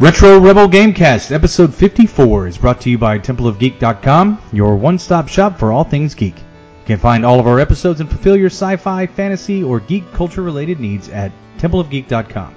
Retro 0.00 0.38
Rebel 0.40 0.66
Gamecast, 0.66 1.30
episode 1.30 1.74
54, 1.74 2.46
is 2.46 2.56
brought 2.56 2.80
to 2.80 2.88
you 2.88 2.96
by 2.96 3.18
TempleOfGeek.com, 3.18 4.40
your 4.50 4.74
one-stop 4.74 5.28
shop 5.28 5.58
for 5.58 5.72
all 5.72 5.84
things 5.84 6.14
geek. 6.14 6.36
You 6.38 6.86
can 6.86 6.98
find 6.98 7.22
all 7.22 7.38
of 7.38 7.46
our 7.46 7.60
episodes 7.60 8.00
and 8.00 8.08
fulfill 8.08 8.34
your 8.34 8.46
sci-fi, 8.46 9.06
fantasy, 9.06 9.62
or 9.62 9.78
geek 9.78 10.10
culture-related 10.12 10.80
needs 10.80 11.10
at 11.10 11.32
TempleOfGeek.com. 11.58 12.54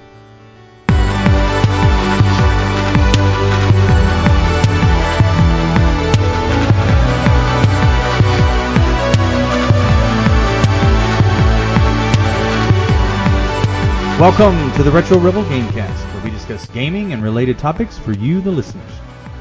Welcome 14.20 14.72
to 14.74 14.84
the 14.84 14.92
Retro 14.92 15.18
Rebel 15.18 15.42
Gamecast, 15.42 16.14
where 16.14 16.22
we 16.22 16.30
discuss 16.30 16.68
gaming 16.68 17.12
and 17.12 17.20
related 17.20 17.58
topics 17.58 17.98
for 17.98 18.12
you, 18.12 18.40
the 18.40 18.50
listeners. 18.50 18.92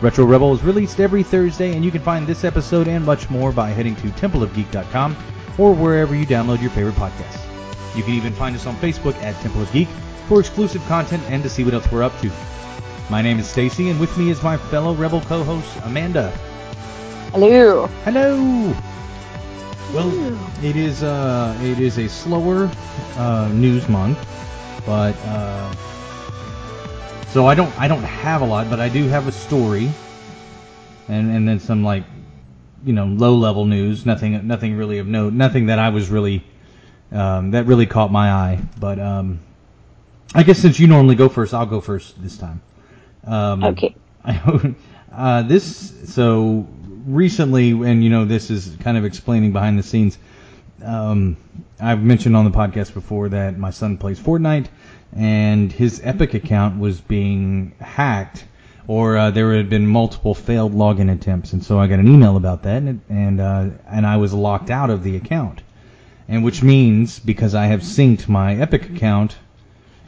Retro 0.02 0.26
Rebel 0.26 0.52
is 0.52 0.64
released 0.64 1.00
every 1.00 1.22
Thursday, 1.22 1.76
and 1.76 1.86
you 1.86 1.92
can 1.92 2.02
find 2.02 2.26
this 2.26 2.44
episode 2.44 2.88
and 2.88 3.06
much 3.06 3.30
more 3.30 3.52
by 3.52 3.70
heading 3.70 3.96
to 3.98 4.08
templeofgeek.com 4.08 5.16
or 5.60 5.74
wherever 5.76 6.16
you 6.16 6.26
download 6.26 6.60
your 6.60 6.72
favorite 6.72 6.96
podcasts. 6.96 7.46
You 7.96 8.02
can 8.02 8.16
even 8.16 8.34
find 8.34 8.56
us 8.56 8.66
on 8.66 8.76
Facebook 8.78 9.14
at 9.22 9.40
Temple 9.42 9.62
of 9.62 9.72
Geek 9.72 9.88
for 10.28 10.40
exclusive 10.40 10.84
content 10.88 11.22
and 11.30 11.44
to 11.44 11.50
see 11.50 11.64
what 11.64 11.76
else 11.76 11.90
we're 11.92 12.02
up 12.02 12.20
to. 12.22 12.32
My 13.12 13.22
name 13.22 13.38
is 13.38 13.48
Stacy, 13.48 13.92
and 13.92 14.00
with 14.00 14.18
me 14.18 14.32
is 14.32 14.42
my 14.42 14.58
fellow 14.58 14.96
Rebel 14.96 15.22
co-host 15.22 15.72
Amanda. 15.84 16.32
Hello. 17.32 17.86
Hello. 18.06 18.74
Well, 19.94 20.66
it 20.66 20.76
is 20.76 21.04
uh, 21.04 21.56
it 21.62 21.80
is 21.80 22.00
a 22.00 22.10
slower 22.10 22.72
uh, 23.16 23.50
news 23.54 23.88
month, 23.88 24.18
but 24.86 25.16
uh, 25.26 25.74
so 27.30 27.48
I 27.48 27.56
don't 27.56 27.78
I 27.80 27.88
don't 27.88 28.04
have 28.04 28.42
a 28.42 28.46
lot, 28.46 28.70
but 28.70 28.80
I 28.80 28.90
do 28.90 29.08
have 29.08 29.28
a 29.28 29.32
story, 29.32 29.90
and 31.08 31.32
and 31.32 31.48
then 31.48 31.60
some 31.60 31.84
like 31.84 32.04
you 32.86 32.94
know 32.94 33.06
low 33.06 33.36
level 33.36 33.66
news, 33.66 34.06
nothing 34.06 34.46
nothing 34.48 34.76
really 34.76 35.00
of 35.00 35.08
note, 35.08 35.34
nothing 35.34 35.68
that 35.68 35.80
I 35.80 35.90
was 35.90 36.10
really 36.10 36.44
um, 37.12 37.52
that 37.52 37.66
really 37.66 37.86
caught 37.86 38.12
my 38.12 38.32
eye. 38.32 38.60
But 38.80 39.00
um, 39.00 39.40
I 40.36 40.44
guess 40.44 40.60
since 40.60 40.80
you 40.80 40.88
normally 40.88 41.16
go 41.16 41.30
first, 41.30 41.54
I'll 41.54 41.66
go 41.66 41.82
first 41.82 42.22
this 42.22 42.38
time. 42.38 42.62
Um, 43.26 43.64
Okay. 43.64 43.96
I, 44.26 44.76
uh, 45.12 45.42
this 45.44 46.14
so 46.14 46.68
recently, 47.06 47.72
and 47.72 48.04
you 48.04 48.10
know 48.10 48.26
this 48.26 48.50
is 48.50 48.76
kind 48.80 48.98
of 48.98 49.06
explaining 49.06 49.54
behind 49.54 49.78
the 49.78 49.84
scenes. 49.84 50.18
Um, 50.84 51.38
I've 51.80 52.02
mentioned 52.02 52.36
on 52.36 52.46
the 52.46 52.52
podcast 52.52 52.94
before 52.94 53.30
that 53.30 53.58
my 53.58 53.70
son 53.72 53.98
plays 53.98 54.20
Fortnite, 54.20 54.68
and 55.16 55.72
his 55.72 56.02
Epic 56.04 56.34
account 56.42 56.80
was 56.80 57.02
being 57.02 57.74
hacked, 57.80 58.46
or 58.88 59.18
uh, 59.18 59.32
there 59.32 59.54
had 59.56 59.70
been 59.70 59.88
multiple 59.88 60.34
failed 60.34 60.74
login 60.74 61.12
attempts, 61.12 61.54
and 61.54 61.64
so 61.64 61.80
I 61.80 61.88
got 61.88 62.00
an 62.00 62.08
email 62.08 62.38
about 62.38 62.64
that, 62.64 62.84
and 62.84 63.02
and, 63.10 63.40
uh, 63.40 63.70
and 63.88 64.06
I 64.06 64.18
was 64.18 64.34
locked 64.34 64.70
out 64.70 64.90
of 64.90 65.04
the 65.04 65.16
account, 65.16 65.62
and 66.28 66.44
which 66.44 66.64
means 66.64 67.20
because 67.20 67.56
I 67.56 67.68
have 67.68 67.82
synced 67.82 68.28
my 68.28 68.56
Epic 68.56 68.90
account 68.90 69.38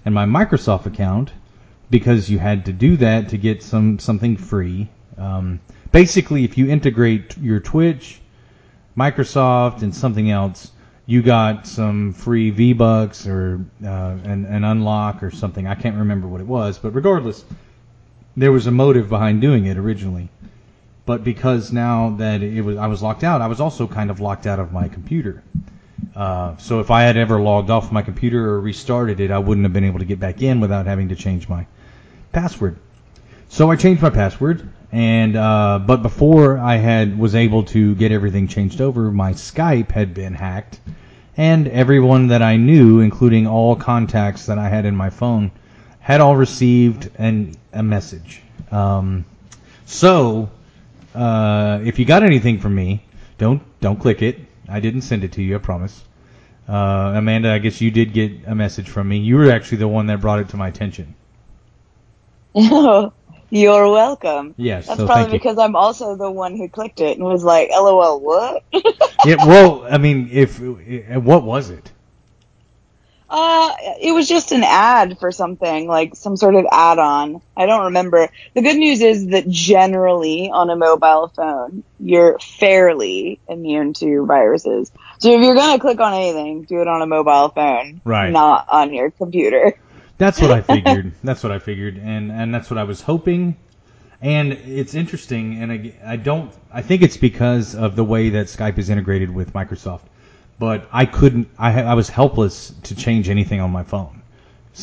and 0.04 0.14
my 0.14 0.26
Microsoft 0.26 0.86
account, 0.86 1.32
because 1.90 2.30
you 2.30 2.40
had 2.40 2.66
to 2.66 2.74
do 2.74 2.98
that 2.98 3.30
to 3.30 3.38
get 3.38 3.64
some 3.64 4.00
something 4.00 4.38
free. 4.38 4.90
Um, 5.18 5.60
basically, 5.92 6.44
if 6.44 6.58
you 6.58 6.68
integrate 6.68 7.38
your 7.38 7.60
Twitch, 7.60 8.20
Microsoft, 8.98 9.82
and 9.82 9.96
something 9.96 10.30
else, 10.30 10.72
you 11.06 11.22
got 11.22 11.68
some 11.68 12.14
free 12.14 12.50
V 12.50 12.74
Bucks 12.74 13.28
or 13.28 13.64
uh, 13.84 14.18
an, 14.24 14.46
an 14.46 14.64
unlock 14.64 15.22
or 15.22 15.32
something. 15.32 15.68
I 15.68 15.76
can't 15.76 15.98
remember 15.98 16.28
what 16.28 16.42
it 16.42 16.48
was, 16.48 16.78
but 16.78 16.92
regardless, 16.92 17.46
there 18.36 18.52
was 18.52 18.68
a 18.68 18.72
motive 18.72 19.10
behind 19.10 19.42
doing 19.42 19.66
it 19.66 19.78
originally. 19.78 20.30
But 21.06 21.24
because 21.24 21.72
now 21.72 22.16
that 22.18 22.42
it 22.42 22.62
was, 22.62 22.78
I 22.78 22.88
was 22.88 23.04
locked 23.04 23.24
out, 23.24 23.42
I 23.42 23.48
was 23.48 23.62
also 23.62 23.88
kind 23.88 24.10
of 24.10 24.20
locked 24.20 24.48
out 24.48 24.60
of 24.60 24.74
my 24.74 24.88
computer. 24.88 25.44
Uh, 26.16 26.58
so 26.58 26.80
if 26.80 26.90
I 26.90 27.04
had 27.04 27.18
ever 27.18 27.40
logged 27.40 27.70
off 27.70 27.92
my 27.92 28.02
computer 28.02 28.50
or 28.50 28.60
restarted 28.60 29.20
it, 29.20 29.30
I 29.30 29.38
wouldn't 29.38 29.66
have 29.66 29.74
been 29.74 29.84
able 29.84 30.00
to 30.00 30.06
get 30.06 30.20
back 30.20 30.42
in 30.42 30.60
without 30.60 30.88
having 30.88 31.10
to 31.10 31.16
change 31.16 31.48
my 31.48 31.68
password. 32.32 32.78
So 33.50 33.70
I 33.70 33.76
changed 33.76 34.02
my 34.02 34.10
password, 34.10 34.68
and 34.92 35.36
uh, 35.36 35.80
but 35.86 36.02
before 36.02 36.58
I 36.58 36.76
had 36.76 37.18
was 37.18 37.36
able 37.36 37.64
to 37.66 37.96
get 37.96 38.12
everything 38.12 38.48
changed 38.48 38.82
over, 38.82 39.12
my 39.12 39.34
Skype 39.34 39.92
had 39.92 40.14
been 40.14 40.34
hacked, 40.34 40.80
and 41.38 41.68
everyone 41.68 42.28
that 42.28 42.42
I 42.42 42.58
knew, 42.58 43.00
including 43.00 43.48
all 43.48 43.76
contacts 43.76 44.46
that 44.46 44.58
I 44.58 44.70
had 44.70 44.86
in 44.86 44.96
my 44.96 45.10
phone, 45.10 45.52
had 46.00 46.22
all 46.22 46.36
received 46.36 47.10
an, 47.18 47.56
a 47.74 47.84
message. 47.84 48.42
Um, 48.72 49.26
so 49.86 50.50
uh, 51.14 51.80
if 51.84 52.00
you 52.00 52.06
got 52.06 52.24
anything 52.24 52.60
from 52.60 52.76
me, 52.76 53.04
don't 53.38 53.62
don't 53.82 54.00
click 54.00 54.22
it. 54.22 54.40
I 54.68 54.80
didn't 54.80 55.02
send 55.02 55.24
it 55.24 55.34
to 55.34 55.42
you, 55.42 55.56
I 55.56 55.60
promise. 55.60 56.04
Uh, 56.68 57.14
Amanda, 57.16 57.52
I 57.52 57.60
guess 57.60 57.80
you 57.82 57.92
did 57.92 58.14
get 58.14 58.32
a 58.48 58.56
message 58.56 58.90
from 58.90 59.08
me. 59.08 59.20
You 59.20 59.36
were 59.38 59.52
actually 59.52 59.78
the 59.80 59.88
one 59.88 60.08
that 60.08 60.22
brought 60.22 60.40
it 60.40 60.50
to 60.50 60.58
my 60.58 60.68
attention. 60.68 61.14
You're 63.56 63.90
welcome. 63.90 64.54
Yes, 64.58 64.88
That's 64.88 65.00
so 65.00 65.06
probably 65.06 65.38
because 65.38 65.58
I'm 65.58 65.78
also 65.78 66.18
the 66.18 66.30
one 66.30 66.58
who 66.58 66.68
clicked 66.68 67.00
it 67.00 67.18
and 67.18 67.26
was 67.26 67.42
like, 67.42 67.70
"LOL, 67.72 68.20
what?" 68.20 68.64
Yeah, 69.26 69.46
well, 69.46 69.88
I 69.90 69.98
mean, 69.98 70.30
if 70.32 70.62
uh, 70.62 71.20
what 71.22 71.44
was 71.44 71.70
it? 71.70 71.90
uh, 73.30 73.74
it 74.02 74.14
was 74.14 74.28
just 74.28 74.52
an 74.52 74.64
ad 74.64 75.18
for 75.20 75.32
something, 75.32 75.88
like 75.88 76.16
some 76.16 76.38
sort 76.38 76.56
of 76.56 76.66
add-on. 76.72 77.42
I 77.58 77.66
don't 77.66 77.86
remember. 77.86 78.30
The 78.54 78.62
good 78.62 78.78
news 78.78 79.02
is 79.02 79.28
that 79.28 79.50
generally 79.50 80.52
on 80.52 80.70
a 80.70 80.76
mobile 80.76 81.32
phone, 81.36 81.84
you're 82.00 82.38
fairly 82.40 83.40
immune 83.48 83.94
to 83.96 84.26
viruses. 84.26 84.92
So 85.20 85.32
if 85.32 85.42
you're 85.42 85.56
gonna 85.56 85.80
click 85.80 86.00
on 86.00 86.14
anything, 86.14 86.64
do 86.64 86.82
it 86.82 86.88
on 86.88 87.02
a 87.02 87.08
mobile 87.08 87.50
phone, 87.50 88.02
Right. 88.04 88.32
not 88.32 88.66
on 88.70 88.94
your 88.94 89.12
computer. 89.12 89.76
That's 90.18 90.42
what 90.42 90.52
I 90.52 90.62
figured. 90.62 91.14
that's 91.24 91.44
what 91.44 91.52
I 91.52 91.60
figured, 91.60 91.98
and 91.98 92.32
and 92.32 92.54
that's 92.54 92.70
what 92.70 92.78
I 92.78 92.84
was 92.84 93.02
hoping. 93.02 93.58
And 94.22 94.54
it's 94.54 94.96
interesting, 94.96 95.62
and 95.62 95.72
I, 95.72 95.94
I 96.06 96.16
don't. 96.16 96.54
I 96.72 96.82
think 96.82 97.02
it's 97.02 97.18
because 97.18 97.76
of 97.76 97.96
the 97.96 98.04
way 98.04 98.30
that 98.30 98.48
Skype 98.48 98.78
is 98.78 98.90
integrated 98.90 99.30
with 99.30 99.54
Microsoft. 99.54 100.02
But 100.58 100.88
I 100.92 101.06
couldn't. 101.06 101.50
I 101.58 101.82
I 101.82 101.94
was 101.96 102.10
helpless 102.10 102.74
to 102.84 102.96
change 102.96 103.30
anything 103.30 103.60
on 103.60 103.72
my 103.72 103.84
phone. 103.84 104.22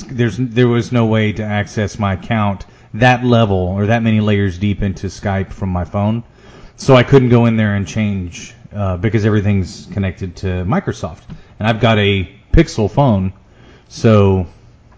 There's 0.06 0.37
there 0.37 0.69
was 0.69 0.93
no 0.93 1.06
way 1.06 1.32
to 1.32 1.43
access 1.43 1.99
my 1.99 2.14
account 2.14 2.66
that 2.94 3.25
level 3.25 3.56
or 3.56 3.87
that 3.87 4.03
many 4.03 4.20
layers 4.20 4.59
deep 4.59 4.82
into 4.82 5.06
Skype 5.06 5.53
from 5.53 5.70
my 5.70 5.84
phone. 5.84 6.25
So 6.76 6.94
I 6.94 7.03
couldn't 7.03 7.31
go 7.31 7.47
in 7.47 7.56
there 7.56 7.75
and 7.75 7.87
change 7.87 8.54
uh, 8.75 8.97
because 8.97 9.25
everything's 9.25 9.87
connected 9.87 10.37
to 10.37 10.47
Microsoft, 10.64 11.22
and 11.59 11.69
I've 11.69 11.81
got 11.81 11.99
a 11.99 12.28
Pixel 12.53 12.91
phone, 12.91 13.32
so 13.88 14.47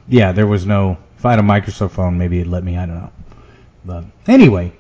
yeah, 0.09 0.33
there 0.33 0.47
was 0.47 0.67
no. 0.67 0.99
If 1.17 1.25
I 1.25 1.31
had 1.31 1.39
a 1.39 1.43
Microsoft 1.43 1.93
phone, 1.93 2.19
maybe 2.19 2.41
it'd 2.41 2.53
let 2.53 2.65
me. 2.65 2.77
I 2.77 2.87
don't 2.87 2.97
know. 2.97 3.13
But 3.85 4.05
anyway, 4.27 4.73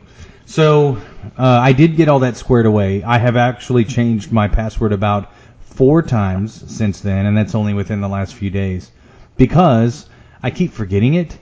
so 0.47 0.99
uh, 1.39 1.59
I 1.63 1.73
did 1.73 1.97
get 1.97 2.09
all 2.09 2.21
that 2.21 2.37
squared 2.37 2.67
away. 2.67 3.03
I 3.03 3.19
have 3.19 3.37
actually 3.37 3.85
changed 3.85 4.33
my 4.33 4.49
password 4.49 4.93
about 4.93 5.33
four 5.61 6.03
times 6.03 6.71
since 6.73 7.01
then, 7.01 7.27
and 7.27 7.37
that's 7.37 7.55
only 7.55 7.75
within 7.75 8.01
the 8.01 8.09
last 8.09 8.35
few 8.35 8.51
days 8.51 8.91
because 9.37 10.07
I 10.43 10.51
keep 10.51 10.73
forgetting 10.73 11.15
it, 11.15 11.37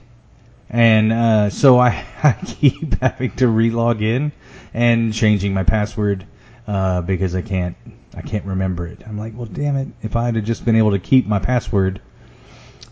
and 0.69 1.11
uh, 1.11 1.49
so 1.49 1.79
I, 1.79 2.05
I 2.23 2.33
keep 2.45 2.99
having 3.01 3.31
to 3.37 3.45
relog 3.45 4.01
in 4.01 4.31
and 4.73 5.13
changing 5.13 5.53
my 5.53 5.63
password 5.63 6.25
uh, 6.67 7.01
because 7.01 7.35
I 7.35 7.41
can't 7.41 7.75
I 8.15 8.21
can't 8.21 8.45
remember 8.45 8.87
it. 8.87 9.01
I'm 9.05 9.17
like, 9.17 9.33
well, 9.35 9.45
damn 9.45 9.75
it! 9.75 9.87
If 10.01 10.15
I 10.15 10.25
had 10.25 10.45
just 10.45 10.65
been 10.65 10.75
able 10.75 10.91
to 10.91 10.99
keep 10.99 11.27
my 11.27 11.39
password. 11.39 12.01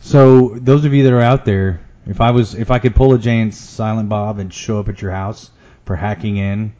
So 0.01 0.49
those 0.55 0.83
of 0.85 0.93
you 0.93 1.03
that 1.03 1.13
are 1.13 1.21
out 1.21 1.45
there, 1.45 1.79
if 2.07 2.21
I 2.21 2.31
was 2.31 2.55
if 2.55 2.71
I 2.71 2.79
could 2.79 2.95
pull 2.95 3.13
a 3.13 3.19
Jay 3.19 3.39
and 3.39 3.53
Silent 3.53 4.09
Bob 4.09 4.39
and 4.39 4.53
show 4.53 4.79
up 4.79 4.89
at 4.89 5.01
your 5.01 5.11
house 5.11 5.51
for 5.85 5.95
hacking 5.95 6.37
in 6.37 6.73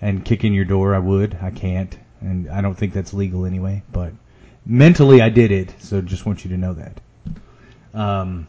and 0.00 0.24
kicking 0.24 0.52
your 0.54 0.64
door, 0.64 0.94
I 0.94 0.98
would. 0.98 1.36
I 1.40 1.50
can't, 1.50 1.96
and 2.20 2.48
I 2.50 2.60
don't 2.60 2.74
think 2.74 2.92
that's 2.92 3.12
legal 3.14 3.46
anyway. 3.46 3.82
But 3.90 4.12
mentally, 4.66 5.20
I 5.22 5.30
did 5.30 5.50
it. 5.50 5.74
So 5.78 6.00
just 6.02 6.26
want 6.26 6.44
you 6.44 6.50
to 6.50 6.56
know 6.56 6.74
that. 6.74 7.00
Um, 7.94 8.46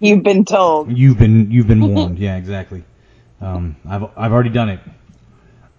You've 0.00 0.22
been 0.22 0.44
told. 0.44 0.96
You've 0.96 1.18
been 1.18 1.50
you've 1.50 1.66
been 1.66 1.86
warned. 1.94 2.18
yeah, 2.18 2.36
exactly. 2.36 2.84
Um, 3.40 3.76
I've 3.88 4.04
I've 4.16 4.32
already 4.32 4.50
done 4.50 4.68
it. 4.70 4.80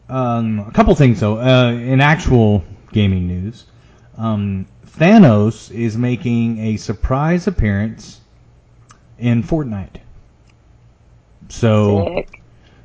Um, 0.09 0.59
a 0.59 0.71
couple 0.71 0.93
things 0.95 1.19
though. 1.21 1.39
Uh, 1.39 1.71
in 1.71 2.01
actual 2.01 2.63
gaming 2.91 3.27
news, 3.27 3.65
um, 4.17 4.65
Thanos 4.97 5.71
is 5.71 5.97
making 5.97 6.59
a 6.59 6.77
surprise 6.77 7.47
appearance 7.47 8.19
in 9.17 9.43
Fortnite. 9.43 9.97
So 11.49 12.05
Sick. 12.15 12.41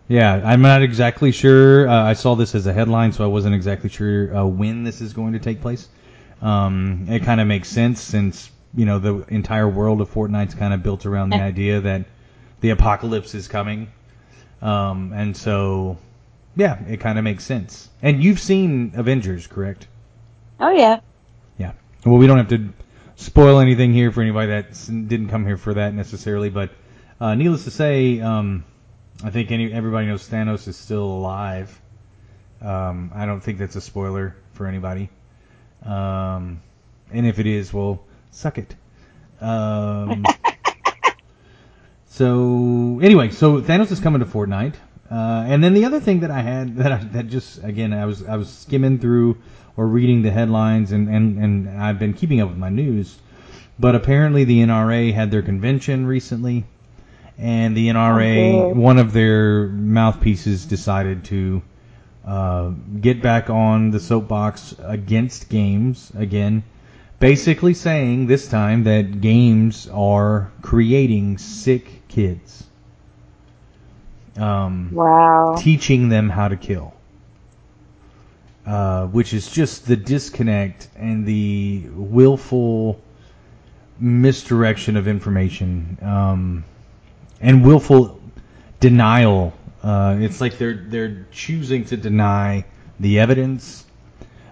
yeah, 0.08 0.40
I'm 0.44 0.62
not 0.62 0.82
exactly 0.82 1.32
sure. 1.32 1.88
Uh, 1.88 2.02
I 2.04 2.14
saw 2.14 2.34
this 2.34 2.54
as 2.54 2.66
a 2.66 2.72
headline, 2.72 3.12
so 3.12 3.24
I 3.24 3.26
wasn't 3.26 3.54
exactly 3.54 3.90
sure 3.90 4.36
uh, 4.36 4.44
when 4.44 4.84
this 4.84 5.00
is 5.00 5.12
going 5.12 5.32
to 5.34 5.38
take 5.38 5.60
place. 5.60 5.88
Um, 6.42 7.06
it 7.08 7.22
kind 7.22 7.40
of 7.40 7.46
makes 7.46 7.68
sense 7.68 8.00
since 8.00 8.50
you 8.74 8.84
know 8.84 8.98
the 8.98 9.24
entire 9.28 9.68
world 9.68 10.00
of 10.00 10.12
Fortnite's 10.12 10.54
kind 10.54 10.74
of 10.74 10.82
built 10.82 11.06
around 11.06 11.30
the 11.30 11.40
idea 11.40 11.80
that 11.80 12.04
the 12.60 12.70
apocalypse 12.70 13.34
is 13.34 13.48
coming, 13.48 13.90
um, 14.62 15.12
and 15.14 15.36
so 15.36 15.98
yeah, 16.56 16.82
it 16.86 17.00
kind 17.00 17.18
of 17.18 17.24
makes 17.24 17.44
sense. 17.44 17.88
And 18.02 18.22
you've 18.22 18.40
seen 18.40 18.92
Avengers, 18.94 19.46
correct? 19.46 19.86
Oh 20.60 20.70
yeah. 20.70 21.00
Well, 22.04 22.18
we 22.18 22.26
don't 22.26 22.36
have 22.36 22.48
to 22.48 22.68
spoil 23.16 23.60
anything 23.60 23.94
here 23.94 24.12
for 24.12 24.20
anybody 24.20 24.48
that 24.48 24.72
didn't 24.86 25.28
come 25.28 25.46
here 25.46 25.56
for 25.56 25.72
that 25.72 25.94
necessarily, 25.94 26.50
but 26.50 26.70
uh, 27.18 27.34
needless 27.34 27.64
to 27.64 27.70
say, 27.70 28.20
um, 28.20 28.64
I 29.24 29.30
think 29.30 29.50
any, 29.50 29.72
everybody 29.72 30.06
knows 30.06 30.28
Thanos 30.28 30.68
is 30.68 30.76
still 30.76 31.04
alive. 31.04 31.80
Um, 32.60 33.10
I 33.14 33.24
don't 33.24 33.40
think 33.40 33.56
that's 33.56 33.76
a 33.76 33.80
spoiler 33.80 34.36
for 34.52 34.66
anybody. 34.66 35.08
Um, 35.82 36.60
and 37.10 37.26
if 37.26 37.38
it 37.38 37.46
is, 37.46 37.72
well, 37.72 38.04
suck 38.32 38.58
it. 38.58 38.74
Um, 39.40 40.26
so 42.08 43.00
anyway, 43.02 43.30
so 43.30 43.62
Thanos 43.62 43.90
is 43.90 44.00
coming 44.00 44.20
to 44.20 44.26
Fortnite. 44.26 44.74
Uh, 45.14 45.44
and 45.46 45.62
then 45.62 45.74
the 45.74 45.84
other 45.84 46.00
thing 46.00 46.20
that 46.20 46.30
I 46.32 46.40
had 46.40 46.76
that 46.78 46.90
I, 46.90 46.96
that 47.12 47.28
just 47.28 47.62
again 47.62 47.92
I 47.92 48.04
was 48.04 48.24
I 48.24 48.36
was 48.36 48.50
skimming 48.50 48.98
through 48.98 49.36
or 49.76 49.86
reading 49.86 50.22
the 50.22 50.30
headlines 50.32 50.90
and, 50.90 51.08
and, 51.08 51.38
and 51.38 51.68
I've 51.68 52.00
been 52.00 52.14
keeping 52.14 52.40
up 52.40 52.48
with 52.48 52.58
my 52.58 52.68
news, 52.68 53.16
but 53.78 53.94
apparently 53.94 54.42
the 54.42 54.58
NRA 54.58 55.12
had 55.14 55.30
their 55.30 55.42
convention 55.42 56.06
recently, 56.06 56.64
and 57.38 57.76
the 57.76 57.88
NRA 57.90 58.62
Okay. 58.62 58.72
one 58.72 58.98
of 58.98 59.12
their 59.12 59.68
mouthpieces 59.68 60.66
decided 60.66 61.24
to 61.26 61.62
uh, 62.24 62.70
get 63.00 63.22
back 63.22 63.50
on 63.50 63.92
the 63.92 64.00
soapbox 64.00 64.74
against 64.82 65.48
games 65.48 66.10
again, 66.16 66.64
basically 67.20 67.74
saying 67.74 68.26
this 68.26 68.48
time 68.48 68.82
that 68.84 69.20
games 69.20 69.88
are 69.92 70.50
creating 70.60 71.38
sick 71.38 72.02
kids. 72.08 72.64
Um, 74.36 74.90
Wow. 74.92 75.56
teaching 75.58 76.08
them 76.08 76.28
how 76.28 76.48
to 76.48 76.56
kill. 76.56 76.94
Uh, 78.66 79.06
which 79.08 79.34
is 79.34 79.50
just 79.50 79.86
the 79.86 79.96
disconnect 79.96 80.88
and 80.96 81.26
the 81.26 81.82
willful 81.94 82.98
misdirection 84.00 84.96
of 84.96 85.06
information 85.06 85.98
um, 86.02 86.64
and 87.40 87.64
willful 87.64 88.20
denial. 88.80 89.52
Uh, 89.82 90.16
it's 90.18 90.40
like 90.40 90.56
they're 90.56 90.74
they're 90.88 91.26
choosing 91.30 91.84
to 91.84 91.96
deny 91.96 92.64
the 92.98 93.20
evidence 93.20 93.84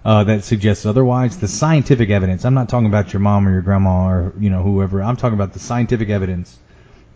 uh, 0.05 0.25
that 0.25 0.44
suggests 0.44 0.85
otherwise. 0.85 1.38
The 1.38 1.49
scientific 1.49 2.11
evidence. 2.11 2.44
I'm 2.44 2.55
not 2.55 2.69
talking 2.69 2.87
about 2.87 3.14
your 3.14 3.20
mom 3.20 3.49
or 3.49 3.52
your 3.52 3.62
grandma 3.62 4.08
or 4.08 4.35
you 4.38 4.50
know 4.50 4.62
whoever. 4.62 5.02
I'm 5.02 5.17
talking 5.17 5.35
about 5.38 5.55
the 5.55 5.58
scientific 5.58 6.11
evidence 6.11 6.58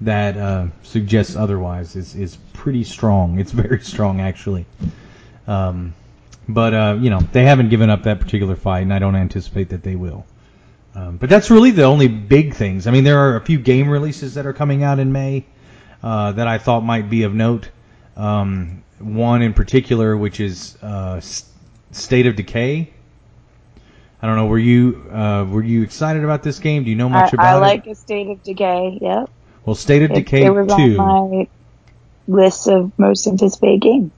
that 0.03 0.37
uh, 0.37 0.67
suggests 0.83 1.37
otherwise 1.37 1.97
is 1.97 2.15
is 2.15 2.37
pretty 2.53 2.85
strong. 2.85 3.39
It's 3.39 3.53
very 3.53 3.81
strong 3.81 4.21
actually. 4.21 4.67
Um, 5.47 5.95
but 6.49 6.75
uh, 6.75 6.99
you 7.01 7.11
know 7.11 7.21
they 7.33 7.45
haven't 7.45 7.71
given 7.71 7.91
up 7.91 8.05
that 8.05 8.21
particular 8.21 8.57
fight, 8.57 8.81
and 8.83 8.93
I 8.93 8.99
don't 8.99 9.17
anticipate 9.17 9.71
that 9.71 9.83
they 9.83 9.97
will. 9.97 10.27
Um, 10.95 11.19
but 11.19 11.29
that's 11.29 11.51
really 11.51 11.73
the 11.73 11.85
only 11.85 12.09
big 12.09 12.55
things. 12.55 12.87
I 12.87 12.91
mean, 12.91 13.05
there 13.05 13.19
are 13.19 13.37
a 13.37 13.45
few 13.45 13.59
game 13.59 13.89
releases 13.89 14.35
that 14.35 14.47
are 14.47 14.55
coming 14.55 14.83
out 14.83 14.99
in 14.99 15.13
May 15.13 15.45
uh, 16.03 16.33
that 16.33 16.49
I 16.49 16.57
thought 16.59 16.83
might 16.85 17.11
be 17.11 17.25
of 17.25 17.35
note. 17.35 17.69
Um, 18.17 18.83
one 18.99 19.43
in 19.43 19.53
particular, 19.53 20.17
which 20.17 20.41
is 20.41 20.79
uh, 20.83 21.17
S- 21.19 21.51
State 21.93 22.27
of 22.27 22.37
Decay. 22.37 22.91
I 24.23 24.27
don't 24.27 24.37
know. 24.37 24.47
Were 24.47 24.59
you 24.59 25.07
uh, 25.13 25.45
were 25.45 25.63
you 25.63 25.83
excited 25.83 26.25
about 26.25 26.43
this 26.43 26.59
game? 26.59 26.85
Do 26.85 26.91
you 26.91 26.97
know 26.97 27.11
much 27.11 27.35
I 27.35 27.35
about 27.35 27.59
it? 27.59 27.61
I 27.65 27.69
like 27.69 27.87
it? 27.87 27.91
a 27.91 27.95
state 27.95 28.29
of 28.29 28.43
decay. 28.43 28.99
Yep. 29.01 29.31
Well, 29.67 29.75
State 29.75 30.03
of 30.05 30.13
It, 30.13 30.15
Decay 30.15 30.47
it 30.47 30.51
was 30.51 30.69
two. 30.75 30.97
on 30.99 31.31
my 31.39 31.49
list 32.29 32.69
of 32.69 32.97
most 32.99 33.27
anticipated 33.27 33.81
games. 33.83 34.13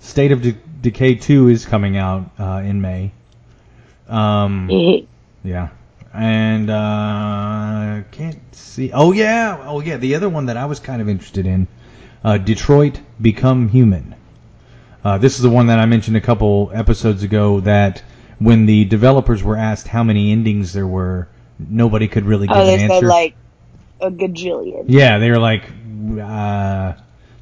State 0.00 0.32
of 0.32 0.42
De- 0.42 0.56
Decay 0.82 1.14
2 1.14 1.48
is 1.48 1.64
coming 1.64 1.96
out 1.96 2.28
uh, 2.38 2.62
in 2.64 2.80
May. 2.80 3.12
Um, 4.08 4.68
yeah. 5.44 5.68
And 6.12 6.68
uh, 6.68 8.02
can't 8.10 8.38
see. 8.54 8.90
Oh 8.92 9.12
yeah. 9.12 9.64
Oh 9.66 9.80
yeah. 9.80 9.96
The 9.96 10.14
other 10.16 10.28
one 10.28 10.46
that 10.46 10.56
I 10.56 10.66
was 10.66 10.80
kind 10.80 11.00
of 11.00 11.08
interested 11.08 11.46
in, 11.46 11.68
uh, 12.22 12.36
Detroit 12.38 13.00
Become 13.20 13.68
Human. 13.68 14.14
Uh, 15.04 15.18
this 15.18 15.36
is 15.36 15.42
the 15.42 15.48
one 15.50 15.68
that 15.68 15.78
I 15.78 15.86
mentioned 15.86 16.16
a 16.16 16.20
couple 16.20 16.70
episodes 16.74 17.22
ago. 17.22 17.60
That 17.60 18.02
when 18.38 18.66
the 18.66 18.84
developers 18.84 19.42
were 19.42 19.56
asked 19.56 19.88
how 19.88 20.02
many 20.04 20.32
endings 20.32 20.72
there 20.74 20.86
were, 20.86 21.28
nobody 21.58 22.08
could 22.08 22.24
really 22.26 22.46
give 22.46 22.56
Oh, 22.56 22.60
an 22.60 22.66
they 22.66 22.82
answer. 22.84 23.00
said 23.00 23.04
like 23.06 23.34
a 24.02 24.10
gajillion. 24.10 24.84
Yeah, 24.88 25.18
they 25.18 25.30
were 25.30 25.38
like, 25.38 25.64
uh, 26.20 26.94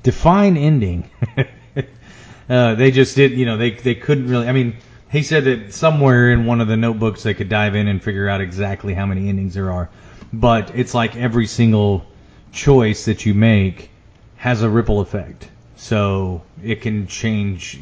define 0.02 0.56
ending. 0.56 1.10
uh, 2.48 2.74
they 2.74 2.90
just 2.90 3.16
did, 3.16 3.32
you 3.32 3.46
know, 3.46 3.56
they 3.56 3.72
they 3.72 3.94
couldn't 3.94 4.28
really. 4.28 4.46
I 4.46 4.52
mean, 4.52 4.76
he 5.10 5.22
said 5.22 5.44
that 5.44 5.72
somewhere 5.72 6.30
in 6.30 6.46
one 6.46 6.60
of 6.60 6.68
the 6.68 6.76
notebooks 6.76 7.22
they 7.22 7.34
could 7.34 7.48
dive 7.48 7.74
in 7.74 7.88
and 7.88 8.02
figure 8.02 8.28
out 8.28 8.40
exactly 8.40 8.94
how 8.94 9.06
many 9.06 9.28
endings 9.28 9.54
there 9.54 9.72
are, 9.72 9.90
but 10.32 10.72
it's 10.74 10.94
like 10.94 11.16
every 11.16 11.46
single 11.46 12.04
choice 12.52 13.06
that 13.06 13.26
you 13.26 13.34
make 13.34 13.90
has 14.36 14.62
a 14.62 14.68
ripple 14.68 15.00
effect, 15.00 15.48
so 15.76 16.42
it 16.62 16.82
can 16.82 17.06
change 17.06 17.80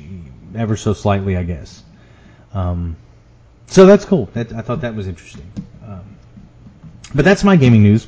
ever 0.55 0.77
so 0.77 0.93
slightly, 0.93 1.37
I 1.37 1.43
guess. 1.43 1.83
Um, 2.55 2.97
so 3.67 3.87
that's 3.87 4.05
cool. 4.05 4.27
That, 4.33 4.53
I 4.53 4.63
thought 4.63 4.81
that 4.81 4.95
was 4.95 5.07
interesting. 5.07 5.51
Um, 5.87 6.17
but 7.15 7.25
that's 7.25 7.45
my 7.45 7.57
gaming 7.57 7.83
news. 7.83 8.07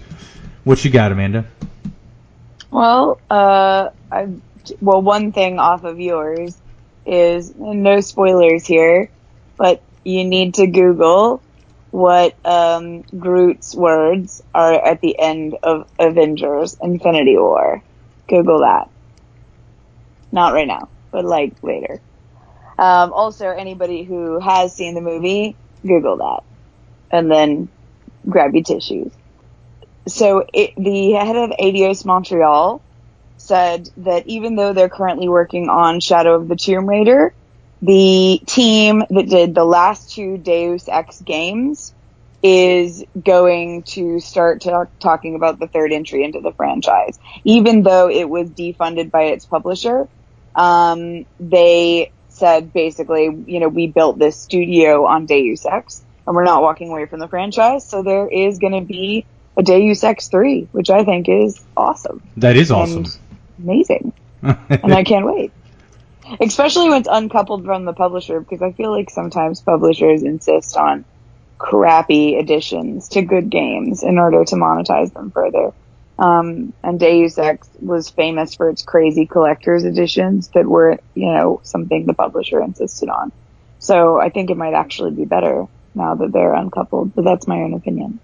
What 0.64 0.84
you 0.84 0.90
got, 0.90 1.10
Amanda? 1.12 1.46
Well, 2.70 3.18
uh, 3.30 3.88
I, 4.12 4.28
well, 4.80 5.02
one 5.02 5.32
thing 5.32 5.58
off 5.58 5.84
of 5.84 5.98
yours 5.98 6.56
is 7.06 7.54
no 7.56 8.00
spoilers 8.00 8.66
here, 8.66 9.10
but 9.56 9.82
you 10.04 10.24
need 10.24 10.54
to 10.54 10.66
Google 10.66 11.42
what 11.90 12.36
um, 12.44 13.02
Groot's 13.02 13.74
words 13.74 14.42
are 14.54 14.74
at 14.74 15.00
the 15.00 15.18
end 15.18 15.56
of 15.62 15.88
Avengers: 15.98 16.76
Infinity 16.80 17.36
War. 17.36 17.82
Google 18.28 18.60
that. 18.60 18.88
Not 20.30 20.52
right 20.52 20.68
now, 20.68 20.88
but 21.10 21.24
like 21.24 21.54
later. 21.62 22.00
Um, 22.78 23.12
also, 23.12 23.48
anybody 23.48 24.04
who 24.04 24.38
has 24.38 24.74
seen 24.74 24.94
the 24.94 25.00
movie, 25.00 25.56
Google 25.82 26.18
that, 26.18 26.44
and 27.10 27.30
then 27.30 27.68
grab 28.28 28.54
your 28.54 28.62
tissues. 28.62 29.10
So 30.08 30.44
it, 30.52 30.72
the 30.76 31.12
head 31.12 31.36
of 31.36 31.50
Eidos 31.50 32.04
Montreal 32.04 32.82
said 33.36 33.88
that 33.98 34.26
even 34.26 34.56
though 34.56 34.72
they're 34.72 34.88
currently 34.88 35.28
working 35.28 35.68
on 35.68 36.00
Shadow 36.00 36.34
of 36.34 36.48
the 36.48 36.56
Tomb 36.56 36.88
Raider, 36.88 37.34
the 37.82 38.40
team 38.46 39.02
that 39.08 39.28
did 39.28 39.54
the 39.54 39.64
last 39.64 40.12
two 40.12 40.36
Deus 40.38 40.88
Ex 40.88 41.20
games 41.20 41.94
is 42.42 43.04
going 43.22 43.82
to 43.82 44.18
start 44.20 44.62
talk, 44.62 44.88
talking 45.00 45.34
about 45.34 45.58
the 45.58 45.68
third 45.68 45.92
entry 45.92 46.24
into 46.24 46.40
the 46.40 46.52
franchise. 46.52 47.18
Even 47.44 47.82
though 47.82 48.08
it 48.10 48.28
was 48.28 48.50
defunded 48.50 49.10
by 49.10 49.24
its 49.24 49.46
publisher, 49.46 50.06
um, 50.54 51.24
they 51.38 52.12
said 52.28 52.72
basically, 52.72 53.30
you 53.46 53.60
know, 53.60 53.68
we 53.68 53.88
built 53.88 54.18
this 54.18 54.40
studio 54.40 55.06
on 55.06 55.26
Deus 55.26 55.64
Ex 55.66 56.04
and 56.26 56.34
we're 56.34 56.44
not 56.44 56.62
walking 56.62 56.90
away 56.90 57.06
from 57.06 57.20
the 57.20 57.28
franchise. 57.28 57.88
So 57.88 58.02
there 58.02 58.28
is 58.28 58.58
going 58.58 58.78
to 58.78 58.86
be 58.86 59.26
a 59.56 59.62
Deus 59.62 60.04
Ex 60.04 60.28
3, 60.28 60.68
which 60.72 60.90
I 60.90 61.04
think 61.04 61.28
is 61.28 61.60
awesome. 61.76 62.22
That 62.36 62.56
is 62.56 62.70
awesome. 62.70 63.06
Amazing. 63.58 64.12
and 64.42 64.94
I 64.94 65.04
can't 65.04 65.26
wait. 65.26 65.52
Especially 66.40 66.88
when 66.88 67.00
it's 67.00 67.08
uncoupled 67.10 67.64
from 67.64 67.84
the 67.84 67.92
publisher, 67.92 68.40
because 68.40 68.62
I 68.62 68.72
feel 68.72 68.90
like 68.90 69.10
sometimes 69.10 69.60
publishers 69.60 70.22
insist 70.22 70.76
on 70.76 71.04
crappy 71.58 72.36
additions 72.36 73.08
to 73.08 73.22
good 73.22 73.50
games 73.50 74.02
in 74.02 74.18
order 74.18 74.44
to 74.44 74.56
monetize 74.56 75.12
them 75.12 75.30
further. 75.30 75.72
Um, 76.18 76.72
and 76.82 77.00
Deus 77.00 77.38
Ex 77.38 77.68
was 77.80 78.10
famous 78.10 78.54
for 78.54 78.68
its 78.68 78.82
crazy 78.82 79.26
collector's 79.26 79.84
editions 79.84 80.48
that 80.48 80.66
were, 80.66 80.98
you 81.14 81.32
know, 81.32 81.60
something 81.62 82.06
the 82.06 82.14
publisher 82.14 82.60
insisted 82.62 83.08
on. 83.08 83.32
So 83.78 84.20
I 84.20 84.28
think 84.28 84.50
it 84.50 84.56
might 84.56 84.74
actually 84.74 85.12
be 85.12 85.24
better 85.24 85.66
now 85.94 86.14
that 86.14 86.32
they're 86.32 86.54
uncoupled, 86.54 87.14
but 87.14 87.24
that's 87.24 87.48
my 87.48 87.62
own 87.62 87.74
opinion. 87.74 88.20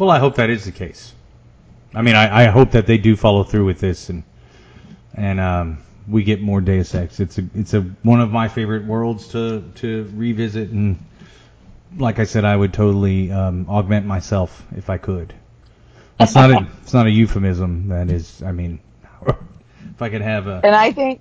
Well, 0.00 0.10
I 0.10 0.18
hope 0.18 0.36
that 0.36 0.50
is 0.50 0.64
the 0.64 0.72
case. 0.72 1.12
I 1.94 2.02
mean, 2.02 2.16
I, 2.16 2.44
I 2.44 2.46
hope 2.46 2.72
that 2.72 2.86
they 2.86 2.98
do 2.98 3.16
follow 3.16 3.44
through 3.44 3.66
with 3.66 3.80
this 3.80 4.08
and 4.08 4.24
and 5.14 5.40
um, 5.40 5.78
we 6.08 6.22
get 6.22 6.40
more 6.40 6.60
Deus 6.60 6.94
Ex. 6.94 7.20
It's 7.20 7.38
a 7.38 7.44
it's 7.54 7.74
a 7.74 7.82
one 8.02 8.20
of 8.20 8.30
my 8.30 8.48
favorite 8.48 8.86
worlds 8.86 9.28
to 9.28 9.62
to 9.76 10.10
revisit 10.14 10.70
and 10.70 10.98
like 11.98 12.18
I 12.18 12.24
said, 12.24 12.44
I 12.44 12.56
would 12.56 12.72
totally 12.72 13.30
um, 13.32 13.66
augment 13.68 14.06
myself 14.06 14.64
if 14.76 14.90
I 14.90 14.98
could. 14.98 15.34
It's 16.18 16.34
not 16.34 16.50
a 16.50 16.66
it's 16.82 16.92
not 16.92 17.06
a 17.06 17.10
euphemism. 17.10 17.88
That 17.88 18.10
is, 18.10 18.42
I 18.42 18.52
mean, 18.52 18.80
if 19.26 20.02
I 20.02 20.10
could 20.10 20.20
have 20.20 20.46
a 20.46 20.60
And 20.62 20.74
I 20.74 20.92
think, 20.92 21.20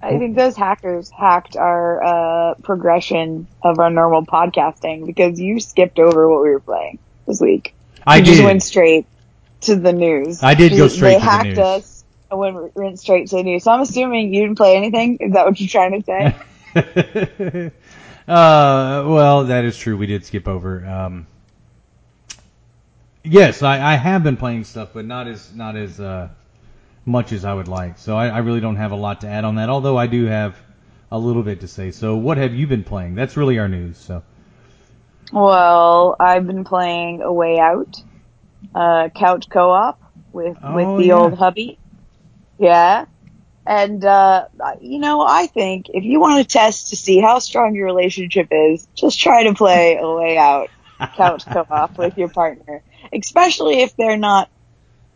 I 0.00 0.18
think 0.18 0.36
those 0.36 0.56
hackers 0.56 1.10
hacked 1.10 1.56
our 1.56 2.02
uh, 2.02 2.54
progression 2.62 3.48
of 3.62 3.78
our 3.78 3.90
normal 3.90 4.24
podcasting 4.24 5.06
because 5.06 5.40
you 5.40 5.60
skipped 5.60 5.98
over 5.98 6.28
what 6.28 6.42
we 6.42 6.50
were 6.50 6.60
playing 6.60 6.98
this 7.26 7.40
week. 7.40 7.74
I 8.06 8.18
you 8.18 8.24
just 8.24 8.42
went 8.42 8.62
straight 8.62 9.06
to 9.62 9.76
the 9.76 9.92
news. 9.92 10.42
I 10.42 10.54
did 10.54 10.76
go 10.76 10.88
straight 10.88 11.14
they 11.14 11.14
to 11.14 11.20
the 11.20 11.30
hacked 11.30 11.58
us 11.58 12.04
and 12.30 12.40
went, 12.40 12.76
went 12.76 13.00
straight 13.00 13.28
to 13.28 13.36
the 13.36 13.42
news. 13.42 13.64
So 13.64 13.72
I'm 13.72 13.80
assuming 13.80 14.32
you 14.32 14.42
didn't 14.42 14.56
play 14.56 14.76
anything. 14.76 15.18
Is 15.18 15.32
that 15.32 15.46
what 15.46 15.60
you're 15.60 15.68
trying 15.68 16.02
to 16.02 16.04
say? 16.04 16.36
uh, 18.28 19.04
well, 19.06 19.44
that 19.44 19.64
is 19.64 19.76
true. 19.76 19.96
We 19.96 20.06
did 20.06 20.24
skip 20.24 20.48
over. 20.48 20.84
Um, 20.86 21.26
yes, 23.22 23.62
I, 23.62 23.92
I 23.92 23.96
have 23.96 24.22
been 24.22 24.36
playing 24.36 24.64
stuff, 24.64 24.90
but 24.92 25.04
not 25.04 25.28
as 25.28 25.54
not 25.54 25.76
as 25.76 26.00
uh, 26.00 26.28
much 27.04 27.32
as 27.32 27.44
I 27.44 27.54
would 27.54 27.68
like. 27.68 27.98
So 27.98 28.16
I, 28.16 28.28
I 28.28 28.38
really 28.38 28.60
don't 28.60 28.76
have 28.76 28.92
a 28.92 28.96
lot 28.96 29.20
to 29.22 29.28
add 29.28 29.44
on 29.44 29.56
that. 29.56 29.68
Although 29.68 29.96
I 29.96 30.06
do 30.06 30.26
have 30.26 30.56
a 31.10 31.18
little 31.18 31.42
bit 31.42 31.60
to 31.60 31.68
say. 31.68 31.90
So 31.90 32.16
what 32.16 32.38
have 32.38 32.54
you 32.54 32.66
been 32.66 32.84
playing? 32.84 33.14
That's 33.14 33.36
really 33.36 33.58
our 33.58 33.68
news. 33.68 33.98
So 33.98 34.22
well, 35.32 36.16
I've 36.18 36.46
been 36.46 36.64
playing 36.64 37.22
A 37.22 37.32
Way 37.32 37.58
Out, 37.58 38.02
uh, 38.74 39.08
couch 39.14 39.48
co-op 39.50 40.00
with 40.32 40.56
Oh, 40.62 40.74
with 40.74 41.00
the 41.00 41.08
yeah. 41.08 41.14
old 41.14 41.34
hubby. 41.38 41.78
Yeah. 42.58 43.06
And, 43.64 44.04
uh, 44.04 44.46
you 44.80 44.98
know, 44.98 45.20
I 45.20 45.46
think 45.46 45.88
if 45.88 46.02
you 46.04 46.20
want 46.20 46.42
to 46.42 46.48
test 46.48 46.88
to 46.90 46.96
see 46.96 47.20
how 47.20 47.38
strong 47.38 47.74
your 47.74 47.86
relationship 47.86 48.48
is, 48.50 48.86
just 48.94 49.20
try 49.20 49.44
to 49.44 49.54
play 49.54 49.96
A 49.96 50.10
Way 50.14 50.36
Out 50.36 50.68
couch 51.16 51.44
co-op 51.46 51.96
with 51.96 52.18
your 52.18 52.28
partner. 52.28 52.82
Especially 53.12 53.80
if 53.80 53.96
they're 53.96 54.16
not 54.16 54.48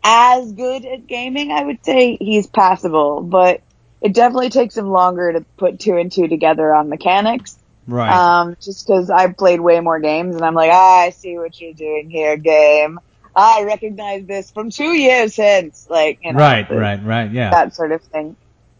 as 0.03 0.51
good 0.51 0.85
at 0.85 1.07
gaming, 1.07 1.51
I 1.51 1.63
would 1.63 1.83
say 1.83 2.17
he's 2.19 2.47
passable, 2.47 3.21
but 3.21 3.61
it 4.01 4.13
definitely 4.13 4.49
takes 4.49 4.77
him 4.77 4.89
longer 4.89 5.33
to 5.33 5.45
put 5.57 5.79
two 5.79 5.97
and 5.97 6.11
two 6.11 6.27
together 6.27 6.73
on 6.73 6.87
mechanics. 6.87 7.57
Right. 7.87 8.39
Um, 8.41 8.55
just 8.61 8.85
cause 8.87 9.09
I've 9.09 9.37
played 9.37 9.59
way 9.59 9.79
more 9.79 9.99
games 9.99 10.35
and 10.35 10.45
I'm 10.45 10.55
like, 10.55 10.71
ah, 10.71 11.01
I 11.01 11.09
see 11.11 11.37
what 11.37 11.59
you're 11.59 11.73
doing 11.73 12.09
here, 12.09 12.37
game. 12.37 12.99
I 13.35 13.63
recognize 13.63 14.25
this 14.25 14.49
from 14.49 14.71
two 14.71 14.97
years 14.97 15.35
since, 15.35 15.87
like, 15.89 16.19
you 16.23 16.33
know. 16.33 16.39
right, 16.39 16.69
right, 16.69 17.03
right. 17.03 17.31
Yeah. 17.31 17.51
that 17.51 17.75
sort 17.75 17.91
of 17.91 18.01
thing. 18.01 18.35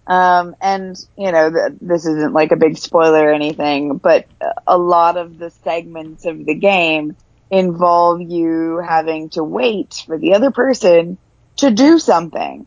Um, 0.07 0.55
and 0.61 0.97
you 1.17 1.31
know, 1.31 1.51
th- 1.51 1.79
this 1.81 2.05
isn't 2.05 2.33
like 2.33 2.51
a 2.51 2.55
big 2.55 2.77
spoiler 2.77 3.27
or 3.27 3.33
anything, 3.33 3.97
but 3.97 4.25
a 4.65 4.77
lot 4.77 5.17
of 5.17 5.37
the 5.37 5.51
segments 5.63 6.25
of 6.25 6.45
the 6.45 6.55
game 6.55 7.17
involve 7.51 8.21
you 8.21 8.81
having 8.85 9.29
to 9.31 9.43
wait 9.43 10.03
for 10.05 10.17
the 10.17 10.33
other 10.33 10.51
person 10.51 11.17
to 11.57 11.71
do 11.71 11.99
something. 11.99 12.65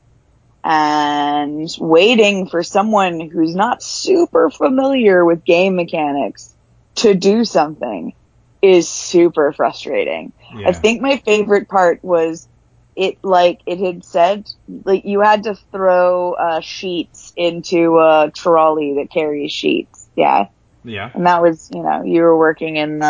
And 0.62 1.69
waiting 1.79 2.49
for 2.49 2.62
someone 2.62 3.21
who's 3.21 3.55
not 3.55 3.83
super 3.83 4.50
familiar 4.50 5.25
with 5.25 5.45
game 5.45 5.75
mechanics 5.76 6.55
to 6.97 7.14
do 7.14 7.45
something 7.45 8.12
is 8.61 8.88
super 8.88 9.52
frustrating. 9.52 10.33
yeah. 10.55 10.69
I 10.69 10.73
think 10.73 11.00
my 11.00 11.17
favorite 11.17 11.69
part 11.69 12.05
was 12.05 12.47
it 12.95 13.17
like 13.23 13.61
it 13.64 13.79
had 13.79 14.05
said 14.05 14.50
like 14.85 15.07
you 15.07 15.21
had 15.21 15.45
to 15.45 15.55
throw 15.73 16.33
uh, 16.35 16.61
sheets 16.61 17.33
into 17.37 17.99
a 17.99 18.31
trolley 18.35 18.97
that 18.99 19.11
carries 19.11 19.52
sheets. 19.52 20.09
Yeah, 20.17 20.49
yeah. 20.85 21.11
and 21.14 21.25
that 21.26 21.40
was 21.40 21.71
you 21.73 21.83
know 21.83 22.02
you 22.02 22.21
were 22.21 22.37
working 22.37 22.76
in 22.76 22.99
the 22.99 23.07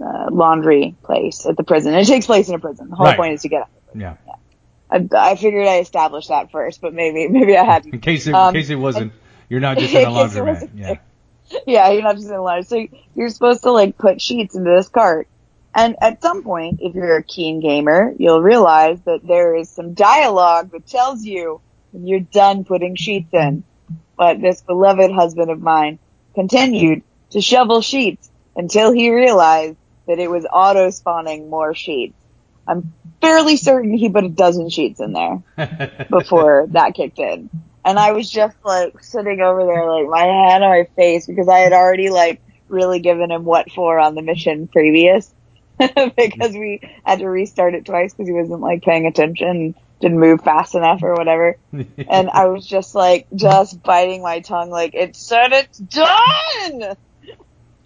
uh, 0.00 0.28
laundry 0.30 0.94
place 1.02 1.44
at 1.44 1.56
the 1.58 1.64
prison. 1.64 1.92
It 1.94 2.06
takes 2.06 2.24
place 2.26 2.48
in 2.48 2.54
a 2.54 2.58
prison. 2.58 2.88
The 2.88 2.96
whole 2.96 3.06
Right. 3.06 3.16
point 3.18 3.34
is 3.34 3.42
to 3.42 3.48
get 3.48 3.62
out. 3.62 3.68
Yeah. 3.94 4.14
I, 4.94 5.08
I 5.16 5.36
figured 5.36 5.66
I 5.66 5.78
established 5.78 6.28
that 6.28 6.52
first, 6.52 6.80
but 6.80 6.94
maybe 6.94 7.26
maybe 7.28 7.56
I 7.56 7.64
hadn't. 7.64 7.94
In 7.94 8.00
case 8.00 8.26
it, 8.26 8.34
Um, 8.34 8.54
in 8.54 8.60
case 8.60 8.70
it 8.70 8.76
wasn't, 8.76 9.12
you're 9.48 9.60
not 9.60 9.78
just 9.78 9.92
in 9.92 10.06
a 10.06 10.10
laundromat. 10.10 10.70
Yeah. 10.74 10.94
yeah, 11.66 11.90
you're 11.90 12.02
not 12.02 12.16
just 12.16 12.28
in 12.28 12.34
a 12.34 12.42
line. 12.42 12.62
So 12.62 12.86
you're 13.14 13.28
supposed 13.28 13.62
to 13.64 13.72
like 13.72 13.98
put 13.98 14.20
sheets 14.20 14.54
into 14.54 14.70
this 14.70 14.88
cart. 14.88 15.26
And 15.74 15.96
at 16.00 16.22
some 16.22 16.44
point, 16.44 16.78
if 16.80 16.94
you're 16.94 17.16
a 17.16 17.22
keen 17.24 17.58
gamer, 17.60 18.14
you'll 18.16 18.40
realize 18.40 19.00
that 19.06 19.26
there 19.26 19.56
is 19.56 19.68
some 19.68 19.94
dialogue 19.94 20.70
that 20.70 20.86
tells 20.86 21.24
you 21.24 21.60
when 21.90 22.06
you're 22.06 22.20
done 22.20 22.64
putting 22.64 22.94
sheets 22.94 23.30
in. 23.32 23.64
But 24.16 24.40
this 24.40 24.62
beloved 24.62 25.10
husband 25.10 25.50
of 25.50 25.60
mine 25.60 25.98
continued 26.36 27.02
to 27.30 27.40
shovel 27.40 27.80
sheets 27.80 28.30
until 28.54 28.92
he 28.92 29.10
realized 29.10 29.76
that 30.06 30.20
it 30.20 30.30
was 30.30 30.46
auto 30.50 30.90
spawning 30.90 31.50
more 31.50 31.74
sheets. 31.74 32.14
I'm 32.66 32.92
fairly 33.20 33.56
certain 33.56 33.94
he 33.94 34.10
put 34.10 34.24
a 34.24 34.28
dozen 34.28 34.70
sheets 34.70 35.00
in 35.00 35.12
there 35.12 35.42
before 36.10 36.66
that 36.70 36.94
kicked 36.94 37.18
in. 37.18 37.50
And 37.84 37.98
I 37.98 38.12
was 38.12 38.30
just 38.30 38.56
like 38.64 39.02
sitting 39.02 39.40
over 39.40 39.64
there, 39.64 39.90
like 39.90 40.08
my 40.08 40.24
hand 40.24 40.64
on 40.64 40.70
my 40.70 40.88
face 40.96 41.26
because 41.26 41.48
I 41.48 41.58
had 41.58 41.72
already 41.72 42.10
like 42.10 42.40
really 42.68 43.00
given 43.00 43.30
him 43.30 43.44
what 43.44 43.70
for 43.70 43.98
on 43.98 44.14
the 44.14 44.22
mission 44.22 44.68
previous 44.68 45.32
because 45.78 46.52
we 46.52 46.80
had 47.04 47.18
to 47.18 47.28
restart 47.28 47.74
it 47.74 47.84
twice 47.84 48.14
because 48.14 48.28
he 48.28 48.32
wasn't 48.32 48.60
like 48.60 48.82
paying 48.82 49.06
attention, 49.06 49.74
didn't 50.00 50.18
move 50.18 50.42
fast 50.42 50.74
enough 50.74 51.02
or 51.02 51.14
whatever. 51.14 51.56
And 52.08 52.30
I 52.30 52.46
was 52.46 52.66
just 52.66 52.94
like, 52.94 53.26
just 53.34 53.82
biting 53.82 54.22
my 54.22 54.40
tongue, 54.40 54.70
like 54.70 54.94
it 54.94 55.16
said 55.16 55.52
it's 55.52 55.78
done. 55.78 56.96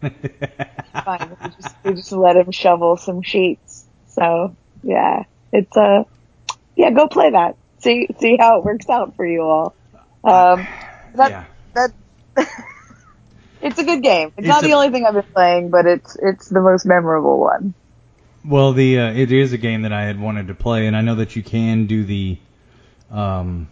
Fine, 0.01 1.37
we 1.43 1.49
just, 1.51 1.77
we 1.85 1.95
just 1.95 2.13
let 2.13 2.37
him 2.37 2.51
shovel 2.53 2.97
some 2.97 3.23
sheets. 3.23 3.87
So 4.09 4.55
yeah, 4.83 5.25
it's 5.53 5.77
uh, 5.77 6.05
yeah, 6.77 6.91
go 6.91 7.09
play 7.09 7.31
that. 7.31 7.57
See 7.81 8.09
see 8.19 8.37
how 8.39 8.59
it 8.59 8.65
works 8.65 8.89
out 8.89 9.15
for 9.17 9.27
you 9.27 9.43
all. 9.43 9.75
Um, 10.25 10.67
that 11.15 11.31
yeah. 11.31 11.45
that 11.75 11.93
it's 13.63 13.79
a 13.79 13.85
good 13.85 14.03
game. 14.03 14.29
It's, 14.29 14.39
It's 14.39 14.49
not 14.49 14.65
a- 14.65 14.67
the 14.67 14.73
only 14.75 14.91
thing 14.91 15.05
I've 15.07 15.15
been 15.15 15.23
playing, 15.35 15.71
but 15.71 15.87
it's 15.87 16.17
it's 16.21 16.49
the 16.49 16.61
most 16.61 16.87
memorable 16.87 17.39
one. 17.39 17.75
Well, 18.45 18.73
the 18.73 18.99
uh, 19.01 19.13
it 19.13 19.33
is 19.33 19.53
a 19.53 19.59
game 19.59 19.83
that 19.83 19.93
I 19.93 20.05
had 20.05 20.19
wanted 20.21 20.49
to 20.49 20.55
play, 20.55 20.87
and 20.87 20.97
I 20.97 21.03
know 21.03 21.17
that 21.17 21.37
you 21.37 21.43
can 21.43 21.87
do 21.87 22.05
the, 22.05 22.39
um, 23.11 23.69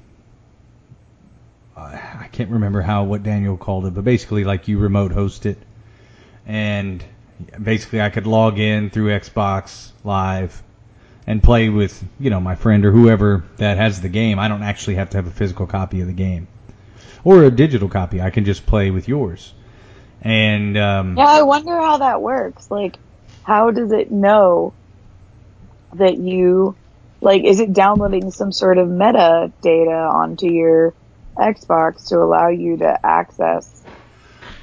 I 1.77 1.95
I 2.23 2.29
can't 2.33 2.51
remember 2.51 2.83
how 2.83 3.05
what 3.05 3.23
Daniel 3.23 3.57
called 3.57 3.87
it, 3.87 3.95
but 3.95 4.05
basically 4.05 4.45
like 4.45 4.69
you 4.69 4.79
remote 4.79 5.13
host 5.13 5.47
it, 5.47 5.59
and 6.47 7.03
basically 7.63 8.01
I 8.03 8.11
could 8.11 8.27
log 8.27 8.59
in 8.59 8.91
through 8.91 9.09
Xbox 9.19 9.91
Live 10.05 10.63
and 11.27 11.43
play 11.43 11.69
with 11.69 12.03
you 12.21 12.31
know 12.31 12.41
my 12.41 12.55
friend 12.55 12.85
or 12.85 12.93
whoever 12.93 13.45
that 13.57 13.77
has 13.77 14.01
the 14.01 14.09
game. 14.09 14.39
I 14.39 14.49
don't 14.49 14.63
actually 14.63 14.97
have 14.97 15.11
to 15.11 15.19
have 15.19 15.27
a 15.27 15.31
physical 15.31 15.67
copy 15.67 16.01
of 16.01 16.07
the 16.07 16.13
game 16.13 16.49
or 17.25 17.45
a 17.45 17.51
digital 17.51 17.89
copy. 17.89 18.21
I 18.21 18.31
can 18.31 18.45
just 18.45 18.67
play 18.67 18.91
with 18.91 19.09
yours, 19.09 19.53
and 20.23 20.77
um, 20.77 21.17
Yeah, 21.17 21.27
I 21.27 21.43
wonder 21.43 21.77
how 21.77 21.99
that 21.99 22.23
works. 22.23 22.71
Like, 22.71 22.97
how 23.43 23.71
does 23.71 23.93
it 23.93 24.11
know 24.11 24.75
that 25.95 26.19
you 26.19 26.77
like? 27.21 27.45
Is 27.45 27.61
it 27.61 27.73
downloading 27.73 28.31
some 28.31 28.53
sort 28.53 28.79
of 28.79 28.89
meta 28.89 29.53
data 29.63 29.91
onto 29.91 30.51
your 30.51 30.95
Xbox 31.37 32.09
to 32.09 32.19
allow 32.19 32.49
you 32.49 32.77
to 32.79 33.05
access? 33.05 33.83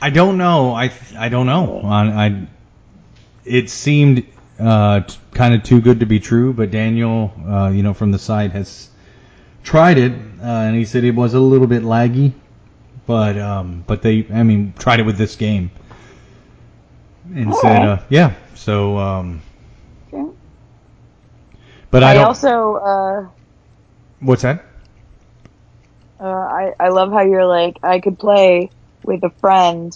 I 0.01 0.09
don't 0.09 0.37
know. 0.37 0.73
I 0.73 0.91
I 1.17 1.29
don't 1.29 1.45
know. 1.45 1.81
I, 1.83 2.25
I 2.25 2.47
it 3.45 3.69
seemed 3.69 4.25
uh, 4.59 5.01
t- 5.01 5.17
kind 5.33 5.53
of 5.53 5.63
too 5.63 5.81
good 5.81 5.99
to 6.01 6.05
be 6.05 6.19
true, 6.19 6.53
but 6.53 6.71
Daniel, 6.71 7.33
uh, 7.47 7.69
you 7.69 7.83
know, 7.83 7.93
from 7.93 8.11
the 8.11 8.19
site 8.19 8.51
has 8.51 8.89
tried 9.63 9.97
it, 9.97 10.11
uh, 10.11 10.45
and 10.45 10.75
he 10.75 10.85
said 10.85 11.03
it 11.03 11.15
was 11.15 11.33
a 11.33 11.39
little 11.39 11.67
bit 11.67 11.83
laggy, 11.83 12.33
but 13.07 13.37
um, 13.37 13.83
but 13.87 14.01
they, 14.01 14.27
I 14.33 14.43
mean, 14.43 14.73
tried 14.77 14.99
it 14.99 15.03
with 15.03 15.17
this 15.17 15.35
game, 15.35 15.71
and 17.33 17.55
said, 17.55 17.83
Alright. 17.83 17.83
uh, 17.83 17.99
yeah. 18.09 18.33
So, 18.55 18.97
um, 18.97 19.41
Okay. 20.13 20.33
but 21.91 22.03
I, 22.03 22.11
I 22.11 22.13
don't. 22.13 22.29
also 22.29 22.75
uh, 22.75 23.29
what's 24.19 24.43
that? 24.43 24.65
uh, 26.19 26.25
I 26.27 26.71
I 26.79 26.89
love 26.89 27.11
how 27.11 27.21
you're 27.23 27.45
like 27.47 27.75
I 27.83 27.99
could 27.99 28.19
play 28.19 28.71
with 29.03 29.23
a 29.23 29.31
friend. 29.41 29.91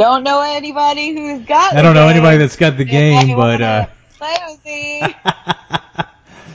Don't 0.00 0.24
know 0.24 0.40
anybody 0.40 1.12
who's 1.12 1.44
got. 1.46 1.74
I 1.74 1.82
don't 1.82 1.92
know 1.92 2.08
game. 2.08 2.16
anybody 2.16 2.38
that's 2.38 2.56
got 2.56 2.78
the 2.78 2.84
If 2.84 2.88
game, 2.88 3.36
but 3.36 3.60
uh, 3.60 3.86
play 4.16 4.34
with 4.48 4.64
me. 4.64 5.02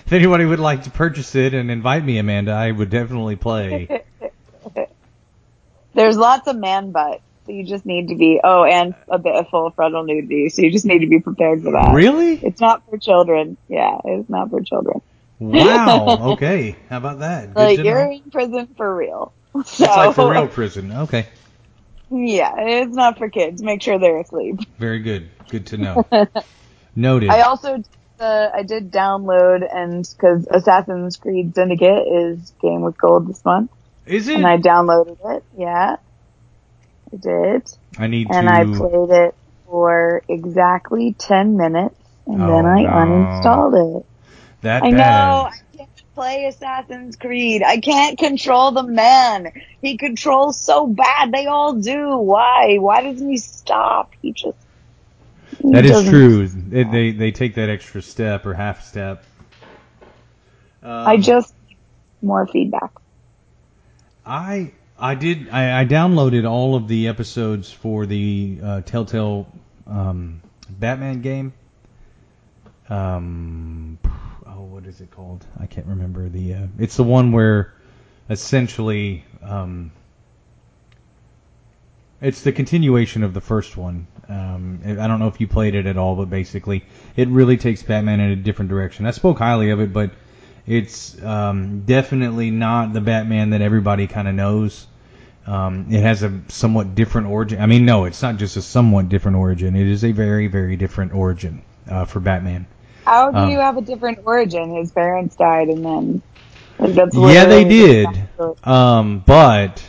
if 0.05 0.11
anybody 0.11 0.45
would 0.45 0.59
like 0.59 0.81
to 0.85 0.89
purchase 0.89 1.35
it 1.35 1.53
and 1.53 1.69
invite 1.69 2.03
me, 2.03 2.17
Amanda, 2.17 2.53
I 2.53 2.71
would 2.71 2.89
definitely 2.89 3.35
play. 3.35 4.03
There's 5.93 6.17
lots 6.17 6.47
of 6.47 6.55
man 6.57 6.91
butt. 6.91 7.21
So 7.45 7.51
you 7.51 7.63
just 7.63 7.85
need 7.85 8.07
to 8.07 8.15
be, 8.15 8.41
oh, 8.43 8.63
and 8.63 8.95
a 9.07 9.19
bit 9.19 9.35
of 9.35 9.47
full 9.49 9.69
frontal 9.69 10.03
nudity. 10.03 10.49
So 10.49 10.63
you 10.63 10.71
just 10.71 10.85
need 10.85 10.99
to 10.99 11.07
be 11.07 11.19
prepared 11.19 11.61
for 11.61 11.73
that. 11.73 11.93
Really? 11.93 12.43
It's 12.43 12.59
not 12.59 12.81
for 12.89 12.97
children. 12.97 13.57
Yeah, 13.67 13.99
it's 14.05 14.27
not 14.27 14.49
for 14.49 14.61
children. 14.61 15.03
Wow. 15.37 16.17
Okay. 16.33 16.75
How 16.89 16.97
about 16.97 17.19
that? 17.19 17.53
Good 17.53 17.59
like 17.61 17.77
you're 17.77 18.05
know. 18.05 18.11
in 18.11 18.31
prison 18.31 18.67
for 18.75 18.95
real. 18.95 19.33
So, 19.53 19.59
It's 19.59 19.79
like 19.79 20.15
for 20.15 20.31
real 20.31 20.47
prison. 20.47 20.91
Okay. 20.91 21.27
Yeah, 22.09 22.53
it's 22.57 22.95
not 22.95 23.17
for 23.17 23.29
kids. 23.29 23.61
Make 23.61 23.81
sure 23.81 23.97
they're 23.99 24.19
asleep. 24.21 24.59
Very 24.77 24.99
good. 24.99 25.29
Good 25.49 25.67
to 25.67 25.77
know. 25.77 26.05
Noted. 26.95 27.29
I 27.29 27.41
also, 27.41 27.81
uh, 28.19 28.49
I 28.53 28.63
did 28.63 28.91
download 28.91 29.61
and 29.73 30.07
because 30.17 30.47
Assassin's 30.49 31.17
Creed 31.17 31.55
Syndicate 31.55 32.07
is 32.07 32.53
game 32.61 32.81
with 32.81 32.97
gold 32.97 33.27
this 33.27 33.43
month, 33.43 33.71
Is 34.05 34.27
it? 34.27 34.35
and 34.35 34.45
I 34.47 34.57
downloaded 34.57 35.17
it. 35.35 35.43
Yeah, 35.57 35.97
I 37.13 37.17
did. 37.17 37.67
I 37.97 38.07
need 38.07 38.27
to 38.27 38.33
and 38.35 38.47
to. 38.47 38.53
I 38.53 38.65
played 38.65 39.09
it 39.09 39.35
for 39.65 40.23
exactly 40.29 41.15
10 41.17 41.57
minutes 41.57 41.95
and 42.27 42.41
Oh, 42.41 42.47
then 42.47 42.65
I 42.65 42.83
no. 42.83 42.89
uninstalled 43.05 43.99
it. 43.99 44.05
That 44.61 44.83
I 44.83 44.91
bad. 44.91 44.97
know. 44.97 45.49
I 45.51 45.84
play 46.15 46.45
Assassin's 46.45 47.15
Creed. 47.17 47.61
I 47.61 47.77
can't 47.79 48.17
control 48.17 48.71
the 48.71 48.83
man. 48.83 49.51
He 49.81 49.97
controls 49.97 50.59
so 50.59 50.87
bad. 50.87 51.31
They 51.31 51.45
all 51.45 51.73
do. 51.73 52.17
Why? 52.17 52.77
Why 52.79 53.03
doesn't 53.03 53.29
he 53.29 53.37
stop? 53.37 54.13
He 54.21 54.31
just. 54.31 54.57
he 55.61 55.71
That 55.73 55.85
is 55.85 56.09
true. 56.09 56.47
They, 56.47 56.83
they 56.83 57.11
they 57.11 57.31
take 57.31 57.55
that 57.55 57.69
extra 57.69 58.01
step 58.01 58.45
or 58.45 58.53
half 58.53 58.85
step. 58.85 59.23
Um, 60.81 61.07
I 61.07 61.17
just 61.17 61.53
more 62.21 62.47
feedback. 62.47 62.91
I 64.25 64.71
I 64.97 65.15
did 65.15 65.49
I, 65.49 65.81
I 65.81 65.85
downloaded 65.85 66.49
all 66.49 66.75
of 66.75 66.87
the 66.87 67.09
episodes 67.09 67.71
for 67.71 68.05
the 68.05 68.59
uh, 68.63 68.81
Telltale 68.81 69.47
um, 69.85 70.41
Batman 70.69 71.21
game. 71.21 71.53
Um, 72.89 73.97
oh, 74.55 74.63
what 74.63 74.85
is 74.85 75.01
it 75.01 75.11
called? 75.11 75.45
I 75.59 75.65
can't 75.65 75.87
remember 75.87 76.29
the. 76.29 76.53
Uh, 76.53 76.67
it's 76.79 76.97
the 76.97 77.03
one 77.03 77.31
where 77.31 77.73
essentially 78.29 79.25
um, 79.43 79.91
it's 82.21 82.41
the 82.41 82.51
continuation 82.51 83.23
of 83.23 83.33
the 83.33 83.41
first 83.41 83.77
one. 83.77 84.07
Um, 84.27 84.79
I 84.83 85.07
don't 85.07 85.19
know 85.19 85.27
if 85.27 85.39
you 85.39 85.47
played 85.47 85.75
it 85.75 85.85
at 85.85 85.97
all, 85.97 86.15
but 86.15 86.29
basically, 86.29 86.83
it 87.15 87.27
really 87.27 87.57
takes 87.57 87.83
Batman 87.83 88.19
in 88.19 88.31
a 88.31 88.35
different 88.35 88.69
direction. 88.69 89.05
I 89.05 89.11
spoke 89.11 89.37
highly 89.37 89.69
of 89.69 89.79
it, 89.79 89.93
but 89.93 90.11
it's 90.65 91.21
um, 91.23 91.81
definitely 91.81 92.49
not 92.49 92.93
the 92.93 93.01
Batman 93.01 93.51
that 93.51 93.61
everybody 93.61 94.07
kind 94.07 94.27
of 94.27 94.33
knows. 94.33 94.87
Um, 95.45 95.87
it 95.91 96.01
has 96.01 96.23
a 96.23 96.41
somewhat 96.47 96.95
different 96.95 97.27
origin. 97.27 97.61
I 97.61 97.67
mean, 97.67 97.85
no, 97.85 98.05
it's 98.05 98.23
not 98.23 98.37
just 98.37 98.57
a 98.57 98.63
somewhat 98.63 99.09
different 99.09 99.37
origin. 99.37 99.75
It 99.75 99.85
is 99.85 100.03
a 100.03 100.11
very, 100.11 100.47
very 100.47 100.75
different 100.75 101.13
origin 101.13 101.61
uh, 101.87 102.05
for 102.05 102.19
Batman. 102.19 102.65
How 103.05 103.31
do 103.31 103.39
Um, 103.39 103.51
you 103.51 103.59
have 103.59 103.77
a 103.77 103.81
different 103.81 104.19
origin? 104.25 104.75
His 104.75 104.91
parents 104.91 105.35
died, 105.35 105.69
and 105.69 105.85
then 105.85 106.23
like 106.79 106.95
that's 106.95 107.17
Yeah, 107.17 107.45
they 107.45 107.63
did. 107.65 108.07
Um, 108.63 109.23
but 109.25 109.83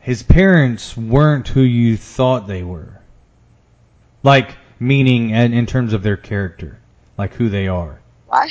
his 0.00 0.22
parents 0.22 0.96
weren't 0.96 1.48
who 1.48 1.62
you 1.62 1.96
thought 1.96 2.46
they 2.46 2.62
were. 2.62 3.00
Like, 4.22 4.56
meaning 4.80 5.30
in, 5.30 5.52
in 5.52 5.66
terms 5.66 5.92
of 5.92 6.02
their 6.02 6.16
character, 6.16 6.78
like 7.18 7.34
who 7.34 7.48
they 7.48 7.68
are. 7.68 8.00
Why? 8.26 8.48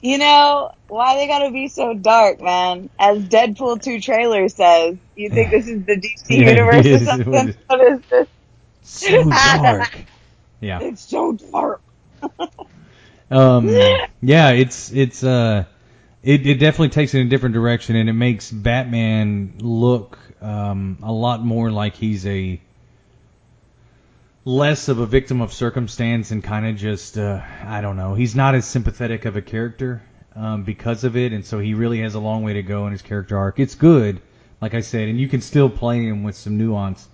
You 0.00 0.18
know 0.18 0.70
why 0.88 1.16
they 1.16 1.26
gotta 1.26 1.50
be 1.50 1.68
so 1.68 1.94
dark, 1.94 2.40
man? 2.40 2.90
As 2.98 3.24
Deadpool 3.24 3.82
two 3.82 4.00
trailer 4.00 4.48
says, 4.48 4.96
you 5.16 5.30
think 5.30 5.50
this 5.50 5.68
is 5.68 5.84
the 5.86 5.96
DC 5.96 6.28
Yeah, 6.30 6.50
universe 6.50 6.90
or 6.92 7.00
is. 7.02 7.04
something? 7.04 7.52
What 7.68 7.80
is 7.80 8.00
this? 8.10 8.28
So 8.82 9.32
dark. 9.32 10.06
Yeah. 10.60 10.80
It's 10.80 11.08
so 11.08 11.32
dark. 11.52 11.82
Um, 13.30 13.68
yeah, 14.22 14.50
it's 14.50 14.92
it's 14.92 15.22
uh, 15.22 15.64
it, 16.22 16.46
it 16.46 16.54
definitely 16.54 16.90
takes 16.90 17.14
it 17.14 17.20
in 17.20 17.26
a 17.26 17.30
different 17.30 17.54
direction, 17.54 17.96
and 17.96 18.08
it 18.08 18.14
makes 18.14 18.50
Batman 18.50 19.54
look 19.60 20.18
um, 20.40 20.98
a 21.02 21.12
lot 21.12 21.44
more 21.44 21.70
like 21.70 21.94
he's 21.94 22.26
a 22.26 22.60
less 24.44 24.88
of 24.88 24.98
a 24.98 25.06
victim 25.06 25.42
of 25.42 25.52
circumstance 25.52 26.30
and 26.30 26.42
kind 26.42 26.66
of 26.66 26.76
just 26.76 27.18
uh, 27.18 27.42
I 27.64 27.80
don't 27.80 27.96
know. 27.96 28.14
He's 28.14 28.34
not 28.34 28.54
as 28.54 28.64
sympathetic 28.64 29.24
of 29.24 29.36
a 29.36 29.42
character 29.42 30.02
um, 30.34 30.64
because 30.64 31.04
of 31.04 31.16
it, 31.16 31.32
and 31.32 31.44
so 31.44 31.58
he 31.58 31.74
really 31.74 32.00
has 32.00 32.14
a 32.14 32.20
long 32.20 32.42
way 32.42 32.54
to 32.54 32.62
go 32.62 32.86
in 32.86 32.92
his 32.92 33.02
character 33.02 33.36
arc. 33.36 33.58
It's 33.60 33.74
good, 33.74 34.20
like 34.60 34.74
I 34.74 34.80
said, 34.80 35.08
and 35.08 35.20
you 35.20 35.28
can 35.28 35.40
still 35.40 35.68
play 35.68 36.06
him 36.06 36.22
with 36.22 36.36
some 36.36 36.56
nuance, 36.56 37.06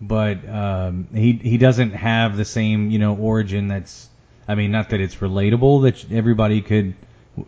but 0.00 0.46
um, 0.48 1.08
he 1.14 1.32
he 1.32 1.58
doesn't 1.58 1.92
have 1.92 2.36
the 2.36 2.44
same 2.44 2.90
you 2.90 2.98
know 2.98 3.16
origin 3.16 3.68
that's 3.68 4.08
I 4.46 4.54
mean, 4.54 4.70
not 4.72 4.90
that 4.90 5.00
it's 5.00 5.16
relatable 5.16 5.82
that 5.84 6.12
everybody 6.12 6.60
could, 6.60 6.94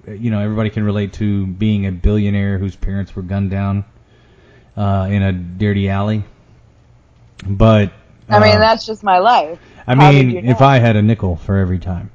you 0.09 0.31
know, 0.31 0.41
everybody 0.41 0.71
can 0.71 0.85
relate 0.85 1.13
to 1.15 1.47
being 1.47 1.87
a 1.87 1.93
billionaire 1.93 2.59
whose 2.59 2.77
parents 2.77 3.15
were 3.15 3.23
gunned 3.23 3.51
down 3.51 3.85
uh, 4.77 5.09
in 5.11 5.23
a 5.23 5.33
dirty 5.33 5.89
alley. 5.89 6.25
But 7.47 7.93
I 8.29 8.41
mean, 8.41 8.57
uh, 8.57 8.59
that's 8.59 8.87
just 8.87 9.03
my 9.03 9.19
life. 9.19 9.61
I 9.87 9.95
how 9.95 10.13
mean, 10.13 10.31
you 10.31 10.43
know? 10.43 10.51
if 10.51 10.61
I 10.63 10.79
had 10.79 10.97
a 10.97 11.03
nickel 11.03 11.37
for 11.37 11.57
every 11.59 11.79
time, 11.79 12.11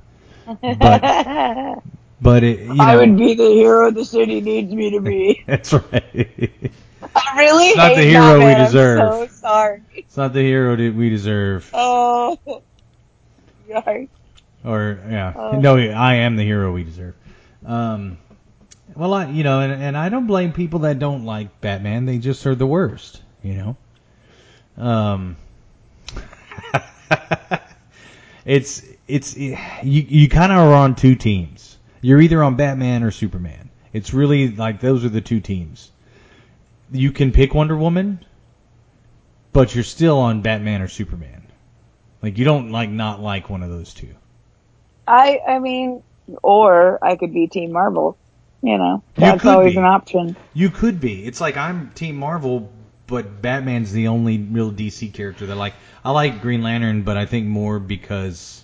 I 0.47 1.75
but 2.21 2.43
it, 2.43 2.59
you 2.59 2.83
know, 2.83 2.83
I 2.83 2.95
would 2.97 3.17
be 3.17 3.33
the 3.35 3.49
hero 3.49 3.91
the 3.91 4.05
city 4.05 4.41
needs 4.41 4.73
me 4.73 4.91
to 4.91 5.01
be. 5.01 5.43
that's 5.47 5.73
right. 5.73 6.71
I 7.15 7.35
really 7.37 7.69
It's 7.69 7.75
not 7.75 7.93
hate 7.93 7.95
the 7.95 8.03
hero 8.03 8.45
we 8.45 8.55
deserve. 8.55 9.11
I'm 9.11 9.27
so 9.27 9.27
sorry. 9.27 9.81
it's 9.93 10.17
not 10.17 10.33
the 10.33 10.41
hero 10.41 10.75
that 10.75 10.95
we 10.95 11.09
deserve, 11.09 11.69
Oh, 11.73 12.39
yikes. 13.69 14.09
Or 14.63 14.99
yeah, 15.09 15.33
Oh. 15.35 15.59
no, 15.59 15.77
I 15.77 16.15
am 16.15 16.35
the 16.35 16.43
hero 16.43 16.71
we 16.71 16.83
deserve. 16.83 17.15
Um, 17.65 18.17
well, 18.95 19.13
I, 19.13 19.29
you 19.29 19.43
know, 19.43 19.61
and, 19.61 19.71
and 19.81 19.97
I 19.97 20.09
don't 20.09 20.27
blame 20.27 20.51
people 20.53 20.79
that 20.79 20.99
don't 20.99 21.25
like 21.25 21.61
Batman. 21.61 22.05
They 22.05 22.17
just 22.17 22.45
are 22.45 22.55
the 22.55 22.67
worst, 22.67 23.21
you 23.43 23.53
know. 23.55 23.77
Um, 24.77 25.35
it's 28.45 28.83
it's 29.07 29.37
you 29.37 29.55
you 29.83 30.29
kind 30.29 30.51
of 30.51 30.57
are 30.59 30.73
on 30.73 30.95
two 30.95 31.15
teams. 31.15 31.77
You're 32.01 32.21
either 32.21 32.43
on 32.43 32.55
Batman 32.55 33.03
or 33.03 33.11
Superman. 33.11 33.69
It's 33.93 34.13
really 34.13 34.49
like 34.55 34.79
those 34.79 35.05
are 35.05 35.09
the 35.09 35.21
two 35.21 35.39
teams. 35.39 35.91
You 36.91 37.11
can 37.11 37.31
pick 37.31 37.53
Wonder 37.53 37.77
Woman, 37.77 38.25
but 39.53 39.73
you're 39.75 39.83
still 39.83 40.17
on 40.19 40.41
Batman 40.41 40.81
or 40.81 40.87
Superman. 40.87 41.47
Like 42.21 42.37
you 42.37 42.45
don't 42.45 42.71
like 42.71 42.89
not 42.89 43.21
like 43.21 43.49
one 43.49 43.63
of 43.63 43.69
those 43.69 43.93
two. 43.93 44.15
I, 45.07 45.39
I 45.47 45.59
mean, 45.59 46.03
or 46.43 47.03
I 47.03 47.15
could 47.15 47.33
be 47.33 47.47
Team 47.47 47.71
Marvel. 47.71 48.17
You 48.63 48.77
know, 48.77 49.01
that's 49.15 49.41
could 49.41 49.49
always 49.49 49.73
be. 49.73 49.79
an 49.79 49.85
option. 49.85 50.35
You 50.53 50.69
could 50.69 50.99
be. 51.01 51.25
It's 51.25 51.41
like 51.41 51.57
I'm 51.57 51.89
Team 51.95 52.15
Marvel, 52.15 52.71
but 53.07 53.41
Batman's 53.41 53.91
the 53.91 54.07
only 54.09 54.37
real 54.37 54.71
DC 54.71 55.11
character 55.13 55.47
that 55.47 55.53
I 55.53 55.57
like. 55.57 55.73
I 56.05 56.11
like 56.11 56.41
Green 56.41 56.61
Lantern, 56.61 57.01
but 57.01 57.17
I 57.17 57.25
think 57.25 57.47
more 57.47 57.79
because 57.79 58.63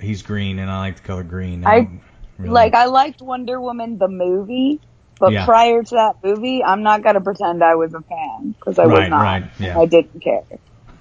he's 0.00 0.22
green 0.22 0.58
and 0.58 0.70
I 0.70 0.78
like 0.80 0.96
the 0.96 1.02
color 1.02 1.22
green. 1.22 1.66
I- 1.66 1.80
don't 1.80 2.00
really- 2.38 2.50
Like, 2.50 2.74
I 2.74 2.86
liked 2.86 3.20
Wonder 3.20 3.60
Woman 3.60 3.98
the 3.98 4.08
movie, 4.08 4.80
but 5.20 5.32
Yeah. 5.32 5.44
prior 5.44 5.82
to 5.82 5.94
that 5.96 6.16
movie, 6.24 6.62
I'm 6.64 6.82
not 6.82 7.02
gonna 7.02 7.20
pretend 7.20 7.62
I 7.62 7.74
was 7.74 7.92
a 7.94 8.00
fan 8.00 8.54
because 8.58 8.78
I 8.78 8.86
was 8.86 9.08
not. 9.08 9.20
right, 9.22 9.44
yeah. 9.58 9.78
I 9.78 9.84
didn't 9.86 10.20
care. 10.22 10.42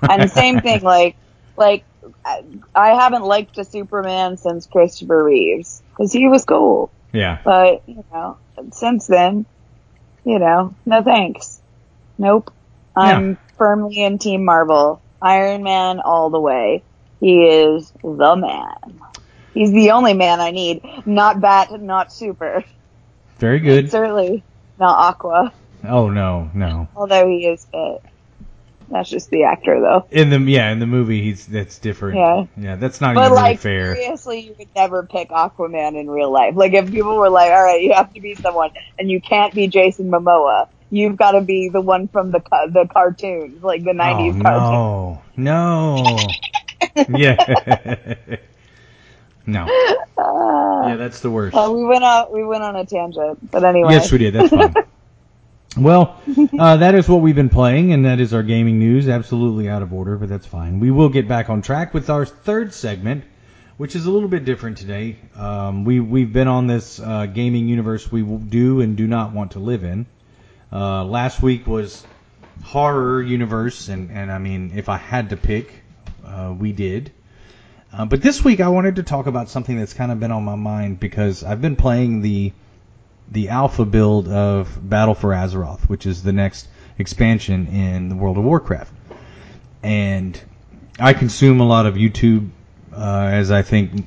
And 0.10 0.30
same 0.32 0.60
thing, 0.60 0.82
like, 0.84 1.16
like 1.56 1.84
I, 2.76 2.89
haven't 2.89 3.24
liked 3.24 3.58
a 3.58 3.65
Superman 3.65 4.38
since 4.38 4.65
Christopher 4.65 5.24
Reeves 5.24 5.82
because 5.91 6.12
he 6.12 6.28
was 6.28 6.46
cool. 6.46 6.91
yeah, 7.13 7.39
But 7.43 7.84
you 7.88 8.04
know, 8.12 8.38
since 8.72 9.08
then, 9.08 9.46
you 10.24 10.39
know, 10.39 10.76
no 10.86 11.04
thanks. 11.04 11.62
Nope. 12.17 12.54
I'm 12.96 13.38
firmly 13.58 14.04
in 14.04 14.17
Team 14.17 14.43
Marvel. 14.43 15.02
Iron 15.22 15.63
Man 15.63 16.00
all 16.00 16.30
the 16.30 16.39
way. 16.39 16.84
He 17.20 17.43
is 17.43 17.91
the 18.04 18.36
man. 18.36 19.02
He's 19.54 19.72
the 19.72 19.91
only 19.91 20.13
man 20.13 20.39
I 20.39 20.52
need. 20.52 20.84
Not 21.06 21.41
Bat, 21.41 21.82
not 21.82 22.13
Super. 22.13 22.63
very 23.38 23.60
good. 23.60 23.89
Certainly 23.89 24.43
not 24.80 25.10
Aqua. 25.10 25.54
Oh 25.84 26.10
no, 26.10 26.50
no. 26.54 26.88
Although 26.96 27.28
he 27.28 27.48
is 27.48 27.65
fit. 27.65 28.04
That's 28.89 29.10
just 29.10 29.30
the 29.30 29.43
actor 29.43 29.80
though. 29.82 30.08
In 30.12 30.30
the 30.30 30.39
yeah, 30.52 30.71
in 30.71 30.80
the 30.80 30.86
movie 30.88 31.21
he's 31.21 31.45
that's 31.45 31.78
different. 31.80 32.17
Yeah. 32.17 32.45
yeah, 32.58 32.76
that's 32.78 33.02
not 33.02 33.15
But 33.15 33.21
even 33.26 33.32
really 33.34 33.36
like 33.43 33.60
fair. 33.60 33.95
seriously, 33.95 34.39
you 34.41 34.56
would 34.58 34.69
never 34.76 35.06
pick 35.06 35.30
Aquaman 35.30 36.00
in 36.00 36.10
real 36.10 36.32
life. 36.32 36.56
Like 36.56 36.73
if 36.73 36.89
people 36.91 37.15
were 37.17 37.30
like, 37.30 37.52
"All 37.52 37.63
right, 37.63 37.82
you 37.82 37.93
have 37.93 38.13
to 38.13 38.21
be 38.21 38.36
someone, 38.36 38.71
and 38.97 39.10
you 39.12 39.19
can't 39.21 39.54
be 39.54 39.67
Jason 39.67 40.10
Momoa. 40.10 40.67
You've 40.89 41.17
got 41.17 41.32
to 41.32 41.41
be 41.41 41.69
the 41.69 41.82
one 41.82 42.08
from 42.08 42.32
the 42.32 42.39
the 42.71 42.88
cartoons, 42.91 43.62
like 43.62 43.84
the 43.84 43.91
'90s 43.91 44.38
oh 44.39 44.41
cartoons." 44.41 45.21
no, 45.36 46.06
no. 46.15 46.17
yeah. 47.17 48.15
no. 49.45 49.65
Uh, 50.17 50.88
Yeah, 50.88 50.95
that's 50.95 51.19
the 51.19 51.30
worst. 51.30 51.56
uh, 51.56 51.69
we 51.73 51.84
went 51.86 52.04
on 52.04 52.32
we 52.32 52.43
went 52.45 52.63
on 52.63 52.76
a 52.76 52.86
tangent, 52.86 53.52
but 53.52 53.63
anyway. 53.65 53.91
Yes, 53.93 54.12
we 54.12 54.17
did. 54.19 54.34
That's 54.34 54.50
fine. 54.50 54.73
well, 55.78 56.20
uh, 56.60 56.78
that 56.78 56.96
is 56.96 57.08
what 57.08 57.22
we've 57.22 57.36
been 57.36 57.50
playing, 57.50 57.94
and 57.94 58.06
that 58.06 58.20
is 58.20 58.34
our 58.34 58.44
gaming 58.44 58.80
news. 58.80 59.08
Absolutely 59.08 59.70
out 59.70 59.82
of 59.82 59.94
order, 59.94 60.18
but 60.18 60.30
that's 60.30 60.46
fine. 60.46 60.80
We 60.80 60.92
will 60.92 61.10
get 61.10 61.28
back 61.28 61.50
on 61.50 61.62
track 61.62 61.94
with 61.94 62.10
our 62.10 62.26
third 62.26 62.74
segment, 62.74 63.24
which 63.78 63.96
is 63.96 64.06
a 64.06 64.12
little 64.12 64.30
bit 64.30 64.46
different 64.46 64.78
today. 64.78 65.18
Um, 65.36 65.86
we 65.86 66.00
we've 66.00 66.32
been 66.32 66.48
on 66.48 66.68
this 66.68 67.00
uh, 67.00 67.28
gaming 67.28 67.68
universe 67.68 68.12
we 68.12 68.24
do 68.24 68.82
and 68.82 68.96
do 68.96 69.08
not 69.08 69.34
want 69.34 69.52
to 69.52 69.60
live 69.60 69.84
in. 69.84 70.06
Uh, 70.72 71.04
last 71.06 71.42
week 71.42 71.68
was 71.68 72.06
horror 72.63 73.22
universe, 73.22 73.90
and 73.90 74.12
and 74.12 74.32
I 74.32 74.40
mean, 74.40 74.72
if 74.76 74.90
I 74.90 74.98
had 74.98 75.30
to 75.30 75.38
pick, 75.38 75.72
uh, 76.26 76.54
we 76.58 76.72
did. 76.72 77.12
Uh, 77.94 78.06
but 78.06 78.22
this 78.22 78.44
week 78.44 78.60
I 78.60 78.68
wanted 78.68 78.98
to 78.98 79.04
talk 79.04 79.28
about 79.28 79.50
something 79.50 79.78
that's 79.78 79.94
kind 79.94 80.12
of 80.12 80.20
been 80.20 80.32
on 80.32 80.44
my 80.44 80.56
mind 80.56 81.00
because 81.00 81.44
I've 81.44 81.62
been 81.62 81.76
playing 81.78 82.22
the 82.22 82.52
the 83.32 83.50
alpha 83.50 83.86
build 83.86 84.28
of 84.28 84.90
Battle 84.90 85.16
for 85.16 85.30
Azeroth, 85.30 85.82
which 85.90 86.06
is 86.06 86.24
the 86.24 86.34
next 86.34 86.68
expansion 86.98 87.68
in 87.68 88.10
the 88.10 88.16
World 88.16 88.38
of 88.38 88.44
Warcraft. 88.44 88.94
And 89.84 90.40
I 91.00 91.13
consume 91.13 91.60
a 91.60 91.66
lot 91.66 91.86
of 91.86 91.96
YouTube, 91.96 92.50
uh, 92.94 93.30
as 93.32 93.52
I 93.52 93.62
think 93.62 94.06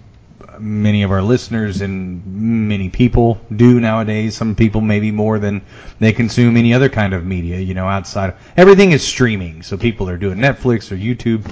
many 0.58 1.02
of 1.02 1.10
our 1.10 1.22
listeners 1.22 1.80
and 1.80 2.68
many 2.68 2.88
people 2.88 3.40
do 3.54 3.80
nowadays. 3.80 4.36
Some 4.36 4.54
people 4.54 4.80
maybe 4.80 5.10
more 5.10 5.38
than 5.38 5.62
they 5.98 6.12
consume 6.12 6.56
any 6.56 6.74
other 6.74 6.88
kind 6.88 7.14
of 7.14 7.24
media, 7.24 7.58
you 7.58 7.74
know, 7.74 7.86
outside. 7.86 8.34
Everything 8.56 8.92
is 8.92 9.06
streaming. 9.06 9.62
So 9.62 9.76
people 9.76 10.08
are 10.08 10.18
doing 10.18 10.38
Netflix 10.38 10.92
or 10.92 10.96
YouTube 10.96 11.50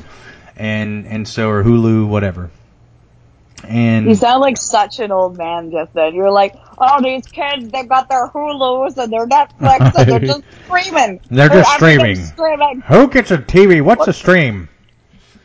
and, 0.57 1.07
and 1.07 1.27
so, 1.27 1.49
or 1.49 1.65
Hulu, 1.65 2.09
whatever. 2.09 2.51
And 3.65 4.07
You 4.07 4.15
sound 4.15 4.41
like 4.41 4.57
such 4.57 5.01
an 5.01 5.11
old 5.11 5.37
man 5.37 5.71
just 5.71 5.93
then. 5.93 6.15
You're 6.15 6.31
like, 6.31 6.55
oh, 6.79 7.03
these 7.03 7.27
kids, 7.27 7.71
they've 7.71 7.89
got 7.89 8.09
their 8.09 8.29
Hulus 8.29 8.97
and 8.97 9.13
their 9.13 9.27
Netflix 9.27 9.95
and 9.97 10.09
they're 10.09 10.21
just 10.21 10.43
streaming. 10.65 11.21
They're 11.31 11.49
just 11.49 11.73
streaming. 11.73 12.17
streaming. 12.17 12.81
who 12.83 13.09
gets 13.09 13.31
a 13.31 13.39
TV? 13.39 13.83
What's 13.83 14.07
a 14.07 14.13
stream? 14.13 14.69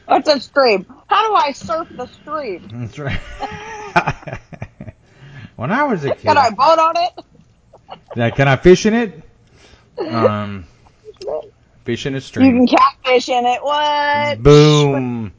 What's 0.05 0.29
a 0.29 0.39
stream? 0.39 0.85
How 1.07 1.27
do 1.27 1.35
I 1.35 1.51
surf 1.53 1.87
the 1.91 2.07
stream? 2.07 2.67
That's 2.73 2.99
right. 2.99 3.19
when 5.55 5.71
I 5.71 5.83
was 5.83 6.03
a 6.05 6.09
kid, 6.09 6.21
Can 6.21 6.37
I 6.37 6.49
vote 6.49 6.79
on 6.79 6.97
it? 6.97 7.25
Yeah, 8.15 8.29
can 8.29 8.47
I 8.47 8.55
fish 8.55 8.85
in 8.85 8.93
it? 8.93 9.23
Um, 9.99 10.65
fish 11.83 12.05
in 12.05 12.15
a 12.15 12.21
stream. 12.21 12.47
You 12.47 12.67
can 12.67 12.77
catfish 12.77 13.29
in 13.29 13.45
it. 13.45 13.63
What? 13.63 14.41
Boom. 14.41 15.33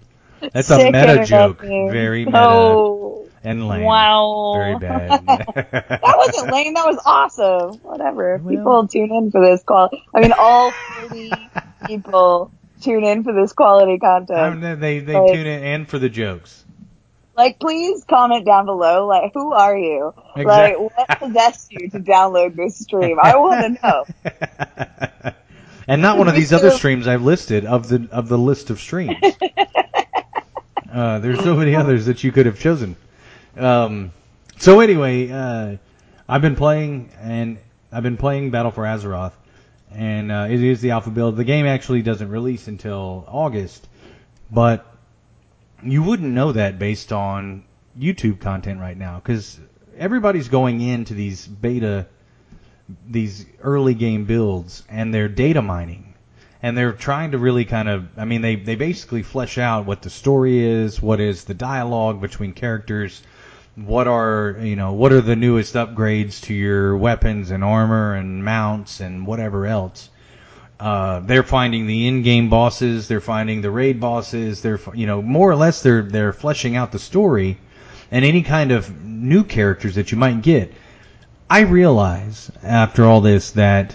That's 0.52 0.70
a 0.70 0.85
meta 0.90 1.24
joke. 1.24 1.61
Very 1.61 2.24
meta 2.24 2.38
Oh, 2.40 3.28
and 3.42 3.68
lame. 3.68 3.83
wow. 3.85 4.52
Very 4.57 4.78
bad. 4.78 5.26
that 5.26 6.00
wasn't 6.02 6.52
lame. 6.52 6.74
That 6.74 6.87
was 6.87 6.98
awesome. 7.04 7.78
Whatever. 7.83 8.38
Well- 8.42 8.57
people 8.57 8.88
tune 8.88 9.12
in 9.14 9.30
for 9.30 9.44
this 9.44 9.62
quality. 9.62 10.02
I 10.14 10.20
mean, 10.20 10.33
all 10.37 10.70
40 10.70 11.33
people 11.87 12.50
tune 12.80 13.04
in 13.04 13.22
for 13.24 13.33
this 13.33 13.52
quality 13.52 13.98
content. 13.98 14.64
Um, 14.64 14.80
they 14.80 15.00
they 15.00 15.14
Like- 15.18 15.33
tune 15.33 15.46
in 15.46 15.62
and 15.62 15.88
for 15.88 15.98
the 15.98 16.09
jokes. 16.09 16.62
Like, 17.37 17.59
please 17.59 18.04
comment 18.09 18.46
down 18.46 18.64
below. 18.66 19.09
Like, 19.09 19.33
who 19.35 19.52
are 19.52 19.76
you? 19.76 20.14
Exact- 20.37 20.78
Like, 20.78 20.96
what 20.96 21.18
possessed 21.18 21.72
you 21.72 21.90
to 21.90 21.98
download 21.98 22.54
this 22.54 22.78
stream? 22.78 23.18
I 23.20 23.37
want 23.37 23.76
to 23.76 23.83
know. 23.83 25.33
and 25.88 26.00
not 26.00 26.16
one 26.16 26.28
of 26.28 26.37
these 26.37 26.52
other 26.52 26.70
streams 26.70 27.09
I've 27.09 27.22
listed 27.22 27.64
of 27.66 27.88
the 27.88 28.09
of 28.12 28.28
the 28.28 28.38
list 28.38 28.70
of 28.70 28.78
streams. 28.78 29.16
Uh, 30.94 31.18
there's 31.18 31.42
so 31.42 31.57
many 31.57 31.74
others 31.74 32.07
that 32.07 32.22
you 32.22 32.30
could 32.30 32.46
have 32.46 32.59
chosen. 32.59 32.96
Um, 33.57 34.12
so 34.59 34.80
anyway, 34.80 35.28
uh, 35.30 35.76
I've 36.28 36.42
been 36.42 36.57
playing 36.57 37.11
and 37.20 37.59
I've 37.90 38.04
been 38.04 38.16
playing 38.16 38.50
Battle 38.50 38.70
for 38.70 38.85
Azeroth, 38.85 39.33
and 39.92 40.30
uh, 40.30 40.46
it 40.48 40.62
is 40.62 40.80
the 40.80 40.92
alpha 40.92 41.11
build. 41.11 41.37
The 41.37 41.44
game 41.44 41.66
actually 41.66 42.02
doesn't 42.02 42.28
release 42.28 42.68
until 42.68 43.24
August, 43.28 43.88
but 44.50 44.87
you 45.83 46.02
wouldn't 46.02 46.33
know 46.33 46.52
that 46.52 46.78
based 46.78 47.12
on 47.12 47.64
YouTube 47.98 48.40
content 48.40 48.80
right 48.80 48.96
now 48.96 49.16
because 49.16 49.59
everybody's 49.96 50.48
going 50.48 50.80
into 50.80 51.14
these 51.14 51.46
beta 51.46 52.07
these 53.09 53.46
early 53.62 53.94
game 53.94 54.26
builds 54.26 54.83
and 54.88 55.12
they're 55.12 55.28
data 55.28 55.62
mining 55.62 56.13
and 56.64 56.79
they're 56.79 56.94
trying 56.94 57.33
to 57.33 57.37
really 57.37 57.66
kind 57.66 57.90
of 57.90 58.07
I 58.16 58.24
mean 58.24 58.40
they 58.40 58.57
they 58.57 58.74
basically 58.74 59.22
flesh 59.22 59.59
out 59.59 59.85
what 59.85 60.00
the 60.00 60.09
story 60.09 60.64
is, 60.64 61.03
what 61.03 61.20
is 61.20 61.44
the 61.44 61.53
dialogue 61.53 62.22
between 62.22 62.55
characters, 62.55 63.22
what 63.77 64.09
are 64.09 64.57
you 64.59 64.74
know 64.74 64.94
what 64.94 65.12
are 65.12 65.20
the 65.20 65.37
newest 65.37 65.74
upgrades 65.74 66.40
to 66.44 66.55
your 66.55 66.96
weapons 66.96 67.50
and 67.50 67.62
armor 67.62 68.14
and 68.14 68.42
mounts 68.42 69.00
and 69.00 69.27
whatever 69.27 69.66
else. 69.66 70.09
Uh, 70.81 71.20
they're 71.20 71.42
finding 71.42 71.87
the 71.87 72.07
in-game 72.07 72.48
bosses, 72.48 73.09
they're 73.09 73.20
finding 73.20 73.61
the 73.61 73.70
raid 73.70 74.00
bosses, 74.00 74.62
they're 74.62 74.81
you 74.94 75.07
know 75.07 75.20
more 75.20 75.50
or 75.50 75.57
less 75.57 75.83
they're 75.83 76.00
they're 76.00 76.33
fleshing 76.33 76.77
out 76.77 76.92
the 76.92 76.98
story 76.98 77.59
and 78.11 78.24
any 78.24 78.42
kind 78.42 78.72
of 78.72 79.05
new 79.05 79.44
characters 79.44 79.96
that 79.96 80.11
you 80.11 80.16
might 80.16 80.40
get. 80.40 80.72
I 81.50 81.61
realize 81.61 82.50
after 82.62 83.05
all 83.05 83.20
this 83.20 83.50
that 83.50 83.94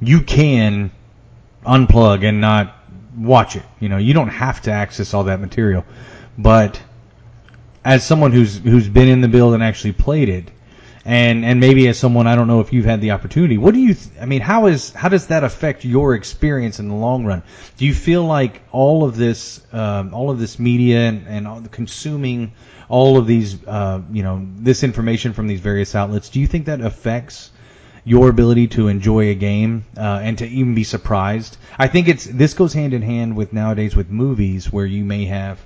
you 0.00 0.20
can 0.20 0.92
unplug 1.66 2.24
and 2.24 2.40
not 2.40 2.74
watch 3.16 3.56
it. 3.56 3.64
You 3.80 3.88
know, 3.88 3.98
you 3.98 4.14
don't 4.14 4.28
have 4.28 4.62
to 4.62 4.72
access 4.72 5.14
all 5.14 5.24
that 5.24 5.40
material. 5.40 5.84
But 6.38 6.80
as 7.84 8.04
someone 8.04 8.32
who's 8.32 8.58
who's 8.58 8.88
been 8.88 9.08
in 9.08 9.20
the 9.20 9.28
build 9.28 9.54
and 9.54 9.62
actually 9.62 9.92
played 9.92 10.28
it, 10.28 10.50
and 11.04 11.44
and 11.44 11.60
maybe 11.60 11.86
as 11.88 11.98
someone 11.98 12.26
I 12.26 12.34
don't 12.34 12.48
know 12.48 12.60
if 12.60 12.72
you've 12.72 12.84
had 12.84 13.00
the 13.00 13.12
opportunity, 13.12 13.58
what 13.58 13.74
do 13.74 13.80
you? 13.80 13.94
Th- 13.94 14.08
I 14.20 14.26
mean, 14.26 14.40
how 14.40 14.66
is 14.66 14.92
how 14.92 15.08
does 15.08 15.28
that 15.28 15.44
affect 15.44 15.84
your 15.84 16.14
experience 16.14 16.80
in 16.80 16.88
the 16.88 16.94
long 16.94 17.24
run? 17.24 17.42
Do 17.76 17.86
you 17.86 17.94
feel 17.94 18.24
like 18.24 18.62
all 18.72 19.04
of 19.04 19.16
this 19.16 19.60
um, 19.72 20.12
all 20.12 20.30
of 20.30 20.38
this 20.38 20.58
media 20.58 21.08
and, 21.08 21.26
and 21.28 21.46
all 21.46 21.62
consuming 21.62 22.52
all 22.88 23.18
of 23.18 23.26
these 23.26 23.64
uh, 23.66 24.02
you 24.10 24.22
know 24.24 24.46
this 24.56 24.82
information 24.82 25.32
from 25.32 25.46
these 25.46 25.60
various 25.60 25.94
outlets? 25.94 26.28
Do 26.28 26.40
you 26.40 26.46
think 26.46 26.66
that 26.66 26.80
affects 26.80 27.50
your 28.06 28.28
ability 28.28 28.68
to 28.68 28.86
enjoy 28.86 29.28
a 29.30 29.34
game 29.34 29.84
uh, 29.96 30.20
and 30.22 30.38
to 30.38 30.46
even 30.46 30.76
be 30.76 30.84
surprised. 30.84 31.58
I 31.76 31.88
think 31.88 32.06
it's 32.06 32.24
this 32.24 32.54
goes 32.54 32.72
hand 32.72 32.94
in 32.94 33.02
hand 33.02 33.36
with 33.36 33.52
nowadays 33.52 33.96
with 33.96 34.08
movies 34.08 34.72
where 34.72 34.86
you 34.86 35.04
may 35.04 35.24
have 35.24 35.58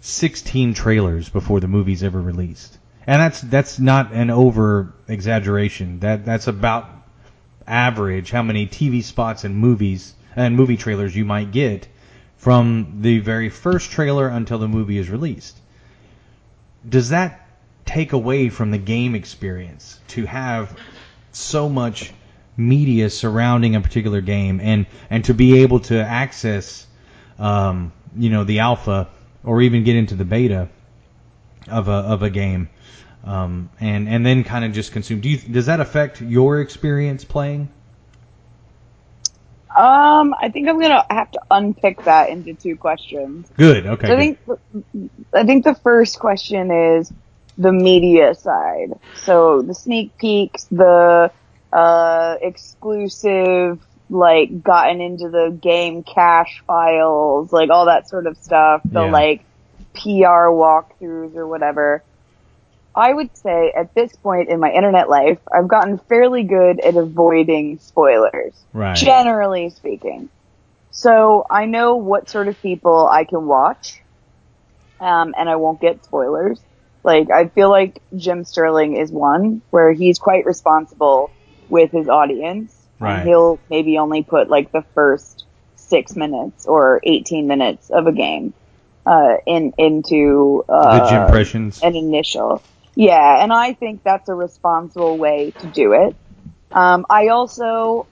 16 0.00 0.72
trailers 0.72 1.28
before 1.28 1.58
the 1.58 1.66
movie's 1.66 2.04
ever 2.04 2.22
released, 2.22 2.78
and 3.08 3.20
that's 3.20 3.40
that's 3.40 3.80
not 3.80 4.12
an 4.12 4.30
over 4.30 4.94
exaggeration. 5.08 5.98
That 5.98 6.24
that's 6.24 6.46
about 6.46 6.88
average 7.66 8.30
how 8.30 8.42
many 8.42 8.68
TV 8.68 9.02
spots 9.02 9.42
and 9.42 9.56
movies 9.56 10.14
and 10.36 10.54
movie 10.54 10.76
trailers 10.76 11.14
you 11.14 11.24
might 11.24 11.50
get 11.50 11.88
from 12.36 12.98
the 13.00 13.18
very 13.18 13.48
first 13.48 13.90
trailer 13.90 14.28
until 14.28 14.58
the 14.58 14.68
movie 14.68 14.96
is 14.96 15.10
released. 15.10 15.58
Does 16.88 17.08
that 17.08 17.48
take 17.84 18.12
away 18.12 18.48
from 18.48 18.70
the 18.70 18.78
game 18.78 19.16
experience 19.16 19.98
to 20.06 20.24
have 20.24 20.78
so 21.32 21.68
much 21.68 22.12
media 22.56 23.08
surrounding 23.08 23.74
a 23.76 23.80
particular 23.80 24.20
game 24.20 24.60
and 24.60 24.86
and 25.08 25.24
to 25.24 25.34
be 25.34 25.62
able 25.62 25.80
to 25.80 25.98
access 25.98 26.86
um, 27.38 27.92
you 28.16 28.30
know 28.30 28.44
the 28.44 28.58
alpha 28.58 29.08
or 29.44 29.62
even 29.62 29.84
get 29.84 29.96
into 29.96 30.14
the 30.14 30.24
beta 30.24 30.68
of 31.68 31.88
a 31.88 31.92
of 31.92 32.22
a 32.22 32.30
game 32.30 32.68
um, 33.24 33.70
and 33.80 34.08
and 34.08 34.24
then 34.24 34.44
kind 34.44 34.64
of 34.64 34.72
just 34.72 34.92
consume. 34.92 35.20
Do 35.20 35.28
you 35.28 35.38
does 35.38 35.66
that 35.66 35.80
affect 35.80 36.20
your 36.20 36.60
experience 36.60 37.24
playing? 37.24 37.68
Um, 39.76 40.34
I 40.40 40.50
think 40.52 40.68
I'm 40.68 40.80
gonna 40.80 41.04
have 41.10 41.30
to 41.32 41.40
unpick 41.50 42.04
that 42.04 42.30
into 42.30 42.54
two 42.54 42.76
questions. 42.76 43.48
good 43.56 43.86
okay 43.86 44.06
So 44.06 44.14
I 44.14 44.18
think 44.18 44.38
I 45.34 45.44
think 45.44 45.64
the 45.64 45.74
first 45.74 46.18
question 46.18 46.70
is 46.70 47.12
the 47.60 47.72
media 47.72 48.34
side. 48.34 48.90
So 49.14 49.62
the 49.62 49.74
sneak 49.74 50.16
peeks, 50.18 50.66
the 50.70 51.30
uh, 51.72 52.36
exclusive, 52.40 53.78
like 54.08 54.62
gotten 54.62 55.00
into 55.00 55.28
the 55.28 55.56
game 55.62 56.02
cache 56.02 56.62
files, 56.66 57.52
like 57.52 57.70
all 57.70 57.86
that 57.86 58.08
sort 58.08 58.26
of 58.26 58.36
stuff. 58.38 58.82
The 58.84 59.02
Yeah. 59.02 59.12
like 59.12 59.46
PR 59.94 60.48
walkthroughs 60.50 61.36
or 61.36 61.46
whatever. 61.46 62.04
I 62.94 63.12
would 63.12 63.36
say 63.36 63.72
at 63.76 63.94
this 63.94 64.14
point 64.16 64.48
in 64.48 64.58
my 64.60 64.70
internet 64.72 65.08
life, 65.08 65.38
I've 65.52 65.68
gotten 65.68 65.98
fairly 66.08 66.44
good 66.44 66.80
at 66.80 66.96
avoiding 66.96 67.78
spoilers 67.78 68.66
right 68.72 68.96
generally 68.96 69.70
speaking. 69.70 70.30
So 70.90 71.44
I 71.50 71.66
know 71.66 71.96
what 71.96 72.30
sort 72.30 72.48
of 72.48 72.60
people 72.62 73.08
I 73.08 73.24
can 73.24 73.46
watch, 73.46 74.02
um, 75.00 75.34
and 75.38 75.48
I 75.48 75.56
won't 75.56 75.80
get 75.80 76.04
spoilers. 76.04 76.60
Like 77.02 77.30
I 77.30 77.48
feel 77.48 77.70
like 77.70 78.02
Jim 78.16 78.44
Sterling 78.44 78.96
is 78.96 79.10
one 79.10 79.62
where 79.70 79.92
he's 79.92 80.18
quite 80.18 80.44
responsible 80.44 81.32
with 81.68 81.90
his 81.92 82.08
audience, 82.08 82.76
Right. 82.98 83.24
he'll 83.26 83.60
maybe 83.70 83.96
only 83.98 84.22
put 84.22 84.50
like 84.50 84.72
the 84.72 84.84
first 84.94 85.46
six 85.76 86.14
minutes 86.14 86.66
or 86.66 87.00
eighteen 87.04 87.46
minutes 87.46 87.90
of 87.90 88.06
a 88.06 88.12
game 88.12 88.52
uh, 89.06 89.36
in 89.46 89.72
into 89.78 90.64
uh, 90.68 91.08
the 91.08 91.24
impressions 91.26 91.80
an 91.82 91.96
initial. 91.96 92.62
Yeah, 92.94 93.42
and 93.42 93.52
I 93.52 93.72
think 93.72 94.02
that's 94.04 94.28
a 94.28 94.34
responsible 94.34 95.16
way 95.16 95.54
to 95.60 95.66
do 95.66 95.92
it. 95.92 96.16
Um, 96.72 97.06
I 97.08 97.28
also, 97.28 98.08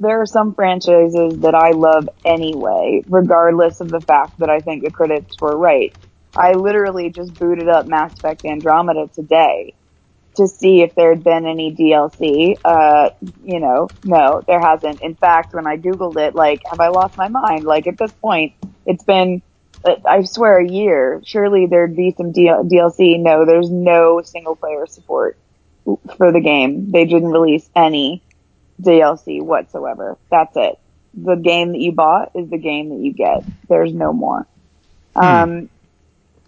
there 0.00 0.20
are 0.20 0.26
some 0.26 0.54
franchises 0.54 1.40
that 1.42 1.54
I 1.54 1.70
love 1.70 2.08
anyway, 2.24 3.02
regardless 3.06 3.80
of 3.80 3.90
the 3.90 4.00
fact 4.00 4.40
that 4.40 4.50
I 4.50 4.60
think 4.60 4.82
the 4.82 4.90
critics 4.90 5.40
were 5.40 5.56
right. 5.56 5.94
I 6.36 6.52
literally 6.54 7.10
just 7.10 7.34
booted 7.34 7.68
up 7.68 7.86
Mass 7.86 8.12
Effect 8.18 8.44
Andromeda 8.44 9.08
today 9.14 9.74
to 10.36 10.48
see 10.48 10.82
if 10.82 10.94
there 10.94 11.10
had 11.10 11.22
been 11.22 11.46
any 11.46 11.74
DLC. 11.74 12.58
Uh, 12.64 13.10
you 13.44 13.60
know, 13.60 13.88
no, 14.02 14.42
there 14.46 14.60
hasn't. 14.60 15.00
In 15.00 15.14
fact, 15.14 15.54
when 15.54 15.66
I 15.66 15.76
Googled 15.76 16.16
it, 16.16 16.34
like, 16.34 16.62
have 16.68 16.80
I 16.80 16.88
lost 16.88 17.16
my 17.16 17.28
mind? 17.28 17.64
Like, 17.64 17.86
at 17.86 17.98
this 17.98 18.12
point, 18.12 18.54
it's 18.84 19.04
been, 19.04 19.42
I 19.84 20.24
swear, 20.24 20.58
a 20.58 20.68
year. 20.68 21.22
Surely 21.24 21.66
there'd 21.66 21.96
be 21.96 22.14
some 22.16 22.32
DL- 22.32 22.68
DLC. 22.68 23.20
No, 23.20 23.46
there's 23.46 23.70
no 23.70 24.22
single 24.22 24.56
player 24.56 24.86
support 24.86 25.36
for 26.16 26.32
the 26.32 26.40
game. 26.40 26.90
They 26.90 27.04
didn't 27.04 27.30
release 27.30 27.68
any 27.76 28.22
DLC 28.80 29.40
whatsoever. 29.40 30.18
That's 30.30 30.56
it. 30.56 30.78
The 31.14 31.36
game 31.36 31.72
that 31.72 31.80
you 31.80 31.92
bought 31.92 32.32
is 32.34 32.50
the 32.50 32.58
game 32.58 32.88
that 32.88 32.98
you 32.98 33.12
get. 33.12 33.44
There's 33.68 33.92
no 33.92 34.12
more. 34.12 34.48
Um, 35.14 35.70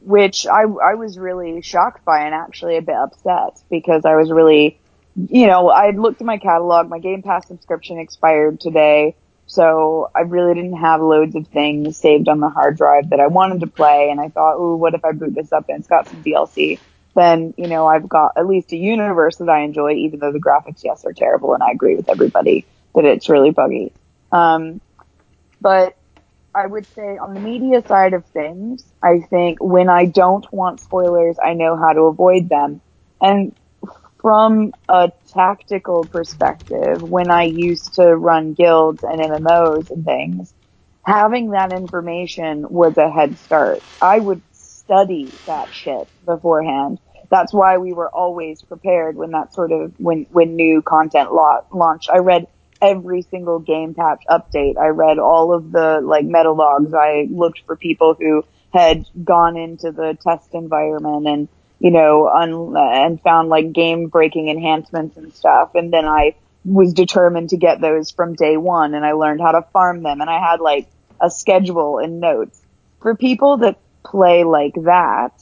which 0.07 0.47
I, 0.47 0.63
I 0.63 0.95
was 0.95 1.19
really 1.19 1.63
shocked 1.63 2.05
by 2.05 2.21
and 2.21 2.33
actually 2.33 2.77
a 2.77 2.83
bit 2.83 2.95
upset 2.95 3.61
because 3.69 4.05
I 4.05 4.15
was 4.15 4.31
really, 4.31 4.79
you 5.17 5.49
know, 5.49 5.69
I 5.69 5.87
had 5.87 5.99
looked 5.99 6.21
at 6.21 6.27
my 6.27 6.39
catalog, 6.39 6.89
my 6.89 7.01
Game 7.01 7.23
Pass 7.23 7.49
subscription 7.49 7.99
expired 7.99 8.61
today, 8.61 9.17
so 9.49 10.09
I 10.15 10.21
really 10.21 10.55
didn't 10.55 10.77
have 10.77 11.01
loads 11.01 11.35
of 11.35 11.49
things 11.49 11.97
saved 11.97 12.29
on 12.29 12.39
the 12.39 12.49
hard 12.49 12.77
drive 12.77 13.11
that 13.11 13.19
I 13.19 13.27
wanted 13.27 13.61
to 13.61 13.67
play, 13.67 14.09
and 14.11 14.21
I 14.21 14.29
thought, 14.29 14.59
ooh, 14.59 14.77
what 14.77 14.95
if 14.95 15.05
I 15.05 15.11
boot 15.11 15.35
this 15.35 15.53
up 15.53 15.69
and 15.69 15.81
it's 15.81 15.89
got 15.89 16.07
some 16.07 16.23
DLC? 16.23 16.79
Then, 17.17 17.53
you 17.57 17.67
know, 17.67 17.89
I've 17.89 18.09
got 18.09 18.35
at 18.37 18.47
least 18.47 18.71
a 18.71 18.77
universe 18.77 19.39
that 19.39 19.49
I 19.49 19.63
enjoy, 19.63 19.95
even 19.95 20.21
though 20.21 20.31
the 20.31 20.39
graphics, 20.39 20.85
yes, 20.85 21.05
are 21.05 21.15
terrible, 21.15 21.53
and 21.53 21.65
I 21.65 21.73
agree 21.73 21.97
with 21.97 22.09
everybody 22.09 22.65
that 22.95 23.05
it's 23.05 23.29
really 23.29 23.51
buggy. 23.51 23.93
Um, 24.31 24.81
but 25.61 25.97
I 26.57 26.67
would 26.67 26.87
say 26.95 27.19
on 27.19 27.35
the 27.35 27.41
media 27.41 27.83
side 27.87 28.15
of 28.15 28.27
things, 28.29 28.85
I 29.03 29.21
think 29.31 29.59
when 29.63 29.91
I 29.91 30.07
don't 30.07 30.47
want 30.53 30.81
spoilers, 30.81 31.39
I 31.45 31.55
know 31.55 31.77
how 31.77 31.93
to 31.95 32.03
avoid 32.03 32.49
them. 32.51 32.83
And 33.21 33.55
from 34.23 34.73
a 34.89 35.13
tactical 35.35 36.07
perspective, 36.07 37.03
when 37.03 37.31
I 37.31 37.45
used 37.45 37.95
to 37.97 38.17
run 38.17 38.55
guilds 38.55 39.05
and 39.05 39.21
MMOs 39.21 39.91
and 39.91 40.05
things, 40.05 40.55
having 41.07 41.51
that 41.53 41.73
information 41.73 42.67
was 42.71 42.97
a 42.99 43.11
head 43.11 43.39
start. 43.39 43.85
I 44.01 44.19
would 44.19 44.43
study 44.53 45.39
that 45.47 45.75
shit 45.75 46.09
beforehand. 46.25 46.99
That's 47.31 47.55
why 47.55 47.79
we 47.79 47.93
were 47.93 48.11
always 48.11 48.63
prepared 48.63 49.17
when 49.17 49.33
that 49.33 49.55
sort 49.55 49.73
of, 49.73 49.95
when, 49.99 50.27
when 50.31 50.57
new 50.57 50.83
content 50.83 51.31
launched. 51.33 52.11
I 52.11 52.19
read 52.19 52.47
every 52.81 53.23
single 53.23 53.59
game 53.59 53.95
patch 53.95 54.23
update. 54.29 54.77
I 54.77 54.89
read 54.89 55.19
all 55.19 55.53
of 55.53 55.73
the 55.73 56.01
like 56.03 56.25
meta 56.25 56.53
logs. 56.53 56.95
I 56.95 57.27
looked 57.31 57.63
for 57.67 57.77
people 57.77 58.15
who 58.19 58.45
had 58.73 59.07
gone 59.25 59.57
into 59.57 59.93
the 59.93 60.17
test 60.21 60.55
environment 60.55 61.27
and 61.27 61.49
you 61.79 61.91
know 61.91 62.29
un- 62.29 62.75
and 62.77 63.21
found 63.21 63.49
like 63.49 63.73
game 63.73 64.09
breaking 64.09 64.49
enhancements 64.49 65.17
and 65.17 65.33
stuff. 65.35 65.75
And 65.75 65.93
then 65.93 66.07
I 66.07 66.35
was 66.65 66.93
determined 66.93 67.51
to 67.51 67.57
get 67.57 67.81
those 67.81 68.11
from 68.11 68.35
day 68.35 68.57
one 68.57 68.95
and 68.95 69.05
I 69.07 69.13
learned 69.13 69.41
how 69.41 69.53
to 69.53 69.63
farm 69.73 70.03
them 70.03 70.21
and 70.21 70.29
I 70.29 70.41
had 70.41 70.61
like 70.61 70.89
a 71.21 71.31
schedule 71.31 71.99
and 71.99 72.21
notes. 72.21 72.61
For 73.01 73.15
people 73.15 73.59
that 73.59 73.79
play 74.05 74.45
like 74.45 74.75
that, 74.85 75.33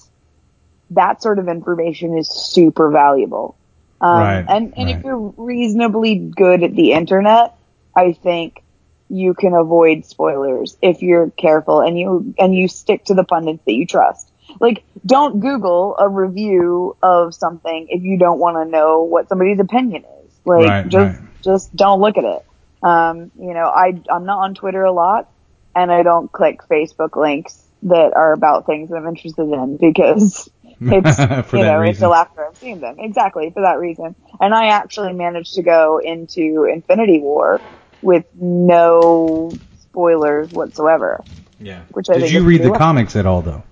that 0.91 1.23
sort 1.23 1.39
of 1.39 1.49
information 1.49 2.17
is 2.19 2.29
super 2.29 2.91
valuable. 2.91 3.57
Um, 4.01 4.19
right, 4.19 4.45
and, 4.49 4.75
and 4.77 4.87
right. 4.87 4.97
if 4.97 5.05
you're 5.05 5.35
reasonably 5.37 6.19
good 6.19 6.63
at 6.63 6.75
the 6.75 6.93
internet, 6.93 7.57
I 7.97 8.13
think 8.13 8.63
you 9.09 9.35
can 9.35 9.55
avoid 9.55 10.05
spoilers 10.05 10.77
if 10.83 11.03
you're 11.03 11.31
careful 11.31 11.81
and 11.81 11.99
you, 11.99 12.35
and 12.39 12.55
you 12.55 12.69
stick 12.69 13.05
to 13.07 13.15
the 13.15 13.25
pundits 13.25 13.63
that 13.65 13.73
you 13.73 13.87
trust. 13.87 14.31
Like, 14.61 14.85
don't 15.07 15.41
Google 15.41 15.97
a 15.99 16.09
review 16.09 16.97
of 17.03 17.35
something 17.35 17.87
if 17.91 18.03
you 18.03 18.19
don't 18.19 18.39
want 18.39 18.57
to 18.57 18.71
know 18.71 19.03
what 19.03 19.29
somebody's 19.29 19.61
opinion 19.61 20.05
is. 20.25 20.33
Like, 20.45 20.69
Right, 20.69 20.89
just, 20.89 21.21
just 21.43 21.77
don't 21.77 22.01
look 22.01 22.19
at 22.19 22.25
it. 22.25 22.45
Um, 22.83 23.31
you 23.39 23.55
know, 23.55 23.67
I, 23.67 24.01
I'm 24.11 24.27
not 24.27 24.41
on 24.41 24.55
Twitter 24.55 24.83
a 24.83 24.93
lot 24.93 25.31
and 25.75 25.91
I 25.91 26.03
don't 26.03 26.31
click 26.31 26.61
Facebook 26.71 27.17
links 27.17 27.63
that 27.85 28.15
are 28.15 28.33
about 28.33 28.67
things 28.67 28.91
that 28.91 28.97
I'm 28.97 29.07
interested 29.07 29.43
in 29.43 29.77
because 29.77 30.49
it's, 30.93 31.17
For 31.51 31.57
you 31.57 31.63
that 31.65 31.73
know, 31.73 31.79
reason. 31.79 31.95
until 32.05 32.15
after 32.15 32.47
I've 32.47 32.57
seen 32.57 32.81
them. 32.81 32.97
Exactly, 32.99 33.51
for 33.51 33.63
that 33.63 33.79
reason. 33.79 34.15
And 34.41 34.55
I 34.55 34.69
actually 34.69 35.13
managed 35.13 35.55
to 35.55 35.63
go 35.63 35.99
into 35.99 36.65
Infinity 36.73 37.21
War 37.21 37.61
with 38.03 38.27
no 38.35 39.51
spoilers 39.81 40.51
whatsoever. 40.53 41.23
Yeah. 41.61 41.83
Which 41.93 42.11
I 42.11 42.19
Did 42.19 42.31
you 42.31 42.45
read 42.45 42.63
the 42.63 42.69
lucky. 42.69 42.79
comics 42.79 43.17
at 43.17 43.27
all, 43.27 43.43
though? 43.43 43.63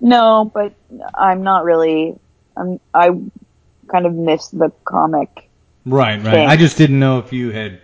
No, 0.00 0.50
but 0.52 0.74
I'm 1.14 1.42
not 1.42 1.64
really, 1.64 2.18
I'm, 2.56 2.80
I 2.94 3.10
kind 3.88 4.06
of 4.06 4.14
missed 4.14 4.56
the 4.56 4.72
comic. 4.84 5.48
Right, 5.84 6.16
right. 6.22 6.32
Thing. 6.32 6.46
I 6.48 6.56
just 6.56 6.78
didn't 6.78 6.98
know 7.00 7.18
if 7.18 7.32
you 7.32 7.50
had. 7.50 7.80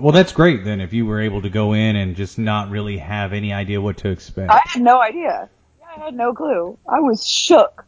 Well, 0.00 0.12
that's 0.12 0.32
great 0.32 0.64
then. 0.64 0.80
If 0.80 0.92
you 0.92 1.06
were 1.06 1.20
able 1.20 1.42
to 1.42 1.48
go 1.50 1.72
in 1.72 1.96
and 1.96 2.14
just 2.14 2.38
not 2.38 2.70
really 2.70 2.98
have 2.98 3.32
any 3.32 3.52
idea 3.52 3.80
what 3.80 3.96
to 3.98 4.10
expect. 4.10 4.50
I 4.50 4.60
had 4.66 4.82
no 4.82 5.00
idea. 5.00 5.48
I 5.98 6.04
had 6.06 6.14
no 6.14 6.32
clue. 6.32 6.78
I 6.88 7.00
was 7.00 7.26
shook. 7.26 7.84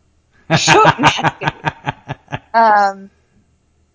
Shook 0.56 0.84
um, 2.54 3.10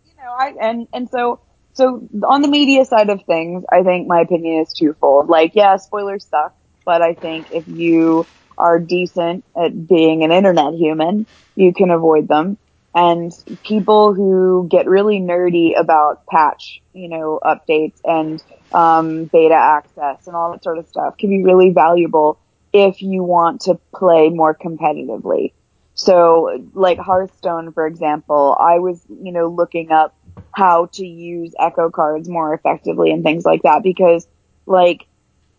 you 0.06 0.14
know, 0.18 0.32
I 0.32 0.54
and 0.60 0.88
and 0.94 1.10
so 1.10 1.42
so 1.74 2.08
on 2.24 2.42
the 2.42 2.48
media 2.48 2.86
side 2.86 3.10
of 3.10 3.24
things, 3.24 3.66
I 3.72 3.84
think 3.84 4.08
my 4.08 4.22
opinion 4.22 4.62
is 4.62 4.74
twofold. 4.74 5.28
Like, 5.28 5.56
yeah, 5.56 5.76
spoilers 5.76 6.26
suck, 6.26 6.56
but 6.86 7.02
I 7.02 7.14
think 7.14 7.52
if 7.52 7.68
you 7.68 8.26
are 8.58 8.80
decent 8.80 9.44
at 9.56 9.88
being 9.88 10.24
an 10.24 10.32
internet 10.32 10.76
human, 10.76 11.26
you 11.56 11.74
can 11.74 11.92
avoid 11.92 12.30
them. 12.30 12.58
And 12.94 13.34
people 13.66 14.14
who 14.14 14.70
get 14.72 14.88
really 14.88 15.20
nerdy 15.20 15.78
about 15.78 16.26
patch, 16.28 16.82
you 16.94 17.10
know, 17.10 17.42
updates 17.44 18.00
and 18.06 18.42
um, 18.72 19.26
beta 19.26 19.56
access 19.56 20.26
and 20.28 20.36
all 20.38 20.54
that 20.54 20.64
sort 20.64 20.78
of 20.78 20.88
stuff 20.88 21.18
can 21.18 21.30
be 21.30 21.44
really 21.44 21.72
valuable 21.72 22.40
if 22.76 23.02
you 23.02 23.24
want 23.24 23.62
to 23.62 23.80
play 23.96 24.28
more 24.28 24.54
competitively. 24.54 25.54
So, 25.94 26.62
like 26.74 27.00
Hearthstone, 27.00 27.72
for 27.72 27.88
example, 27.88 28.58
I 28.60 28.80
was, 28.80 29.02
you 29.08 29.32
know, 29.32 29.48
looking 29.48 29.94
up 29.94 30.14
how 30.52 30.88
to 30.88 31.08
use 31.08 31.54
echo 31.58 31.90
cards 31.90 32.28
more 32.28 32.54
effectively 32.54 33.12
and 33.12 33.24
things 33.24 33.46
like 33.46 33.62
that 33.64 33.82
because, 33.82 34.28
like, 34.66 35.08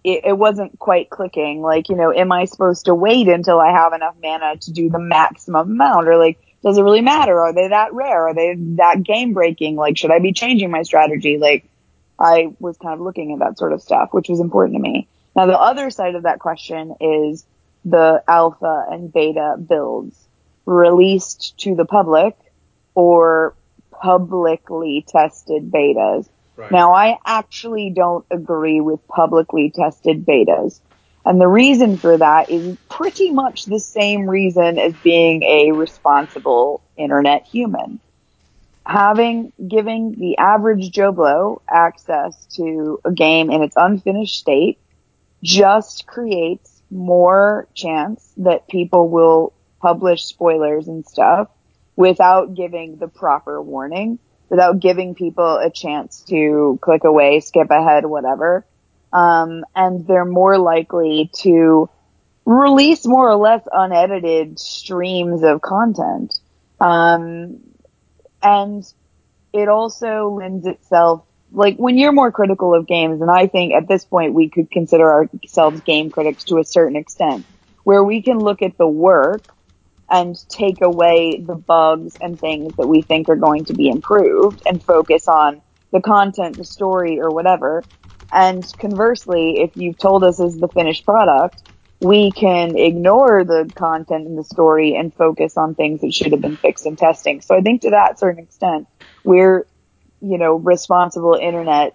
it, 0.05 0.27
it 0.27 0.39
wasn't 0.39 0.79
quite 0.79 1.09
clicking. 1.09 1.63
Like, 1.63 1.89
you 1.89 1.97
know, 1.97 2.13
am 2.13 2.33
I 2.33 2.45
supposed 2.45 2.85
to 2.85 2.95
wait 2.95 3.29
until 3.29 3.59
I 3.59 3.71
have 3.71 3.95
enough 3.95 4.17
mana 4.23 4.59
to 4.59 4.71
do 4.71 4.91
the 4.91 4.99
maximum 4.99 5.71
amount? 5.71 6.09
Or 6.09 6.19
like, 6.19 6.39
does 6.63 6.77
it 6.77 6.83
really 6.83 7.01
matter? 7.01 7.41
Are 7.41 7.55
they 7.55 7.69
that 7.69 7.95
rare? 7.95 8.29
Are 8.29 8.35
they 8.35 8.57
that 8.77 9.03
game 9.03 9.33
breaking? 9.33 9.77
Like, 9.77 9.97
should 9.97 10.11
I 10.11 10.19
be 10.19 10.35
changing 10.35 10.71
my 10.71 10.83
strategy? 10.83 11.39
Like, 11.39 11.65
I 12.19 12.53
was 12.61 12.77
kind 12.77 12.93
of 12.93 13.01
looking 13.01 13.33
at 13.33 13.39
that 13.39 13.57
sort 13.57 13.73
of 13.73 13.81
stuff, 13.81 14.11
which 14.13 14.29
was 14.29 14.41
important 14.41 14.77
to 14.77 14.83
me. 14.83 15.09
Now, 15.37 15.45
the 15.45 15.61
other 15.61 15.91
side 15.91 16.15
of 16.15 16.23
that 16.23 16.39
question 16.39 16.95
is 16.99 17.45
the 17.85 18.25
alpha 18.27 18.87
and 18.91 19.13
beta 19.13 19.57
builds 19.59 20.19
released 20.65 21.59
to 21.59 21.75
the 21.75 21.85
public 21.85 22.35
or 22.95 23.55
publicly 23.93 25.05
tested 25.07 25.71
betas. 25.71 26.27
Right. 26.57 26.73
Now, 26.73 26.95
I 26.95 27.19
actually 27.25 27.91
don't 27.91 28.25
agree 28.31 28.81
with 28.81 29.07
publicly 29.09 29.71
tested 29.71 30.25
betas. 30.25 30.81
And 31.27 31.39
the 31.39 31.49
reason 31.49 31.99
for 31.99 32.17
that 32.17 32.49
is 32.49 32.79
pretty 32.89 33.31
much 33.31 33.67
the 33.67 33.81
same 33.81 34.31
reason 34.31 34.79
as 34.79 34.95
being 34.95 35.43
a 35.43 35.73
responsible 35.73 36.83
internet 36.97 37.47
human. 37.47 38.01
Having, 38.87 39.53
giving 39.67 40.13
the 40.13 40.39
average 40.39 40.91
Joe 40.93 41.13
Blow 41.13 41.61
access 41.69 42.47
to 42.55 43.01
a 43.05 43.13
game 43.13 43.51
in 43.51 43.63
its 43.63 43.75
unfinished 43.77 44.39
state 44.39 44.79
just 45.43 46.07
creates 46.07 46.83
more 46.91 47.69
chance 47.75 48.33
that 48.39 48.69
people 48.69 49.09
will 49.09 49.53
publish 49.81 50.25
spoilers 50.25 50.89
and 50.89 51.07
stuff 51.07 51.49
without 51.97 52.55
giving 52.55 52.97
the 52.97 53.09
proper 53.09 53.61
warning, 53.61 54.19
without 54.49 54.81
giving 54.81 55.15
people 55.15 55.57
a 55.57 55.71
chance 55.71 56.23
to 56.29 56.79
click 56.83 57.05
away, 57.05 57.41
skip 57.41 57.71
ahead, 57.71 58.05
whatever. 58.05 58.65
Um, 59.13 59.65
and 59.75 60.07
they're 60.07 60.25
more 60.25 60.59
likely 60.59 61.31
to 61.41 61.89
release 62.45 63.07
more 63.07 63.29
or 63.29 63.37
less 63.37 63.63
unedited 63.73 64.59
streams 64.59 65.43
of 65.43 65.61
content. 65.61 66.35
Um, 66.81 67.61
and 68.43 68.85
it 69.53 69.69
also 69.69 70.29
lends 70.29 70.67
itself 70.67 71.25
like 71.53 71.77
when 71.77 71.97
you're 71.97 72.13
more 72.13 72.33
critical 72.33 72.75
of 72.75 72.87
games, 72.87 73.21
and 73.21 73.31
I 73.31 73.47
think 73.47 73.73
at 73.73 73.89
this 73.89 74.05
point 74.05 74.35
we 74.35 74.49
could 74.49 74.71
consider 74.71 75.11
ourselves 75.11 75.81
game 75.81 76.11
critics 76.11 76.45
to 76.45 76.59
a 76.59 76.65
certain 76.65 76.97
extent, 76.97 77.47
where 77.85 78.03
we 78.03 78.23
can 78.23 78.39
look 78.39 78.63
at 78.63 78.77
the 78.79 78.89
work 78.89 79.43
and 80.09 80.37
take 80.49 80.83
away 80.83 81.43
the 81.45 81.55
bugs 81.55 82.17
and 82.21 82.39
things 82.39 82.75
that 82.77 82.87
we 82.87 83.03
think 83.03 83.29
are 83.29 83.37
going 83.37 83.65
to 83.67 83.75
be 83.75 83.89
improved 83.89 84.63
and 84.67 84.83
focus 84.83 85.29
on 85.29 85.63
the 85.93 86.01
content, 86.01 86.57
the 86.57 86.65
story, 86.65 87.21
or 87.21 87.31
whatever. 87.31 87.83
And 88.33 88.65
conversely, 88.79 89.61
if 89.61 89.77
you've 89.77 89.99
told 89.99 90.25
us 90.25 90.41
is 90.41 90.59
the 90.59 90.69
finished 90.69 91.05
product, 91.05 91.63
we 92.01 92.31
can 92.31 92.77
ignore 92.77 93.45
the 93.45 93.71
content 93.75 94.27
and 94.27 94.37
the 94.37 94.45
story 94.45 94.95
and 94.95 95.15
focus 95.15 95.57
on 95.57 95.75
things 95.75 96.03
that 96.03 96.13
should 96.13 96.33
have 96.33 96.41
been 96.41 96.57
fixed 96.57 96.87
in 96.87 96.97
testing. 96.97 97.41
So 97.41 97.57
I 97.57 97.63
think 97.63 97.83
to 97.83 97.91
that 97.91 98.19
certain 98.19 98.43
extent, 98.43 98.87
we're, 99.25 99.67
you 100.21 100.39
know, 100.39 100.55
responsible 100.57 101.35
internet 101.41 101.95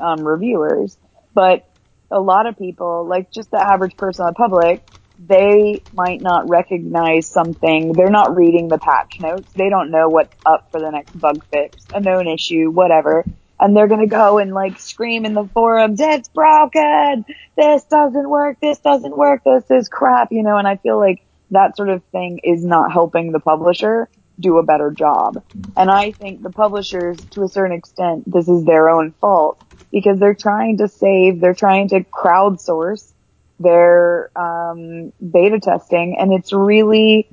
um, 0.00 0.20
reviewers. 0.20 0.98
But 1.34 1.64
a 2.10 2.20
lot 2.20 2.46
of 2.46 2.56
people, 2.58 3.06
like 3.08 3.30
just 3.32 3.50
the 3.50 3.58
average 3.62 3.96
person 3.96 4.24
in 4.24 4.28
the 4.30 4.34
public, 4.34 4.82
they 5.18 5.84
might 5.92 6.22
not 6.22 6.48
recognize 6.48 7.30
something. 7.30 7.94
They're 7.96 8.10
not 8.10 8.34
reading 8.36 8.68
the 8.68 8.78
patch 8.78 9.16
notes. 9.20 9.52
They 9.54 9.68
don't 9.68 9.90
know 9.90 10.08
what's 10.08 10.34
up 10.46 10.68
for 10.70 10.80
the 10.80 10.90
next 10.90 11.18
bug 11.18 11.44
fix, 11.52 11.86
a 11.92 12.00
known 12.00 12.26
issue, 12.28 12.70
whatever. 12.70 13.26
and 13.60 13.76
they're 13.76 13.88
gonna 13.88 14.06
go 14.06 14.38
and 14.38 14.54
like 14.54 14.78
scream 14.78 15.24
in 15.26 15.34
the 15.34 15.48
forums, 15.54 16.00
it's 16.00 16.28
broken, 16.30 17.24
this 17.56 17.84
doesn't 17.90 18.28
work, 18.28 18.58
this 18.62 18.80
doesn't 18.80 19.16
work, 19.16 19.42
this 19.44 19.64
is 19.70 19.88
crap, 19.88 20.28
you 20.32 20.42
know, 20.42 20.56
and 20.56 20.66
I 20.66 20.76
feel 20.76 20.98
like 20.98 21.20
that 21.50 21.76
sort 21.76 21.90
of 21.90 22.02
thing 22.12 22.40
is 22.44 22.64
not 22.64 22.92
helping 22.92 23.32
the 23.32 23.40
publisher 23.40 24.08
do 24.40 24.58
a 24.58 24.62
better 24.62 24.90
job. 24.90 25.42
And 25.76 25.90
I 25.90 26.12
think 26.12 26.42
the 26.42 26.50
publishers, 26.50 27.24
to 27.32 27.42
a 27.42 27.48
certain 27.48 27.76
extent, 27.76 28.24
this 28.26 28.48
is 28.48 28.64
their 28.64 28.90
own 28.90 29.12
fault 29.20 29.58
because 29.92 30.18
they're 30.18 30.34
trying 30.34 30.78
to 30.78 30.88
save, 30.88 31.40
they're 31.40 31.54
trying 31.54 31.88
to 31.88 32.04
crowdsource 32.04 33.12
their 33.58 34.30
um, 34.36 35.12
beta 35.20 35.60
testing, 35.60 36.16
and 36.18 36.32
it's 36.32 36.52
really 36.52 37.28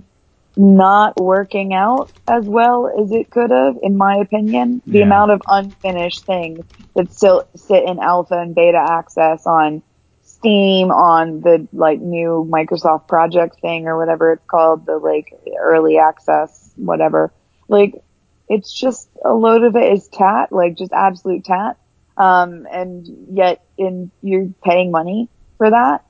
not 0.55 1.19
working 1.19 1.73
out 1.73 2.11
as 2.27 2.43
well 2.45 2.87
as 3.01 3.11
it 3.11 3.29
could 3.29 3.51
have, 3.51 3.75
in 3.81 3.95
my 3.97 4.17
opinion. 4.17 4.81
The 4.85 4.99
Yeah. 4.99 5.05
amount 5.05 5.31
of 5.31 5.41
unfinished 5.47 6.25
things 6.25 6.65
that 6.95 7.11
still 7.11 7.45
sit 7.55 7.83
in 7.83 7.99
alpha 7.99 8.37
and 8.37 8.53
beta 8.55 8.77
access 8.77 9.45
on 9.45 9.81
Steam, 10.23 10.91
on 10.91 11.41
the 11.41 11.67
like 11.71 11.99
new 12.01 12.47
Microsoft 12.51 13.07
project 13.07 13.59
thing 13.61 13.87
or 13.87 13.97
whatever 13.97 14.33
it's 14.33 14.45
called, 14.45 14.85
the 14.85 14.97
like 14.97 15.33
early 15.61 15.97
access, 15.97 16.66
whatever. 16.77 17.33
Like, 17.67 17.95
it's 18.47 18.73
just 18.73 19.09
a 19.23 19.33
load 19.33 19.63
of 19.63 19.75
it 19.75 19.93
is 19.93 20.07
tat, 20.07 20.51
like 20.51 20.77
just 20.77 20.93
absolute 20.93 21.43
tat. 21.43 21.77
Um, 22.15 22.65
and 22.71 23.27
yet 23.31 23.63
in, 23.77 24.09
you're 24.21 24.49
paying 24.63 24.89
money 24.89 25.29
for 25.57 25.69
that 25.69 26.03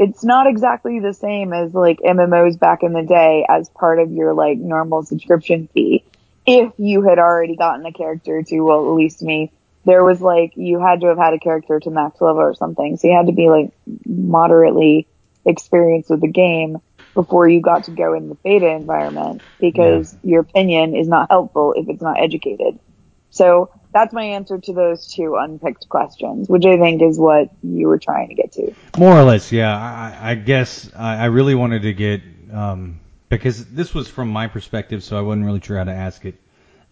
it's 0.00 0.24
not 0.24 0.46
exactly 0.46 0.98
the 0.98 1.12
same 1.12 1.52
as 1.52 1.74
like 1.74 1.98
MMOs 2.00 2.58
back 2.58 2.82
in 2.82 2.94
the 2.94 3.02
day 3.02 3.44
as 3.46 3.68
part 3.68 3.98
of 3.98 4.10
your 4.10 4.32
like 4.32 4.56
normal 4.56 5.02
subscription 5.02 5.68
fee. 5.74 6.02
If 6.46 6.72
you 6.78 7.02
had 7.02 7.18
already 7.18 7.54
gotten 7.54 7.84
a 7.84 7.92
character 7.92 8.42
to, 8.42 8.60
well, 8.62 8.88
at 8.88 8.94
least 8.94 9.20
me, 9.20 9.52
there 9.84 10.02
was 10.02 10.22
like, 10.22 10.52
you 10.56 10.80
had 10.80 11.02
to 11.02 11.08
have 11.08 11.18
had 11.18 11.34
a 11.34 11.38
character 11.38 11.78
to 11.78 11.90
max 11.90 12.18
level 12.18 12.40
or 12.40 12.54
something. 12.54 12.96
So 12.96 13.08
you 13.08 13.14
had 13.14 13.26
to 13.26 13.32
be 13.32 13.50
like 13.50 13.72
moderately 14.06 15.06
experienced 15.44 16.08
with 16.08 16.22
the 16.22 16.28
game 16.28 16.78
before 17.14 17.48
you 17.48 17.60
got 17.60 17.84
to 17.84 17.90
go 17.90 18.14
in 18.14 18.28
the 18.28 18.34
beta 18.36 18.68
environment 18.68 19.42
because 19.60 20.16
your 20.22 20.40
opinion 20.40 20.94
is 20.94 21.08
not 21.08 21.30
helpful 21.30 21.74
if 21.76 21.88
it's 21.88 22.02
not 22.02 22.20
educated. 22.20 22.78
So 23.30 23.70
that's 23.92 24.12
my 24.12 24.24
answer 24.24 24.58
to 24.58 24.72
those 24.72 25.12
two 25.12 25.36
unpicked 25.36 25.88
questions, 25.88 26.48
which 26.48 26.64
I 26.66 26.78
think 26.78 27.02
is 27.02 27.18
what 27.18 27.50
you 27.62 27.88
were 27.88 27.98
trying 27.98 28.28
to 28.28 28.34
get 28.34 28.52
to. 28.52 28.74
More 28.98 29.16
or 29.16 29.22
less, 29.22 29.52
yeah. 29.52 29.76
I, 29.76 30.32
I 30.32 30.34
guess 30.34 30.90
I, 30.96 31.16
I 31.16 31.24
really 31.26 31.54
wanted 31.54 31.82
to 31.82 31.92
get 31.92 32.22
um, 32.52 33.00
because 33.28 33.64
this 33.66 33.94
was 33.94 34.08
from 34.08 34.28
my 34.28 34.48
perspective, 34.48 35.02
so 35.04 35.16
I 35.16 35.22
wasn't 35.22 35.46
really 35.46 35.60
sure 35.60 35.78
how 35.78 35.84
to 35.84 35.92
ask 35.92 36.24
it 36.24 36.34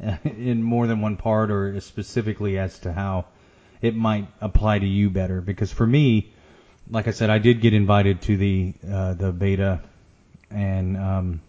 in 0.25 0.63
more 0.63 0.87
than 0.87 1.01
one 1.01 1.17
part 1.17 1.51
or 1.51 1.81
specifically 1.81 2.59
as 2.59 2.79
to 2.81 2.93
how 2.93 3.27
it 3.83 3.95
might 3.95 4.29
apply 4.41 4.79
to 4.79 4.87
you 4.87 5.11
better. 5.11 5.41
Because 5.41 5.73
for 5.73 5.87
me, 5.87 6.33
like 6.91 7.09
I 7.09 7.11
said, 7.11 7.31
I 7.31 7.39
did 7.39 7.61
get 7.61 7.75
invited 7.75 8.23
to 8.23 8.37
the 8.37 8.75
uh, 8.89 9.15
the 9.15 9.33
beta, 9.33 9.81
and 10.51 10.97
um, 10.97 11.41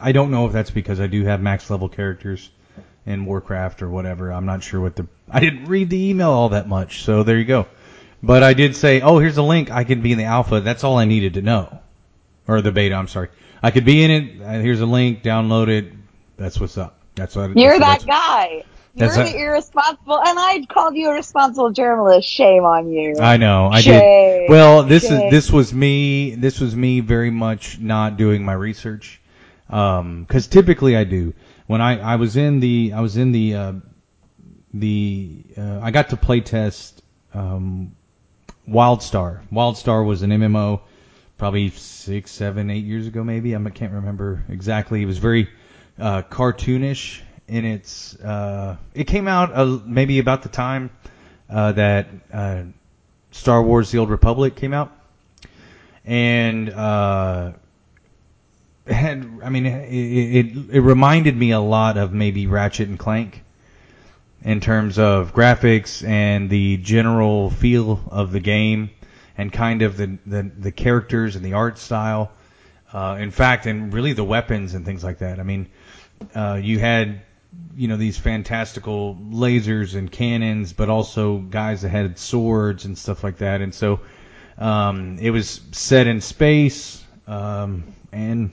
I 0.00 0.12
don't 0.12 0.30
know 0.30 0.46
if 0.46 0.52
that's 0.52 0.70
because 0.70 1.00
I 1.00 1.06
do 1.06 1.24
have 1.24 1.40
max 1.40 1.70
level 1.70 1.88
characters 1.88 2.50
in 3.06 3.24
Warcraft 3.24 3.82
or 3.82 3.88
whatever. 3.88 4.32
I'm 4.32 4.46
not 4.46 4.62
sure 4.62 4.80
what 4.80 4.96
the 4.96 5.06
I 5.30 5.40
didn't 5.40 5.66
read 5.66 5.90
the 5.90 6.10
email 6.10 6.30
all 6.30 6.50
that 6.50 6.68
much, 6.68 7.02
so 7.02 7.22
there 7.22 7.38
you 7.38 7.44
go. 7.44 7.66
But 8.22 8.42
I 8.42 8.54
did 8.54 8.74
say, 8.74 9.00
oh, 9.00 9.18
here's 9.18 9.36
a 9.36 9.42
link. 9.42 9.70
I 9.70 9.84
can 9.84 10.00
be 10.00 10.12
in 10.12 10.18
the 10.18 10.24
alpha. 10.24 10.60
That's 10.60 10.84
all 10.84 10.96
I 10.98 11.04
needed 11.04 11.34
to 11.34 11.42
know, 11.42 11.80
or 12.48 12.60
the 12.60 12.72
beta. 12.72 12.94
I'm 12.94 13.08
sorry. 13.08 13.28
I 13.62 13.70
could 13.70 13.84
be 13.84 14.02
in 14.02 14.10
it. 14.10 14.42
Uh, 14.42 14.60
Here's 14.60 14.80
a 14.80 14.86
link. 14.86 15.22
Download 15.22 15.68
it. 15.68 15.92
That's 16.36 16.60
what's 16.60 16.78
up. 16.78 16.98
That's 17.14 17.34
what. 17.34 17.56
You're 17.56 17.78
that's, 17.78 18.04
that 18.04 18.08
guy. 18.08 18.64
You're 18.96 19.10
That's 19.10 19.30
a- 19.30 19.36
irresponsible, 19.38 20.18
and 20.18 20.38
I 20.38 20.64
called 20.70 20.96
you 20.96 21.10
a 21.10 21.12
responsible 21.12 21.70
journalist. 21.70 22.26
Shame 22.28 22.64
on 22.64 22.90
you. 22.90 23.16
I 23.20 23.36
know. 23.36 23.68
I 23.70 23.82
Shame. 23.82 24.00
did. 24.00 24.50
Well, 24.50 24.84
this 24.84 25.06
Shame. 25.06 25.26
is 25.26 25.30
this 25.30 25.52
was 25.52 25.74
me. 25.74 26.34
This 26.34 26.60
was 26.60 26.74
me 26.74 27.00
very 27.00 27.30
much 27.30 27.78
not 27.78 28.16
doing 28.16 28.42
my 28.42 28.54
research, 28.54 29.20
because 29.68 30.46
typically 30.48 30.96
I 30.96 31.04
do. 31.04 31.34
When 31.66 31.82
I 31.82 31.98
I 32.00 32.16
was 32.16 32.36
in 32.38 32.60
the 32.60 32.92
I 32.94 33.00
was 33.02 33.18
in 33.18 33.32
the 33.32 33.54
uh, 33.54 33.72
the 34.72 35.44
uh, 35.58 35.80
I 35.82 35.90
got 35.90 36.10
to 36.10 36.16
play 36.16 36.40
test 36.40 37.02
um, 37.34 37.94
WildStar. 38.66 39.40
WildStar 39.52 40.06
was 40.06 40.22
an 40.22 40.30
MMO, 40.30 40.80
probably 41.36 41.68
six, 41.68 42.30
seven, 42.30 42.70
eight 42.70 42.84
years 42.84 43.06
ago, 43.06 43.22
maybe. 43.22 43.54
I 43.54 43.70
can't 43.70 43.92
remember 43.92 44.42
exactly. 44.48 45.02
It 45.02 45.06
was 45.06 45.18
very 45.18 45.50
uh, 45.98 46.22
cartoonish 46.22 47.20
in 47.48 47.64
its. 47.64 48.14
Uh, 48.16 48.76
it 48.94 49.04
came 49.04 49.28
out 49.28 49.52
uh, 49.54 49.78
maybe 49.84 50.18
about 50.18 50.42
the 50.42 50.48
time 50.48 50.90
uh, 51.48 51.72
that 51.72 52.08
uh, 52.32 52.62
Star 53.30 53.62
Wars: 53.62 53.90
The 53.90 53.98
Old 53.98 54.10
Republic 54.10 54.56
came 54.56 54.74
out, 54.74 54.92
and 56.04 56.70
uh, 56.70 57.52
had. 58.86 59.28
I 59.42 59.50
mean, 59.50 59.66
it, 59.66 59.92
it 59.92 60.56
it 60.70 60.80
reminded 60.80 61.36
me 61.36 61.52
a 61.52 61.60
lot 61.60 61.96
of 61.96 62.12
maybe 62.12 62.46
Ratchet 62.46 62.88
and 62.88 62.98
Clank 62.98 63.42
in 64.42 64.60
terms 64.60 64.98
of 64.98 65.32
graphics 65.32 66.06
and 66.06 66.50
the 66.50 66.76
general 66.78 67.50
feel 67.50 68.00
of 68.10 68.32
the 68.32 68.40
game 68.40 68.90
and 69.38 69.52
kind 69.52 69.82
of 69.82 69.96
the 69.96 70.18
the, 70.26 70.50
the 70.58 70.72
characters 70.72 71.36
and 71.36 71.44
the 71.44 71.52
art 71.52 71.78
style. 71.78 72.32
Uh, 72.92 73.18
in 73.20 73.30
fact, 73.30 73.66
and 73.66 73.92
really 73.92 74.12
the 74.12 74.24
weapons 74.24 74.74
and 74.74 74.86
things 74.86 75.02
like 75.02 75.18
that. 75.18 75.40
I 75.40 75.42
mean, 75.42 75.66
uh, 76.34 76.58
you 76.62 76.78
had 76.78 77.20
you 77.76 77.88
know 77.88 77.96
these 77.96 78.18
fantastical 78.18 79.16
lasers 79.16 79.94
and 79.94 80.10
cannons, 80.10 80.72
but 80.72 80.88
also 80.88 81.38
guys 81.38 81.82
that 81.82 81.90
had 81.90 82.18
swords 82.18 82.84
and 82.84 82.96
stuff 82.96 83.22
like 83.22 83.38
that. 83.38 83.60
And 83.60 83.74
so 83.74 84.00
um, 84.58 85.18
it 85.20 85.30
was 85.30 85.60
set 85.72 86.06
in 86.06 86.20
space, 86.20 87.04
um, 87.26 87.84
and 88.12 88.50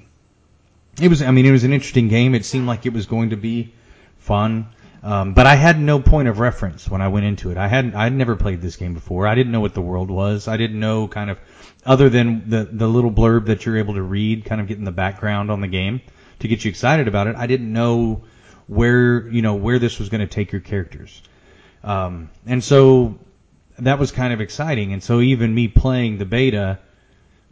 it 1.01 1.07
was. 1.07 1.21
I 1.21 1.31
mean, 1.31 1.45
it 1.45 1.51
was 1.51 1.63
an 1.63 1.73
interesting 1.73 2.07
game. 2.07 2.35
It 2.35 2.45
seemed 2.45 2.67
like 2.67 2.85
it 2.85 2.93
was 2.93 3.05
going 3.05 3.29
to 3.29 3.37
be 3.37 3.73
fun. 4.17 4.67
Um, 5.03 5.33
but 5.33 5.45
I 5.45 5.55
had 5.55 5.79
no 5.79 5.99
point 5.99 6.29
of 6.29 6.39
reference 6.39 6.89
when 6.89 7.01
I 7.01 7.09
went 7.09 7.25
into 7.25 7.51
it. 7.51 7.57
I 7.57 7.67
hadn't, 7.67 7.93
I'd 7.93 8.13
never 8.13 8.37
played 8.37 8.61
this 8.61 8.77
game 8.77 8.93
before. 8.93 9.27
I 9.27 9.35
didn't 9.35 9.51
know 9.51 9.59
what 9.59 9.73
the 9.73 9.81
world 9.81 10.09
was. 10.09 10.47
I 10.47 10.55
didn't 10.55 10.79
know 10.79 11.09
kind 11.09 11.29
of, 11.29 11.39
other 11.85 12.07
than 12.07 12.49
the, 12.49 12.63
the 12.63 12.87
little 12.87 13.11
blurb 13.11 13.47
that 13.47 13.65
you're 13.65 13.77
able 13.77 13.95
to 13.95 14.01
read, 14.01 14.45
kind 14.45 14.61
of 14.61 14.67
getting 14.67 14.85
the 14.85 14.93
background 14.93 15.51
on 15.51 15.59
the 15.59 15.67
game 15.67 15.99
to 16.39 16.47
get 16.47 16.63
you 16.63 16.69
excited 16.69 17.09
about 17.09 17.27
it. 17.27 17.35
I 17.35 17.47
didn't 17.47 17.73
know 17.73 18.23
where, 18.67 19.27
you 19.27 19.41
know, 19.41 19.55
where 19.55 19.79
this 19.79 19.99
was 19.99 20.09
going 20.09 20.21
to 20.21 20.27
take 20.27 20.51
your 20.51 20.61
characters. 20.61 21.21
Um, 21.83 22.29
and 22.45 22.63
so 22.63 23.19
that 23.79 23.99
was 23.99 24.11
kind 24.11 24.33
of 24.33 24.41
exciting. 24.41 24.93
And 24.93 25.03
so 25.03 25.19
even 25.19 25.53
me 25.53 25.67
playing 25.67 26.17
the 26.17 26.25
beta, 26.25 26.79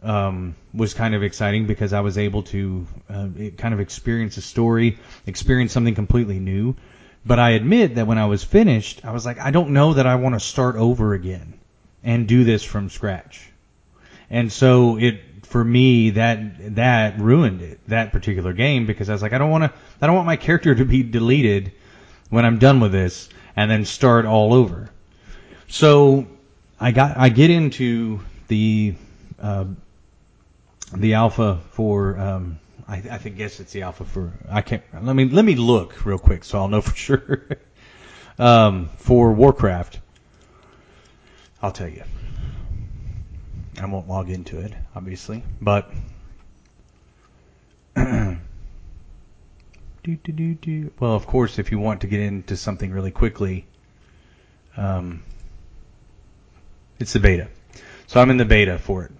um, 0.02 0.56
was 0.74 0.94
kind 0.94 1.14
of 1.14 1.22
exciting 1.22 1.66
because 1.66 1.92
I 1.92 2.00
was 2.00 2.18
able 2.18 2.42
to 2.44 2.86
uh, 3.08 3.28
kind 3.56 3.74
of 3.74 3.80
experience 3.80 4.36
a 4.36 4.42
story, 4.42 4.98
experience 5.26 5.72
something 5.72 5.94
completely 5.94 6.40
new. 6.40 6.76
But 7.24 7.38
I 7.38 7.50
admit 7.50 7.96
that 7.96 8.06
when 8.06 8.18
I 8.18 8.26
was 8.26 8.42
finished, 8.42 9.04
I 9.04 9.12
was 9.12 9.24
like, 9.24 9.38
I 9.38 9.52
don't 9.52 9.70
know 9.70 9.94
that 9.94 10.06
I 10.06 10.16
want 10.16 10.34
to 10.34 10.40
start 10.40 10.74
over 10.76 11.14
again 11.14 11.54
and 12.02 12.26
do 12.26 12.42
this 12.42 12.64
from 12.64 12.88
scratch. 12.90 13.48
And 14.28 14.52
so 14.52 14.98
it, 14.98 15.20
for 15.52 15.62
me, 15.62 16.10
that, 16.10 16.76
that 16.76 17.20
ruined 17.20 17.60
it, 17.60 17.78
that 17.88 18.10
particular 18.10 18.54
game, 18.54 18.86
because 18.86 19.10
I 19.10 19.12
was 19.12 19.20
like, 19.20 19.34
I 19.34 19.38
don't 19.38 19.50
want 19.50 19.64
to, 19.64 19.72
I 20.00 20.06
don't 20.06 20.16
want 20.16 20.26
my 20.26 20.36
character 20.36 20.74
to 20.74 20.84
be 20.86 21.02
deleted 21.02 21.72
when 22.30 22.46
I'm 22.46 22.58
done 22.58 22.80
with 22.80 22.90
this 22.90 23.28
and 23.54 23.70
then 23.70 23.84
start 23.84 24.24
all 24.24 24.54
over. 24.54 24.88
So 25.68 26.26
I 26.80 26.90
got, 26.92 27.18
I 27.18 27.28
get 27.28 27.50
into 27.50 28.20
the, 28.48 28.94
uh, 29.40 29.66
the 30.96 31.14
alpha 31.14 31.60
for, 31.72 32.18
um, 32.18 32.58
I, 32.88 32.96
I 32.96 33.18
think 33.18 33.36
guess 33.36 33.60
it's 33.60 33.72
the 33.72 33.82
alpha 33.82 34.04
for 34.04 34.32
I 34.50 34.60
can't 34.60 34.82
let 35.02 35.14
me 35.14 35.26
let 35.26 35.44
me 35.44 35.54
look 35.54 36.04
real 36.04 36.18
quick 36.18 36.42
so 36.44 36.58
I'll 36.58 36.68
know 36.68 36.80
for 36.82 36.96
sure. 36.96 37.46
um, 38.38 38.90
for 38.96 39.32
Warcraft, 39.32 40.00
I'll 41.62 41.72
tell 41.72 41.88
you. 41.88 42.02
I 43.82 43.86
won't 43.86 44.08
log 44.08 44.30
into 44.30 44.58
it, 44.58 44.72
obviously, 44.94 45.42
but 45.60 45.90
do, 47.96 48.36
do, 50.04 50.16
do, 50.32 50.54
do. 50.54 50.90
well, 50.98 51.14
of 51.14 51.26
course, 51.26 51.58
if 51.58 51.70
you 51.70 51.78
want 51.78 52.00
to 52.02 52.06
get 52.06 52.20
into 52.20 52.56
something 52.56 52.90
really 52.90 53.10
quickly, 53.10 53.66
um, 54.76 55.22
it's 56.98 57.12
the 57.12 57.20
beta. 57.20 57.48
So 58.06 58.20
I'm 58.20 58.30
in 58.30 58.36
the 58.36 58.44
beta 58.44 58.78
for 58.78 59.04
it, 59.04 59.12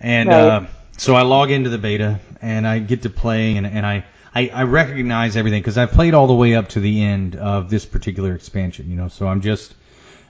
and 0.00 0.30
Right. 0.30 0.36
uh, 0.38 0.66
so 0.96 1.14
I 1.14 1.22
log 1.22 1.50
into 1.50 1.70
the 1.70 1.78
beta 1.78 2.20
and 2.42 2.66
I 2.66 2.78
get 2.78 3.02
to 3.02 3.10
play 3.10 3.56
and, 3.56 3.66
and 3.66 3.86
I, 3.86 4.04
I, 4.34 4.48
I 4.48 4.62
recognize 4.64 5.36
everything 5.36 5.62
because 5.62 5.78
I've 5.78 5.92
played 5.92 6.12
all 6.12 6.26
the 6.26 6.34
way 6.34 6.54
up 6.54 6.68
to 6.70 6.80
the 6.80 7.02
end 7.02 7.36
of 7.36 7.70
this 7.70 7.86
particular 7.86 8.34
expansion, 8.34 8.90
you 8.90 8.96
know. 8.96 9.08
So 9.08 9.26
I'm 9.26 9.40
just 9.40 9.74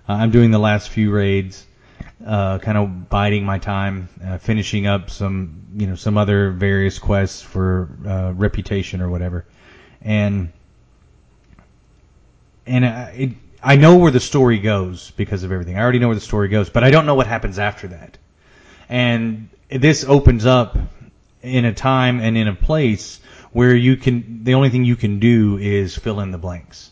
uh, 0.09 0.13
I'm 0.13 0.31
doing 0.31 0.51
the 0.53 0.59
last 0.59 0.89
few 0.91 1.11
raids, 1.11 1.67
uh, 2.25 2.59
kind 2.59 2.77
of 2.77 3.09
biding 3.09 3.45
my 3.45 3.59
time, 3.59 4.09
uh, 4.25 4.39
finishing 4.39 4.87
up 4.87 5.11
some 5.11 5.63
you 5.77 5.87
know 5.87 5.95
some 5.95 6.19
other 6.19 6.51
various 6.51 6.99
quests 6.99 7.43
for 7.43 7.89
uh, 8.07 8.33
reputation 8.35 9.01
or 9.01 9.09
whatever, 9.09 9.47
and 10.03 10.53
and 12.67 12.85
it 12.85 13.31
I 13.63 13.77
know 13.77 13.97
where 13.97 14.11
the 14.11 14.21
story 14.21 14.59
goes 14.59 15.11
because 15.13 15.43
of 15.43 15.53
everything. 15.53 15.77
I 15.77 15.83
already 15.83 15.99
know 15.99 16.09
where 16.09 16.15
the 16.15 16.23
story 16.23 16.49
goes, 16.49 16.71
but 16.71 16.83
I 16.83 16.91
don't 16.91 17.05
know 17.05 17.15
what 17.15 17.27
happens 17.27 17.59
after 17.59 17.89
that. 17.89 18.17
And 18.89 19.51
this 19.69 20.05
opens 20.05 20.47
up 20.47 20.79
in 21.43 21.65
a 21.65 21.75
time 21.75 22.21
and 22.21 22.37
in 22.39 22.49
a 22.49 22.55
place 22.55 23.21
where 23.53 23.75
you 23.75 23.97
can, 23.97 24.45
the 24.45 24.55
only 24.55 24.71
thing 24.71 24.85
you 24.85 24.97
can 24.97 25.19
do 25.19 25.59
is 25.59 25.95
fill 25.97 26.21
in 26.21 26.31
the 26.31 26.39
blanks. 26.39 26.91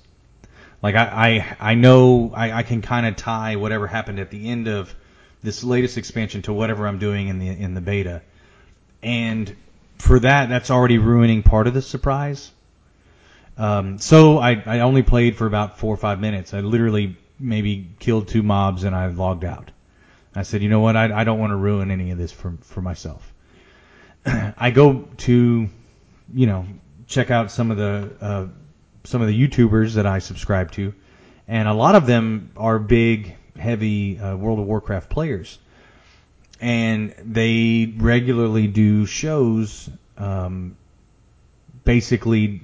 Like 0.82 0.94
I, 0.94 1.46
I, 1.60 1.70
I 1.70 1.74
know 1.74 2.32
I, 2.34 2.52
I 2.52 2.62
can 2.62 2.82
kind 2.82 3.06
of 3.06 3.16
tie 3.16 3.56
whatever 3.56 3.86
happened 3.86 4.20
at 4.20 4.30
the 4.30 4.48
end 4.48 4.68
of 4.68 4.94
this 5.42 5.62
latest 5.64 5.98
expansion 5.98 6.42
to 6.42 6.52
whatever 6.52 6.86
I'm 6.86 6.98
doing 6.98 7.28
in 7.28 7.38
the, 7.38 7.48
in 7.48 7.74
the 7.74 7.80
beta. 7.80 8.22
And 9.02 9.54
for 9.98 10.18
that, 10.20 10.48
that's 10.48 10.70
already 10.70 10.98
ruining 10.98 11.42
part 11.42 11.66
of 11.66 11.74
the 11.74 11.82
surprise. 11.82 12.50
Um, 13.56 13.98
so 13.98 14.38
I, 14.38 14.62
I 14.64 14.80
only 14.80 15.02
played 15.02 15.36
for 15.36 15.46
about 15.46 15.78
four 15.78 15.92
or 15.92 15.96
five 15.96 16.20
minutes. 16.20 16.54
I 16.54 16.60
literally 16.60 17.16
maybe 17.38 17.88
killed 17.98 18.28
two 18.28 18.42
mobs 18.42 18.84
and 18.84 18.94
I 18.94 19.06
logged 19.08 19.44
out. 19.44 19.70
I 20.34 20.42
said, 20.42 20.62
you 20.62 20.68
know 20.68 20.80
what? 20.80 20.96
I, 20.96 21.20
I 21.20 21.24
don't 21.24 21.38
want 21.38 21.50
to 21.50 21.56
ruin 21.56 21.90
any 21.90 22.10
of 22.10 22.18
this 22.18 22.30
for, 22.30 22.56
for 22.62 22.80
myself. 22.80 23.32
I 24.26 24.70
go 24.70 25.08
to, 25.18 25.68
you 26.34 26.46
know, 26.46 26.66
check 27.06 27.30
out 27.30 27.50
some 27.50 27.70
of 27.70 27.76
the, 27.76 28.10
uh, 28.20 28.46
some 29.04 29.22
of 29.22 29.28
the 29.28 29.48
YouTubers 29.48 29.94
that 29.94 30.06
I 30.06 30.18
subscribe 30.18 30.72
to, 30.72 30.94
and 31.48 31.66
a 31.66 31.72
lot 31.72 31.94
of 31.94 32.06
them 32.06 32.50
are 32.56 32.78
big, 32.78 33.34
heavy 33.58 34.18
uh, 34.18 34.36
World 34.36 34.58
of 34.58 34.66
Warcraft 34.66 35.10
players, 35.10 35.58
and 36.60 37.14
they 37.24 37.92
regularly 37.96 38.66
do 38.66 39.06
shows, 39.06 39.88
um, 40.16 40.76
basically 41.84 42.60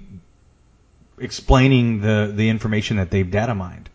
explaining 1.19 2.01
the 2.01 2.33
the 2.35 2.49
information 2.49 2.97
that 2.97 3.11
they've 3.11 3.31
data 3.31 3.55
mined. 3.55 3.89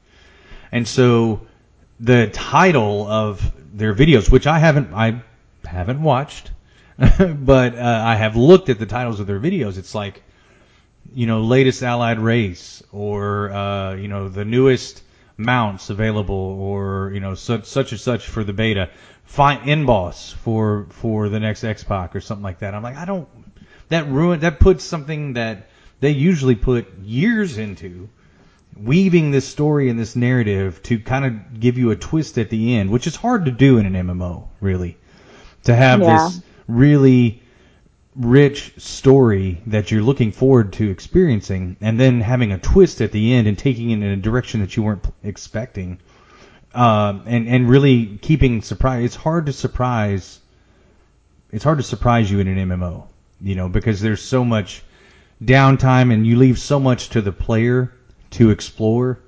And 0.71 0.87
so 0.87 1.41
the 1.99 2.27
title 2.27 3.07
of 3.07 3.51
their 3.73 3.93
videos, 3.93 4.31
which 4.31 4.47
I 4.47 4.59
haven't 4.59 4.93
I 4.93 5.21
haven't 5.65 6.01
watched, 6.01 6.51
but 6.97 7.75
uh, 7.75 8.03
I 8.05 8.15
have 8.15 8.35
looked 8.35 8.69
at 8.69 8.79
the 8.79 8.85
titles 8.85 9.19
of 9.19 9.27
their 9.27 9.39
videos. 9.39 9.77
It's 9.77 9.95
like 9.95 10.23
you 11.13 11.25
know 11.25 11.41
latest 11.41 11.83
allied 11.83 12.19
race 12.19 12.83
or 12.91 13.51
uh, 13.51 13.95
you 13.95 14.07
know 14.07 14.29
the 14.29 14.45
newest 14.45 15.01
mounts 15.39 15.89
available 15.89 16.35
or 16.35 17.11
you 17.13 17.19
know 17.19 17.33
such 17.33 17.65
such 17.65 17.91
and 17.91 18.01
such 18.01 18.27
for 18.27 18.43
the 18.43 18.53
beta. 18.53 18.89
Find 19.23 19.69
in 19.69 19.85
boss 19.85 20.31
for 20.31 20.87
for 20.89 21.29
the 21.29 21.39
next 21.39 21.63
X-Pac 21.63 22.15
or 22.15 22.21
something 22.21 22.43
like 22.43 22.59
that. 22.59 22.73
I'm 22.75 22.83
like 22.83 22.97
I 22.97 23.05
don't 23.05 23.27
that 23.89 24.07
ruin 24.09 24.41
that 24.41 24.59
puts 24.59 24.83
something 24.83 25.33
that 25.33 25.69
they 25.99 26.11
usually 26.11 26.55
put 26.55 26.99
years 26.99 27.57
into 27.57 28.09
weaving 28.75 29.31
this 29.31 29.47
story 29.47 29.89
and 29.89 29.99
this 29.99 30.15
narrative 30.15 30.81
to 30.83 30.99
kind 30.99 31.25
of 31.25 31.59
give 31.59 31.77
you 31.77 31.91
a 31.91 31.95
twist 31.95 32.37
at 32.37 32.49
the 32.49 32.75
end, 32.75 32.89
which 32.89 33.07
is 33.07 33.15
hard 33.15 33.45
to 33.45 33.51
do 33.51 33.77
in 33.77 33.85
an 33.85 34.07
MMO, 34.07 34.47
really. 34.61 34.97
To 35.63 35.75
have 35.75 35.99
yeah. 35.99 36.29
this 36.29 36.41
really 36.67 37.43
rich 38.19 38.73
story 38.77 39.61
that 39.67 39.91
you're 39.91 40.01
looking 40.01 40.31
forward 40.31 40.73
to 40.73 40.89
experiencing 40.89 41.77
and 41.79 41.97
then 41.97 42.19
having 42.19 42.51
a 42.51 42.57
twist 42.57 42.99
at 43.01 43.13
the 43.13 43.33
end 43.33 43.47
and 43.47 43.57
taking 43.57 43.91
it 43.91 43.95
in 43.95 44.03
a 44.03 44.17
direction 44.17 44.59
that 44.59 44.75
you 44.75 44.83
weren't 44.83 45.05
expecting. 45.23 45.97
Uh, 46.75 47.19
and, 47.25 47.47
and 47.47 47.69
really 47.69 48.17
keeping 48.17 48.61
surprise. 48.61 49.05
It's 49.05 49.15
hard 49.15 49.47
to 49.47 49.53
surprise. 49.53 50.39
It's 51.51 51.63
hard 51.63 51.79
to 51.79 51.83
surprise 51.83 52.29
you 52.29 52.39
in 52.39 52.47
an 52.47 52.69
MMO, 52.69 53.07
you 53.41 53.55
know, 53.55 53.69
because 53.69 54.01
there's 54.01 54.21
so 54.21 54.43
much 54.43 54.83
downtime 55.43 56.13
and 56.13 56.27
you 56.27 56.37
leave 56.37 56.59
so 56.59 56.79
much 56.79 57.09
to 57.09 57.21
the 57.21 57.31
player 57.31 57.91
to 58.31 58.51
explore. 58.51 59.19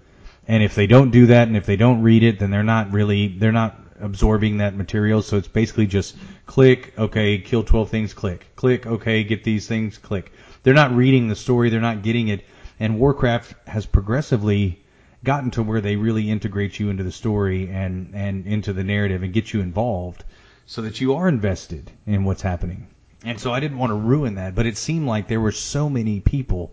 And 0.47 0.61
if 0.61 0.75
they 0.75 0.85
don't 0.85 1.11
do 1.11 1.27
that 1.27 1.47
and 1.47 1.55
if 1.55 1.65
they 1.65 1.77
don't 1.77 2.03
read 2.03 2.23
it, 2.23 2.39
then 2.39 2.51
they're 2.51 2.61
not 2.61 2.91
really, 2.91 3.29
they're 3.29 3.51
not 3.51 3.79
absorbing 4.01 4.57
that 4.57 4.75
material. 4.75 5.21
So 5.21 5.37
it's 5.37 5.47
basically 5.47 5.87
just 5.87 6.15
click, 6.45 6.93
okay, 6.97 7.37
kill 7.37 7.63
12 7.63 7.89
things, 7.89 8.13
click, 8.13 8.47
click, 8.55 8.85
okay, 8.85 9.23
get 9.23 9.43
these 9.43 9.67
things, 9.67 9.97
click. 9.97 10.31
They're 10.63 10.73
not 10.73 10.95
reading 10.95 11.27
the 11.27 11.35
story, 11.35 11.69
they're 11.69 11.81
not 11.81 12.03
getting 12.03 12.27
it. 12.27 12.45
And 12.79 12.99
Warcraft 12.99 13.67
has 13.67 13.85
progressively 13.85 14.81
gotten 15.23 15.51
to 15.51 15.63
where 15.63 15.81
they 15.81 15.95
really 15.95 16.29
integrate 16.29 16.79
you 16.79 16.89
into 16.89 17.03
the 17.03 17.11
story 17.11 17.69
and, 17.69 18.13
and 18.15 18.47
into 18.47 18.73
the 18.73 18.83
narrative 18.83 19.23
and 19.23 19.33
get 19.33 19.53
you 19.53 19.61
involved 19.61 20.23
so 20.65 20.81
that 20.81 20.99
you 20.99 21.15
are 21.15 21.27
invested 21.27 21.91
in 22.05 22.23
what's 22.23 22.41
happening. 22.41 22.87
And 23.23 23.39
so 23.39 23.51
I 23.51 23.59
didn't 23.59 23.77
want 23.77 23.91
to 23.91 23.95
ruin 23.95 24.35
that, 24.35 24.55
but 24.55 24.65
it 24.65 24.77
seemed 24.77 25.05
like 25.05 25.27
there 25.27 25.41
were 25.41 25.51
so 25.51 25.89
many 25.89 26.21
people, 26.21 26.71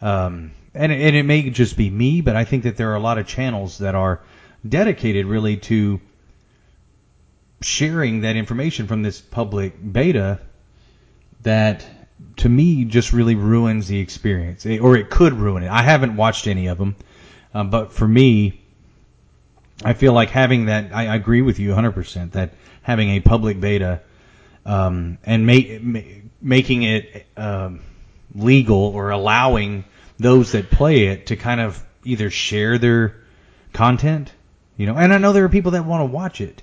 um, 0.00 0.52
and, 0.72 0.90
and 0.90 1.14
it 1.14 1.24
may 1.24 1.50
just 1.50 1.76
be 1.76 1.90
me, 1.90 2.22
but 2.22 2.36
I 2.36 2.44
think 2.44 2.62
that 2.62 2.76
there 2.76 2.90
are 2.92 2.96
a 2.96 3.00
lot 3.00 3.18
of 3.18 3.26
channels 3.26 3.78
that 3.78 3.94
are 3.94 4.20
dedicated 4.66 5.26
really 5.26 5.58
to 5.58 6.00
sharing 7.64 8.20
that 8.20 8.36
information 8.36 8.86
from 8.86 9.02
this 9.02 9.20
public 9.20 9.74
beta 9.92 10.40
that 11.42 11.86
to 12.36 12.48
me 12.48 12.84
just 12.84 13.12
really 13.12 13.34
ruins 13.34 13.88
the 13.88 13.98
experience, 13.98 14.66
it, 14.66 14.78
or 14.78 14.96
it 14.96 15.10
could 15.10 15.32
ruin 15.32 15.62
it. 15.62 15.70
I 15.70 15.82
haven't 15.82 16.16
watched 16.16 16.46
any 16.46 16.66
of 16.66 16.78
them, 16.78 16.96
um, 17.52 17.70
but 17.70 17.92
for 17.92 18.06
me, 18.06 18.60
I 19.84 19.92
feel 19.92 20.12
like 20.12 20.30
having 20.30 20.66
that. 20.66 20.94
I, 20.94 21.08
I 21.08 21.14
agree 21.14 21.42
with 21.42 21.58
you 21.58 21.70
100% 21.70 22.32
that 22.32 22.52
having 22.82 23.10
a 23.10 23.20
public 23.20 23.60
beta 23.60 24.00
um, 24.66 25.18
and 25.24 25.46
making 25.46 26.82
it 26.82 27.26
um, 27.36 27.80
legal 28.34 28.78
or 28.78 29.10
allowing 29.10 29.84
those 30.18 30.52
that 30.52 30.70
play 30.70 31.06
it 31.06 31.26
to 31.26 31.36
kind 31.36 31.60
of 31.60 31.84
either 32.04 32.30
share 32.30 32.78
their 32.78 33.16
content, 33.72 34.32
you 34.76 34.86
know. 34.86 34.96
And 34.96 35.12
I 35.12 35.18
know 35.18 35.32
there 35.32 35.44
are 35.44 35.50
people 35.50 35.72
that 35.72 35.84
want 35.84 36.02
to 36.02 36.06
watch 36.06 36.40
it. 36.40 36.62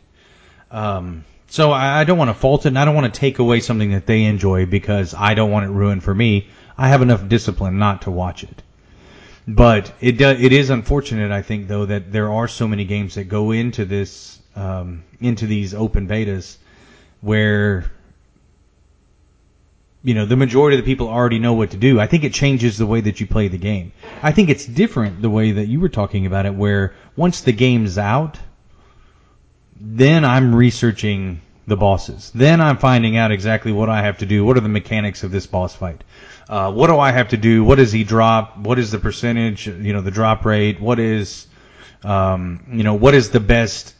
Um, 0.71 1.25
so 1.47 1.71
I, 1.71 1.99
I 1.99 2.03
don't 2.05 2.17
want 2.17 2.29
to 2.29 2.33
fault 2.33 2.65
it, 2.65 2.69
and 2.69 2.79
I 2.79 2.85
don't 2.85 2.95
want 2.95 3.13
to 3.13 3.19
take 3.19 3.39
away 3.39 3.59
something 3.59 3.91
that 3.91 4.05
they 4.05 4.23
enjoy 4.23 4.65
because 4.65 5.13
I 5.13 5.33
don't 5.33 5.51
want 5.51 5.65
it 5.65 5.69
ruined 5.69 6.03
for 6.03 6.15
me. 6.15 6.47
I 6.77 6.87
have 6.87 7.01
enough 7.01 7.27
discipline 7.27 7.77
not 7.77 8.03
to 8.03 8.11
watch 8.11 8.43
it. 8.43 8.63
But 9.47 9.93
it 9.99 10.17
do, 10.17 10.29
it 10.29 10.53
is 10.53 10.69
unfortunate, 10.69 11.31
I 11.31 11.41
think, 11.41 11.67
though, 11.67 11.85
that 11.85 12.11
there 12.11 12.31
are 12.31 12.47
so 12.47 12.67
many 12.67 12.85
games 12.85 13.15
that 13.15 13.25
go 13.25 13.51
into 13.51 13.85
this 13.85 14.39
um, 14.55 15.03
into 15.19 15.45
these 15.47 15.73
open 15.73 16.07
betas 16.07 16.57
where 17.21 17.91
you 20.03 20.13
know 20.13 20.25
the 20.25 20.35
majority 20.35 20.77
of 20.77 20.83
the 20.83 20.91
people 20.91 21.07
already 21.07 21.39
know 21.39 21.53
what 21.53 21.71
to 21.71 21.77
do. 21.77 21.99
I 21.99 22.07
think 22.07 22.23
it 22.23 22.33
changes 22.33 22.77
the 22.77 22.85
way 22.85 23.01
that 23.01 23.19
you 23.19 23.27
play 23.27 23.47
the 23.47 23.57
game. 23.57 23.91
I 24.21 24.31
think 24.31 24.49
it's 24.49 24.65
different 24.65 25.21
the 25.21 25.29
way 25.29 25.51
that 25.51 25.67
you 25.67 25.79
were 25.79 25.89
talking 25.89 26.25
about 26.25 26.45
it, 26.45 26.53
where 26.53 26.93
once 27.15 27.41
the 27.41 27.51
game's 27.51 27.97
out, 27.97 28.37
then 29.83 30.23
I'm 30.23 30.53
researching 30.53 31.41
the 31.65 31.75
bosses. 31.75 32.31
Then 32.35 32.61
I'm 32.61 32.77
finding 32.77 33.17
out 33.17 33.31
exactly 33.31 33.71
what 33.71 33.89
I 33.89 34.03
have 34.03 34.19
to 34.19 34.25
do. 34.25 34.45
What 34.45 34.57
are 34.57 34.61
the 34.61 34.69
mechanics 34.69 35.23
of 35.23 35.31
this 35.31 35.47
boss 35.47 35.75
fight? 35.75 36.03
Uh, 36.47 36.71
what 36.71 36.87
do 36.87 36.99
I 36.99 37.11
have 37.11 37.29
to 37.29 37.37
do? 37.37 37.63
What 37.63 37.75
does 37.75 37.91
he 37.91 38.03
drop? 38.03 38.57
What 38.57 38.77
is 38.77 38.91
the 38.91 38.99
percentage? 38.99 39.67
You 39.67 39.93
know, 39.93 40.01
the 40.01 40.11
drop 40.11 40.45
rate. 40.45 40.79
What 40.79 40.99
is, 40.99 41.47
um, 42.03 42.65
you 42.71 42.83
know, 42.83 42.93
what 42.93 43.15
is 43.15 43.31
the 43.31 43.39
best 43.39 43.95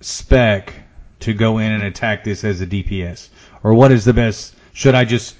spec 0.00 0.74
to 1.20 1.32
go 1.32 1.58
in 1.58 1.72
and 1.72 1.82
attack 1.82 2.24
this 2.24 2.44
as 2.44 2.60
a 2.60 2.66
DPS? 2.66 3.28
Or 3.62 3.72
what 3.72 3.92
is 3.92 4.04
the 4.04 4.12
best? 4.12 4.54
Should 4.74 4.94
I 4.94 5.04
just, 5.04 5.36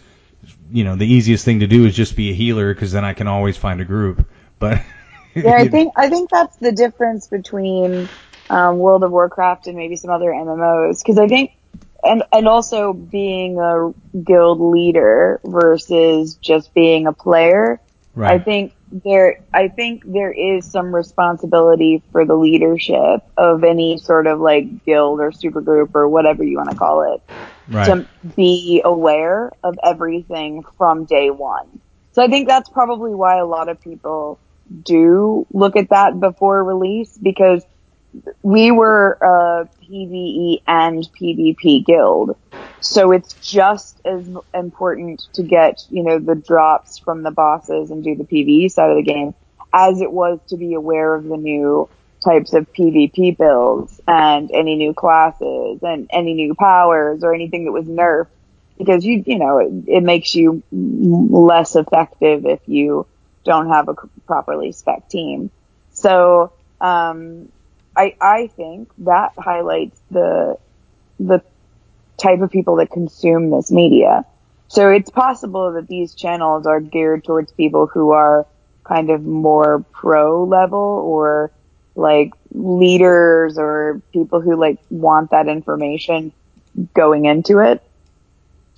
you 0.71 0.85
know, 0.85 0.97
the 0.97 1.07
easiest 1.07 1.45
thing 1.45 1.61
to 1.61 1.67
do 1.67 1.85
is 1.85 1.95
just 1.95 2.17
be 2.17 2.31
a 2.31 2.35
healer 2.35 2.73
because 2.73 2.93
then 2.93 3.05
I 3.05 3.13
can 3.13 3.27
always 3.27 3.57
find 3.57 3.81
a 3.81 3.85
group. 3.85 4.27
But 4.59 4.83
yeah, 5.35 5.57
I 5.57 5.69
think 5.69 5.93
I 5.97 6.09
think 6.09 6.31
that's 6.31 6.57
the 6.57 6.73
difference 6.73 7.27
between 7.27 8.09
um, 8.53 8.79
World 8.79 9.03
of 9.03 9.11
Warcraft 9.11 9.67
and 9.67 9.77
maybe 9.77 9.97
some 9.97 10.11
other 10.11 10.31
MMOs 10.31 11.03
because 11.03 11.19
I 11.19 11.27
think 11.27 11.53
and 12.05 12.23
and 12.33 12.47
also 12.47 12.93
being 12.93 13.59
a 13.59 13.95
guild 14.19 14.61
leader 14.61 15.41
versus 15.43 16.35
just 16.35 16.75
being 16.75 17.07
a 17.07 17.13
player. 17.13 17.81
Right. 18.15 18.33
I 18.33 18.45
think 18.45 18.75
there 18.91 19.41
I 19.55 19.69
think 19.69 20.03
there 20.05 20.31
is 20.31 20.71
some 20.71 20.95
responsibility 20.95 22.03
for 22.13 22.27
the 22.27 22.35
leadership 22.35 23.23
of 23.39 23.65
any 23.65 23.97
sort 23.97 24.27
of 24.27 24.39
like 24.39 24.85
guild 24.85 25.21
or 25.21 25.31
supergroup 25.31 25.95
or 25.95 26.07
whatever 26.09 26.45
you 26.45 26.59
want 26.59 26.71
to 26.71 26.77
call 26.77 27.15
it 27.15 27.23
right. 27.69 27.87
to 27.87 28.07
be 28.37 28.83
aware 28.85 29.51
of 29.65 29.79
everything 29.83 30.63
from 30.77 31.07
day 31.07 31.31
one. 31.31 31.81
So 32.13 32.23
I 32.23 32.29
think 32.29 32.49
that's 32.49 32.69
probably 32.69 33.15
why 33.15 33.39
a 33.39 33.47
lot 33.47 33.71
of 33.71 33.81
people 33.81 34.39
do 34.83 35.47
look 35.53 35.77
at 35.77 35.89
that 35.89 36.21
before 36.21 36.63
release 36.63 37.17
because 37.17 37.65
we 38.43 38.71
were 38.71 39.19
a 39.21 39.69
PvE 39.85 40.63
and 40.67 41.09
PvP 41.21 41.85
guild. 41.85 42.37
So 42.81 43.13
it's 43.13 43.35
just 43.35 44.01
as 44.05 44.29
important 44.53 45.23
to 45.35 45.43
get, 45.43 45.85
you 45.89 46.03
know, 46.03 46.19
the 46.19 46.35
drops 46.35 46.99
from 46.99 47.23
the 47.23 47.31
bosses 47.31 47.91
and 47.91 48.03
do 48.03 48.17
the 48.17 48.25
PvE 48.25 48.71
side 48.71 48.91
of 48.91 48.97
the 48.97 49.03
game 49.03 49.35
as 49.73 50.01
it 50.01 50.13
was 50.13 50.41
to 50.49 50.57
be 50.57 50.75
aware 50.75 51.15
of 51.15 51.25
the 51.25 51.37
new 51.37 51.89
types 52.25 52.53
of 52.53 52.73
PvP 52.73 53.37
builds 53.37 54.01
and 54.07 54.51
any 54.53 54.77
new 54.77 54.95
classes 54.95 55.81
and 55.83 56.09
any 56.13 56.35
new 56.35 56.55
powers 56.55 57.25
or 57.25 57.35
anything 57.35 57.65
that 57.65 57.73
was 57.73 57.87
nerfed 57.87 58.29
because 58.79 59.05
you, 59.05 59.23
you 59.27 59.39
know, 59.39 59.59
it, 59.59 59.73
it 59.87 60.03
makes 60.03 60.35
you 60.35 60.63
less 60.73 61.77
effective 61.77 62.47
if 62.47 62.61
you 62.67 63.07
don't 63.45 63.69
have 63.69 63.89
a 63.89 63.95
properly 64.27 64.73
spec 64.73 65.09
team. 65.09 65.51
So 65.93 66.53
um, 66.81 67.49
I 67.97 68.17
I 68.21 68.47
think 68.57 68.91
that 68.99 69.33
highlights 69.37 70.01
the 70.11 70.59
the 71.21 71.43
type 72.17 72.41
of 72.41 72.51
people 72.51 72.77
that 72.77 72.91
consume 72.91 73.51
this 73.51 73.71
media. 73.71 74.25
So 74.69 74.89
it's 74.91 75.11
possible 75.11 75.73
that 75.73 75.87
these 75.89 76.15
channels 76.15 76.67
are 76.67 76.81
geared 76.81 77.25
towards 77.25 77.53
people 77.53 77.87
who 77.87 78.13
are 78.13 78.47
kind 78.85 79.11
of 79.11 79.23
more 79.23 79.85
pro 79.93 80.45
level 80.45 80.79
or 80.79 81.53
like 81.95 82.33
leaders 82.53 83.59
or 83.59 84.01
people 84.13 84.41
who 84.41 84.57
like 84.57 84.79
want 84.89 85.31
that 85.31 85.47
information 85.47 86.33
going 86.95 87.27
into 87.27 87.59
it 87.59 87.83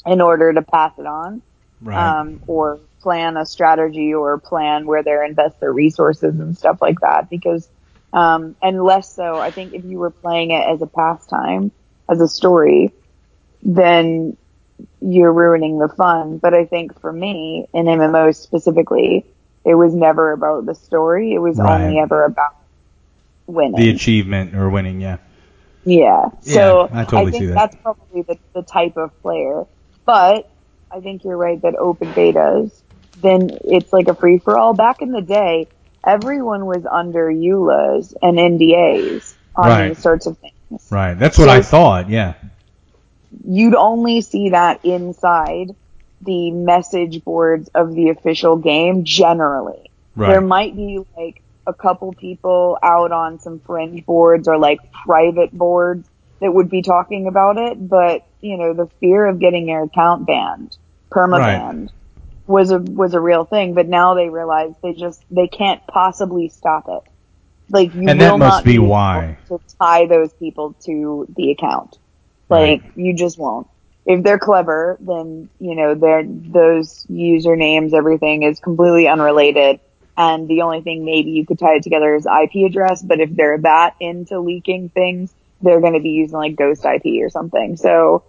in 0.05 0.21
order 0.21 0.53
to 0.53 0.63
pass 0.63 0.93
it 0.99 1.07
on. 1.07 1.43
Right. 1.81 1.97
Um, 1.97 2.41
or 2.47 2.81
plan 3.01 3.37
a 3.37 3.45
strategy 3.45 4.15
or 4.15 4.39
plan 4.39 4.87
where 4.87 5.03
they 5.03 5.17
invest 5.25 5.61
their 5.61 5.73
resources 5.73 6.41
and 6.41 6.57
stuff 6.57 6.81
like 6.81 7.01
that 7.01 7.29
because 7.29 7.69
um, 8.15 8.57
and 8.63 8.83
less 8.83 9.15
so 9.15 9.41
I 9.41 9.51
think 9.51 9.75
if 9.75 9.85
you 9.85 9.99
were 9.99 10.11
playing 10.13 10.53
it 10.53 10.65
as 10.69 10.83
a 10.83 10.87
pastime 10.87 11.73
as 12.11 12.21
a 12.21 12.29
story 12.29 12.93
then 13.63 14.37
you're 15.01 15.33
ruining 15.33 15.79
the 15.79 15.89
fun 15.89 16.39
but 16.39 16.55
I 16.55 16.67
think 16.67 17.01
for 17.01 17.13
me 17.13 17.67
in 17.75 17.87
MMOs 17.87 18.37
specifically 18.37 19.27
it 19.65 19.75
was 19.75 19.95
never 19.95 20.33
about 20.33 20.67
the 20.67 20.75
story 20.75 21.35
it 21.35 21.41
was 21.41 21.59
Right. 21.59 21.83
only 21.83 21.99
ever 22.01 22.25
about 22.25 22.53
winning 23.47 23.77
the 23.77 23.91
achievement 23.91 24.55
or 24.55 24.71
winning, 24.71 25.01
yeah. 25.01 25.19
yeah. 25.85 26.31
Yeah, 26.43 26.53
So 26.55 26.89
I 26.93 27.05
totally 27.05 27.33
think 27.33 27.43
see 27.43 27.47
that. 27.47 27.55
that's 27.55 27.77
probably 27.83 28.23
the, 28.23 28.39
the 28.55 28.63
type 28.63 28.97
of 28.97 29.11
player. 29.23 29.65
But 30.07 30.51
I 30.91 31.01
think 31.01 31.25
you're 31.25 31.37
right 31.37 31.61
that 31.63 31.77
open 31.77 32.15
betas, 32.15 32.83
then 33.17 33.51
it's 33.65 33.93
like 33.93 34.09
a 34.09 34.15
free 34.15 34.39
for 34.39 34.59
all. 34.59 34.75
Back 34.75 35.03
in 35.03 35.13
the 35.13 35.23
day, 35.23 35.69
everyone 36.07 36.67
was 36.67 36.87
under 36.91 37.29
EULAs 37.31 38.15
and 38.23 38.39
NDAs 38.39 39.35
on 39.57 39.69
Right. 39.69 39.89
these 39.89 39.99
sorts 39.99 40.27
of 40.27 40.39
things. 40.39 40.87
Right. 40.91 41.15
That's 41.15 41.39
what 41.39 41.47
So- 41.49 41.53
I 41.55 41.63
thought, 41.63 42.09
yeah. 42.11 42.35
You'd 43.47 43.75
only 43.75 44.21
see 44.21 44.51
that 44.51 44.85
inside 44.85 45.75
the 46.23 46.51
message 46.53 47.25
boards 47.25 47.69
of 47.75 47.95
the 47.95 48.09
official 48.11 48.57
game 48.57 49.05
generally. 49.05 49.91
Right. 50.17 50.31
There 50.31 50.41
might 50.41 50.75
be 50.77 51.05
like 51.17 51.43
a 51.67 51.73
couple 51.75 52.13
people 52.13 52.79
out 52.83 53.11
on 53.13 53.41
some 53.41 53.59
fringe 53.59 54.07
boards 54.07 54.49
or 54.49 54.59
like 54.59 54.79
private 54.93 55.53
boards 55.57 56.09
that 56.41 56.53
would 56.53 56.71
be 56.71 56.83
talking 56.83 57.27
about 57.27 57.57
it, 57.59 57.89
but 57.89 58.25
you 58.41 58.57
know, 58.57 58.73
the 58.75 58.87
fear 59.01 59.27
of 59.27 59.39
getting 59.41 59.69
your 59.69 59.83
account 59.85 60.27
banned, 60.27 60.77
perma 61.11 61.39
Right. 61.39 61.89
Was 62.47 62.71
a 62.71 62.79
was 62.79 63.15
a 63.15 63.21
real 63.21 63.45
thing, 63.45 63.75
but 63.75 63.89
now 63.89 64.15
they 64.15 64.29
realize 64.29 64.75
they 64.83 64.93
just 64.95 65.25
they 65.31 65.49
can't 65.49 65.81
possibly 65.89 66.49
stop 66.49 66.85
it. 66.89 67.03
Like 67.71 67.95
you 67.95 68.11
And 68.11 68.21
will 68.21 68.39
not 68.39 68.65
be 68.65 68.79
able 68.79 68.89
why. 68.89 69.39
to 69.49 69.59
tie 69.81 70.07
those 70.07 70.33
people 70.35 70.75
to 70.87 71.27
the 71.37 71.51
account. 71.53 71.97
Like 72.51 72.85
you 72.95 73.15
just 73.15 73.39
won't. 73.39 73.69
If 74.07 74.23
they're 74.23 74.39
clever, 74.39 74.99
then 75.01 75.51
you 75.59 75.75
know 75.77 75.95
they're 75.95 76.25
those 76.27 77.07
usernames, 77.11 77.95
everything 77.95 78.43
is 78.43 78.61
completely 78.61 79.09
unrelated, 79.09 79.81
and 80.17 80.49
the 80.49 80.63
only 80.63 80.83
thing 80.83 81.05
maybe 81.05 81.31
you 81.31 81.47
could 81.47 81.59
tie 81.59 81.77
it 81.77 81.83
together 81.83 82.15
is 82.15 82.27
IP 82.27 82.67
address. 82.67 83.03
But 83.03 83.21
if 83.21 83.35
they're 83.35 83.59
that 83.61 83.95
into 84.01 84.41
leaking 84.41 84.91
things, 84.91 85.35
they're 85.63 85.81
going 85.81 85.95
to 85.95 86.01
be 86.01 86.11
using 86.11 86.37
like 86.37 86.57
Ghost 86.57 86.85
IP 86.85 87.23
or 87.25 87.31
something. 87.31 87.77
So 87.77 88.25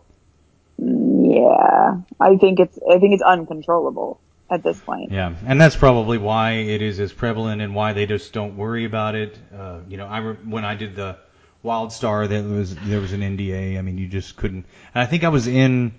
yeah, 0.77 2.01
I 2.19 2.37
think 2.37 2.59
it's 2.59 2.77
I 2.89 2.99
think 2.99 3.13
it's 3.13 3.23
uncontrollable 3.23 4.19
at 4.49 4.63
this 4.63 4.79
point. 4.79 5.11
Yeah, 5.11 5.35
and 5.45 5.59
that's 5.59 5.75
probably 5.75 6.17
why 6.17 6.53
it 6.53 6.81
is 6.81 6.99
as 6.99 7.13
prevalent 7.13 7.61
and 7.61 7.73
why 7.73 7.93
they 7.93 8.05
just 8.05 8.33
don't 8.33 8.57
worry 8.57 8.85
about 8.85 9.15
it. 9.15 9.37
Uh, 9.55 9.79
you 9.87 9.97
know, 9.97 10.05
I 10.05 10.19
re- 10.19 10.37
when 10.43 10.65
I 10.65 10.75
did 10.75 10.95
the 10.95 11.17
WildStar, 11.63 12.27
there 12.27 12.43
was 12.43 12.75
there 12.75 12.99
was 12.99 13.13
an 13.13 13.21
NDA. 13.21 13.77
I 13.77 13.81
mean, 13.81 13.97
you 13.97 14.07
just 14.07 14.35
couldn't. 14.35 14.65
And 14.93 15.01
I 15.01 15.05
think 15.05 15.23
I 15.23 15.29
was 15.29 15.47
in 15.47 15.93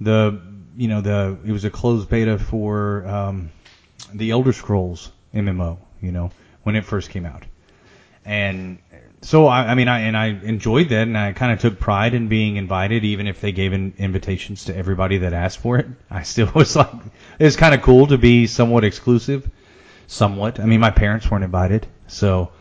the 0.00 0.40
you 0.76 0.88
know 0.88 1.00
the 1.00 1.38
it 1.44 1.52
was 1.52 1.64
a 1.64 1.70
closed 1.70 2.08
beta 2.08 2.38
for 2.38 3.06
um, 3.06 3.50
the 4.12 4.30
Elder 4.30 4.52
Scrolls 4.52 5.10
MMO. 5.34 5.78
You 6.00 6.12
know, 6.12 6.30
when 6.62 6.76
it 6.76 6.84
first 6.84 7.10
came 7.10 7.26
out, 7.26 7.44
and 8.24 8.78
so 9.24 9.46
I, 9.46 9.70
I 9.70 9.74
mean, 9.74 9.88
I 9.88 10.00
and 10.00 10.16
I 10.16 10.26
enjoyed 10.26 10.90
that, 10.90 11.02
and 11.02 11.16
I 11.16 11.32
kind 11.32 11.52
of 11.52 11.58
took 11.58 11.80
pride 11.80 12.14
in 12.14 12.28
being 12.28 12.56
invited, 12.56 13.04
even 13.04 13.26
if 13.26 13.40
they 13.40 13.52
gave 13.52 13.72
in, 13.72 13.94
invitations 13.98 14.66
to 14.66 14.76
everybody 14.76 15.18
that 15.18 15.32
asked 15.32 15.58
for 15.58 15.78
it. 15.78 15.86
I 16.10 16.22
still 16.22 16.50
was 16.54 16.76
like, 16.76 16.90
it's 17.38 17.56
kind 17.56 17.74
of 17.74 17.82
cool 17.82 18.06
to 18.08 18.18
be 18.18 18.46
somewhat 18.46 18.84
exclusive, 18.84 19.48
somewhat. 20.06 20.60
I 20.60 20.66
mean, 20.66 20.80
my 20.80 20.90
parents 20.90 21.30
weren't 21.30 21.44
invited, 21.44 21.86
so 22.06 22.52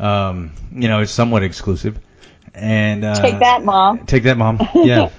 um, 0.00 0.52
you 0.74 0.88
know, 0.88 1.00
it's 1.00 1.12
somewhat 1.12 1.42
exclusive. 1.42 2.00
And 2.54 3.04
uh, 3.04 3.20
Take 3.20 3.38
that, 3.38 3.64
mom. 3.64 4.06
Take 4.06 4.24
that, 4.24 4.36
mom. 4.36 4.58
Yeah. 4.74 5.10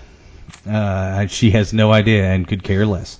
uh, 0.69 1.27
she 1.27 1.51
has 1.51 1.71
no 1.71 1.91
idea 1.93 2.25
and 2.25 2.45
could 2.47 2.63
care 2.63 2.85
less. 2.85 3.17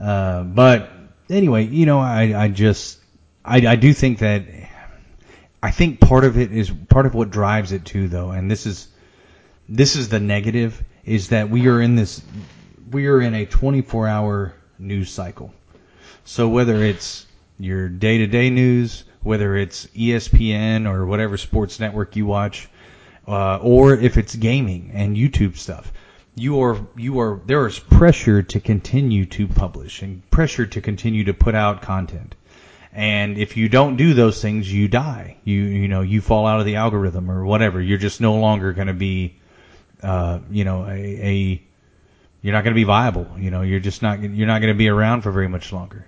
Uh, 0.00 0.42
but 0.42 0.90
anyway, 1.30 1.66
you 1.66 1.86
know, 1.86 2.00
I, 2.00 2.44
I 2.44 2.48
just, 2.48 2.98
I, 3.44 3.58
I 3.66 3.76
do 3.76 3.92
think 3.92 4.18
that, 4.18 4.44
I 5.66 5.72
think 5.72 5.98
part 5.98 6.24
of 6.24 6.38
it 6.38 6.52
is 6.52 6.70
part 6.70 7.06
of 7.06 7.14
what 7.14 7.32
drives 7.32 7.72
it 7.72 7.84
too, 7.84 8.06
though, 8.06 8.30
and 8.30 8.48
this 8.48 8.66
is, 8.66 8.86
this 9.68 9.96
is 9.96 10.08
the 10.08 10.20
negative, 10.20 10.80
is 11.04 11.30
that 11.30 11.50
we 11.50 11.66
are 11.66 11.82
in 11.82 11.96
this, 11.96 12.22
we 12.92 13.08
are 13.08 13.20
in 13.20 13.34
a 13.34 13.46
24 13.46 14.06
hour 14.06 14.54
news 14.78 15.10
cycle. 15.10 15.52
So 16.24 16.48
whether 16.48 16.84
it's 16.84 17.26
your 17.58 17.88
day 17.88 18.18
to 18.18 18.28
day 18.28 18.48
news, 18.48 19.02
whether 19.24 19.56
it's 19.56 19.86
ESPN 19.86 20.88
or 20.88 21.04
whatever 21.04 21.36
sports 21.36 21.80
network 21.80 22.14
you 22.14 22.26
watch, 22.26 22.68
uh, 23.26 23.56
or 23.56 23.92
if 23.92 24.18
it's 24.18 24.36
gaming 24.36 24.92
and 24.94 25.16
YouTube 25.16 25.56
stuff, 25.56 25.92
you 26.36 26.62
are 26.62 26.78
you 26.96 27.18
are 27.18 27.40
there 27.44 27.66
is 27.66 27.80
pressure 27.80 28.40
to 28.40 28.60
continue 28.60 29.26
to 29.26 29.48
publish 29.48 30.02
and 30.02 30.30
pressure 30.30 30.66
to 30.66 30.80
continue 30.80 31.24
to 31.24 31.34
put 31.34 31.56
out 31.56 31.82
content. 31.82 32.36
And 32.96 33.36
if 33.36 33.58
you 33.58 33.68
don't 33.68 33.96
do 33.96 34.14
those 34.14 34.40
things, 34.40 34.72
you 34.72 34.88
die. 34.88 35.36
You 35.44 35.60
you 35.60 35.86
know 35.86 36.00
you 36.00 36.22
fall 36.22 36.46
out 36.46 36.60
of 36.60 36.66
the 36.66 36.76
algorithm 36.76 37.30
or 37.30 37.44
whatever. 37.44 37.78
You're 37.78 37.98
just 37.98 38.22
no 38.22 38.36
longer 38.36 38.72
going 38.72 38.86
to 38.86 38.94
be, 38.94 39.36
uh, 40.02 40.38
you 40.50 40.64
know, 40.64 40.86
a, 40.86 40.92
a 40.92 41.62
you're 42.40 42.54
not 42.54 42.64
going 42.64 42.72
to 42.72 42.78
be 42.78 42.84
viable. 42.84 43.26
You 43.36 43.50
know, 43.50 43.60
you're 43.60 43.80
just 43.80 44.00
not 44.00 44.22
you're 44.22 44.46
not 44.46 44.62
going 44.62 44.72
to 44.72 44.78
be 44.78 44.88
around 44.88 45.20
for 45.20 45.30
very 45.30 45.46
much 45.46 45.74
longer. 45.74 46.06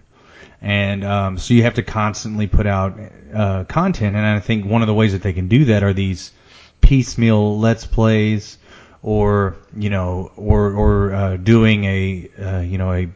And 0.62 1.04
um, 1.04 1.36
so 1.36 1.52
you 1.52 1.64
have 1.64 1.74
to 1.74 1.82
constantly 1.82 2.46
put 2.46 2.66
out 2.66 2.98
uh, 3.34 3.64
content. 3.64 4.16
And 4.16 4.24
I 4.24 4.40
think 4.40 4.64
one 4.64 4.80
of 4.80 4.88
the 4.88 4.94
ways 4.94 5.12
that 5.12 5.20
they 5.20 5.34
can 5.34 5.48
do 5.48 5.66
that 5.66 5.82
are 5.82 5.92
these 5.92 6.32
piecemeal 6.80 7.58
let's 7.58 7.86
plays, 7.86 8.56
or 9.02 9.56
you 9.76 9.90
know, 9.90 10.32
or 10.36 10.72
or 10.72 11.12
uh, 11.12 11.36
doing 11.36 11.84
a 11.84 12.30
uh, 12.42 12.60
you 12.60 12.78
know 12.78 12.94
a 12.94 13.10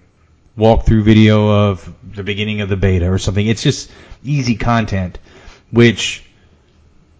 walkthrough 0.56 1.02
video 1.02 1.70
of 1.70 1.94
the 2.14 2.22
beginning 2.22 2.60
of 2.60 2.68
the 2.68 2.76
beta 2.76 3.10
or 3.10 3.18
something. 3.18 3.46
It's 3.46 3.62
just 3.62 3.90
easy 4.22 4.56
content, 4.56 5.18
which 5.70 6.24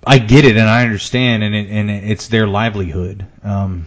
I 0.07 0.19
get 0.19 0.45
it 0.45 0.57
and 0.57 0.69
I 0.69 0.83
understand, 0.83 1.43
and 1.43 1.55
it, 1.55 1.69
and 1.71 1.91
it's 1.91 2.29
their 2.29 2.47
livelihood. 2.47 3.27
Um, 3.43 3.87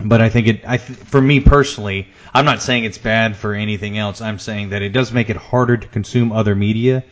but 0.00 0.20
I 0.20 0.28
think 0.28 0.48
it, 0.48 0.68
I 0.68 0.78
for 0.78 1.20
me 1.20 1.40
personally, 1.40 2.08
I'm 2.32 2.44
not 2.44 2.62
saying 2.62 2.84
it's 2.84 2.98
bad 2.98 3.36
for 3.36 3.54
anything 3.54 3.96
else. 3.96 4.20
I'm 4.20 4.38
saying 4.38 4.70
that 4.70 4.82
it 4.82 4.90
does 4.90 5.12
make 5.12 5.30
it 5.30 5.36
harder 5.36 5.76
to 5.76 5.86
consume 5.86 6.32
other 6.32 6.54
media 6.54 7.04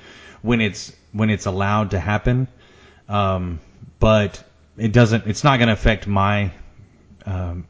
when 0.43 0.61
it's 0.61 0.93
when 1.13 1.31
it's 1.31 1.47
allowed 1.47 1.93
to 1.93 2.01
happen. 2.01 2.49
Um, 3.09 3.61
but 3.99 4.43
it 4.77 4.93
doesn't. 4.93 5.27
It's 5.27 5.45
not 5.45 5.59
going 5.59 5.69
to 5.69 5.75
affect 5.75 6.07
my. 6.07 6.51
Um, 7.25 7.67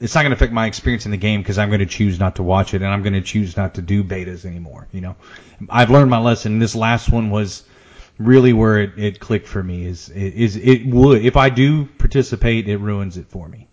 it's 0.00 0.14
not 0.14 0.22
going 0.22 0.30
to 0.30 0.36
affect 0.36 0.52
my 0.52 0.66
experience 0.66 1.04
in 1.04 1.10
the 1.10 1.16
game 1.16 1.40
because 1.40 1.58
I'm 1.58 1.68
going 1.68 1.80
to 1.80 1.86
choose 1.86 2.18
not 2.18 2.36
to 2.36 2.42
watch 2.42 2.74
it 2.74 2.82
and 2.82 2.90
I'm 2.90 3.02
going 3.02 3.14
to 3.14 3.20
choose 3.20 3.56
not 3.56 3.74
to 3.74 3.82
do 3.82 4.02
betas 4.02 4.44
anymore. 4.44 4.88
You 4.92 5.02
know, 5.02 5.16
I've 5.68 5.90
learned 5.90 6.10
my 6.10 6.18
lesson. 6.18 6.58
This 6.58 6.74
last 6.74 7.10
one 7.10 7.30
was 7.30 7.64
really 8.18 8.52
where 8.52 8.80
it, 8.80 8.98
it 8.98 9.20
clicked 9.20 9.46
for 9.46 9.62
me. 9.62 9.86
Is 9.86 10.08
is 10.08 10.56
it 10.56 10.86
would 10.86 11.24
if 11.24 11.36
I 11.36 11.50
do 11.50 11.84
participate, 11.84 12.68
it 12.68 12.78
ruins 12.78 13.16
it 13.16 13.28
for 13.28 13.48
me 13.48 13.68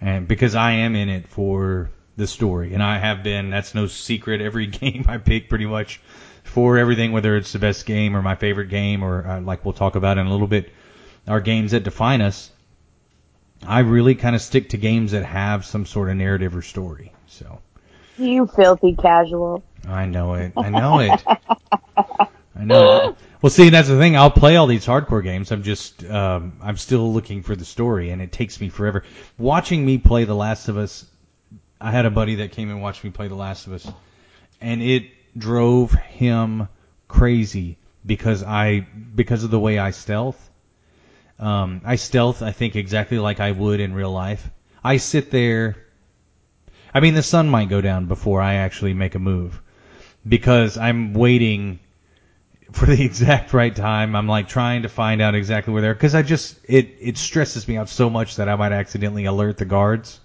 and 0.00 0.26
because 0.26 0.54
I 0.54 0.72
am 0.72 0.96
in 0.96 1.08
it 1.08 1.28
for 1.28 1.90
the 2.16 2.26
story, 2.26 2.74
and 2.74 2.82
I 2.82 2.98
have 2.98 3.22
been. 3.22 3.50
That's 3.50 3.74
no 3.74 3.86
secret. 3.86 4.40
Every 4.40 4.66
game 4.82 5.04
I 5.08 5.18
pick, 5.18 5.48
pretty 5.48 5.66
much, 5.66 6.00
for 6.44 6.78
everything, 6.78 7.12
whether 7.12 7.36
it's 7.36 7.52
the 7.52 7.58
best 7.58 7.86
game 7.86 8.16
or 8.16 8.22
my 8.22 8.34
favorite 8.34 8.68
game, 8.68 9.02
or 9.02 9.26
uh, 9.26 9.40
like 9.40 9.64
we'll 9.64 9.74
talk 9.74 9.96
about 9.96 10.18
in 10.18 10.26
a 10.26 10.30
little 10.30 10.46
bit, 10.46 10.72
are 11.28 11.40
games 11.40 11.72
that 11.72 11.84
define 11.84 12.20
us. 12.20 12.50
I 13.66 13.80
really 13.80 14.14
kind 14.14 14.34
of 14.34 14.42
stick 14.42 14.70
to 14.70 14.76
games 14.76 15.12
that 15.12 15.24
have 15.24 15.64
some 15.64 15.86
sort 15.86 16.10
of 16.10 16.16
narrative 16.16 16.56
or 16.56 16.62
story. 16.62 17.12
So 17.26 17.60
You 18.18 18.46
filthy 18.46 18.94
casual. 18.94 19.62
I 19.88 20.06
know 20.06 20.34
it. 20.34 20.52
I 20.56 20.70
know 20.70 20.98
it. 21.00 21.22
I 22.56 22.64
know. 22.64 23.10
It. 23.10 23.16
Well, 23.42 23.48
see, 23.48 23.70
that's 23.70 23.88
the 23.88 23.96
thing. 23.96 24.18
I'll 24.18 24.30
play 24.30 24.56
all 24.56 24.66
these 24.66 24.84
hardcore 24.84 25.22
games. 25.22 25.50
I'm 25.50 25.62
just, 25.62 26.04
um, 26.04 26.58
I'm 26.60 26.76
still 26.76 27.10
looking 27.10 27.42
for 27.42 27.56
the 27.56 27.64
story, 27.64 28.10
and 28.10 28.20
it 28.20 28.32
takes 28.32 28.60
me 28.60 28.68
forever. 28.68 29.02
Watching 29.38 29.86
me 29.86 29.96
play 29.96 30.24
The 30.24 30.34
Last 30.34 30.68
of 30.68 30.76
Us, 30.76 31.06
I 31.80 31.90
had 31.90 32.04
a 32.04 32.10
buddy 32.10 32.34
that 32.36 32.52
came 32.52 32.68
and 32.68 32.82
watched 32.82 33.02
me 33.02 33.08
play 33.08 33.28
The 33.28 33.34
Last 33.34 33.66
of 33.66 33.72
Us, 33.72 33.90
and 34.60 34.82
it 34.82 35.04
drove 35.38 35.92
him 35.92 36.68
crazy 37.08 37.78
because 38.04 38.42
I 38.42 38.86
because 39.14 39.42
of 39.42 39.50
the 39.50 39.58
way 39.58 39.78
I 39.78 39.92
stealth. 39.92 40.49
Um, 41.40 41.80
I 41.84 41.96
stealth, 41.96 42.42
I 42.42 42.52
think, 42.52 42.76
exactly 42.76 43.18
like 43.18 43.40
I 43.40 43.50
would 43.52 43.80
in 43.80 43.94
real 43.94 44.12
life. 44.12 44.48
I 44.84 44.98
sit 44.98 45.30
there. 45.30 45.76
I 46.94 47.00
mean, 47.00 47.14
the 47.14 47.22
sun 47.22 47.48
might 47.48 47.68
go 47.70 47.80
down 47.80 48.06
before 48.06 48.40
I 48.42 48.54
actually 48.54 48.92
make 48.94 49.14
a 49.14 49.18
move 49.18 49.60
because 50.28 50.76
I'm 50.76 51.14
waiting 51.14 51.78
for 52.72 52.84
the 52.86 53.02
exact 53.04 53.54
right 53.54 53.74
time. 53.74 54.14
I'm 54.14 54.26
like 54.28 54.48
trying 54.48 54.82
to 54.82 54.88
find 54.88 55.22
out 55.22 55.34
exactly 55.34 55.72
where 55.72 55.80
they're 55.82 55.94
because 55.94 56.14
I 56.14 56.22
just 56.22 56.58
it 56.64 56.94
it 57.00 57.16
stresses 57.16 57.66
me 57.66 57.76
out 57.78 57.88
so 57.88 58.10
much 58.10 58.36
that 58.36 58.48
I 58.48 58.56
might 58.56 58.72
accidentally 58.72 59.24
alert 59.24 59.56
the 59.56 59.64
guards. 59.64 60.20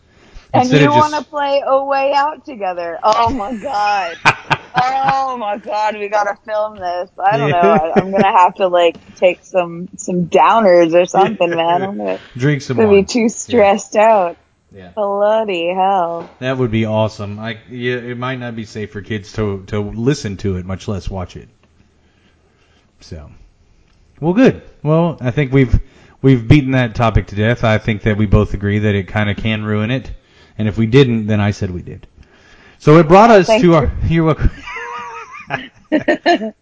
And 0.54 0.64
Instead 0.64 0.82
you 0.82 0.88
of 0.90 0.96
just- 0.96 1.12
want 1.12 1.24
to 1.26 1.30
play 1.30 1.64
A 1.66 1.84
Way 1.86 2.14
Out 2.14 2.46
together. 2.46 3.00
Oh 3.04 3.30
my 3.30 3.56
god. 3.56 4.18
oh 4.76 5.38
my 5.38 5.58
god, 5.58 5.98
we 5.98 6.10
gotta 6.10 6.38
film 6.46 6.76
this. 6.76 7.10
I 7.18 7.38
don't 7.38 7.52
know. 7.52 7.60
I, 7.60 7.94
I'm 7.96 8.12
gonna 8.12 8.38
have 8.38 8.56
to 8.56 8.68
like 8.68 9.16
take 9.16 9.44
some 9.44 9.90
some 9.98 10.28
downers 10.28 10.94
or 10.94 11.06
something, 11.06 11.50
man. 11.50 11.82
I'm 11.84 11.98
gonna, 11.98 12.20
drink 12.36 12.62
some 12.62 12.78
gonna 12.78 12.90
wine. 12.90 13.02
be 13.02 13.06
too 13.06 13.30
stressed 13.30 13.96
out. 13.96 14.38
Yeah. 14.72 14.90
Bloody 14.90 15.74
hell. 15.74 16.30
That 16.40 16.58
would 16.58 16.72
be 16.72 16.86
awesome. 16.86 17.40
I 17.40 17.60
yeah, 17.70 17.96
it 17.96 18.18
might 18.18 18.40
not 18.40 18.56
be 18.56 18.66
safe 18.66 18.92
for 18.92 19.02
kids 19.02 19.32
to 19.34 19.64
to 19.68 19.80
listen 19.80 20.38
to 20.38 20.58
it, 20.58 20.66
much 20.66 20.88
less 20.88 21.10
watch 21.10 21.38
it. 21.38 21.48
So, 23.00 23.30
well, 24.20 24.34
good. 24.34 24.64
Well, 24.84 25.18
I 25.22 25.32
think 25.32 25.54
we've 25.54 25.80
we've 26.22 26.46
beaten 26.48 26.72
that 26.72 26.96
topic 26.96 27.28
to 27.28 27.36
death. 27.36 27.64
I 27.64 27.78
think 27.78 28.04
that 28.04 28.18
we 28.18 28.26
both 28.26 28.54
agree 28.54 28.80
that 28.80 28.96
it 28.96 29.08
kind 29.08 29.30
of 29.30 29.38
can 29.38 29.64
ruin 29.64 29.92
it, 29.92 30.12
and 30.58 30.68
if 30.68 30.78
we 30.78 30.88
didn't, 30.88 31.28
then 31.28 31.40
I 31.40 31.52
said 31.52 31.72
we 31.72 31.82
did. 31.82 32.08
So 32.80 32.98
it 33.00 33.08
brought 33.08 33.32
us 33.32 33.48
Thank 33.48 33.62
to 33.62 33.68
you. 33.68 33.76
our. 33.76 33.92
You're 34.08 34.26
welcome. 34.26 34.52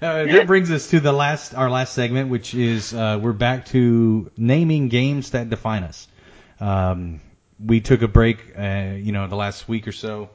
Uh, 0.00 0.26
that 0.26 0.46
brings 0.46 0.70
us 0.70 0.90
to 0.90 1.00
the 1.00 1.10
last 1.12 1.56
our 1.56 1.68
last 1.68 1.92
segment, 1.92 2.30
which 2.30 2.54
is 2.54 2.94
uh, 2.94 3.18
we're 3.20 3.32
back 3.32 3.66
to 3.66 4.30
naming 4.36 4.86
games 4.88 5.30
that 5.30 5.50
define 5.50 5.82
us. 5.82 6.06
Um, 6.60 7.20
we 7.58 7.80
took 7.80 8.02
a 8.02 8.06
break, 8.06 8.38
uh, 8.56 8.92
you 8.94 9.10
know, 9.10 9.26
the 9.26 9.34
last 9.34 9.68
week 9.68 9.88
or 9.88 9.92
so, 9.92 10.30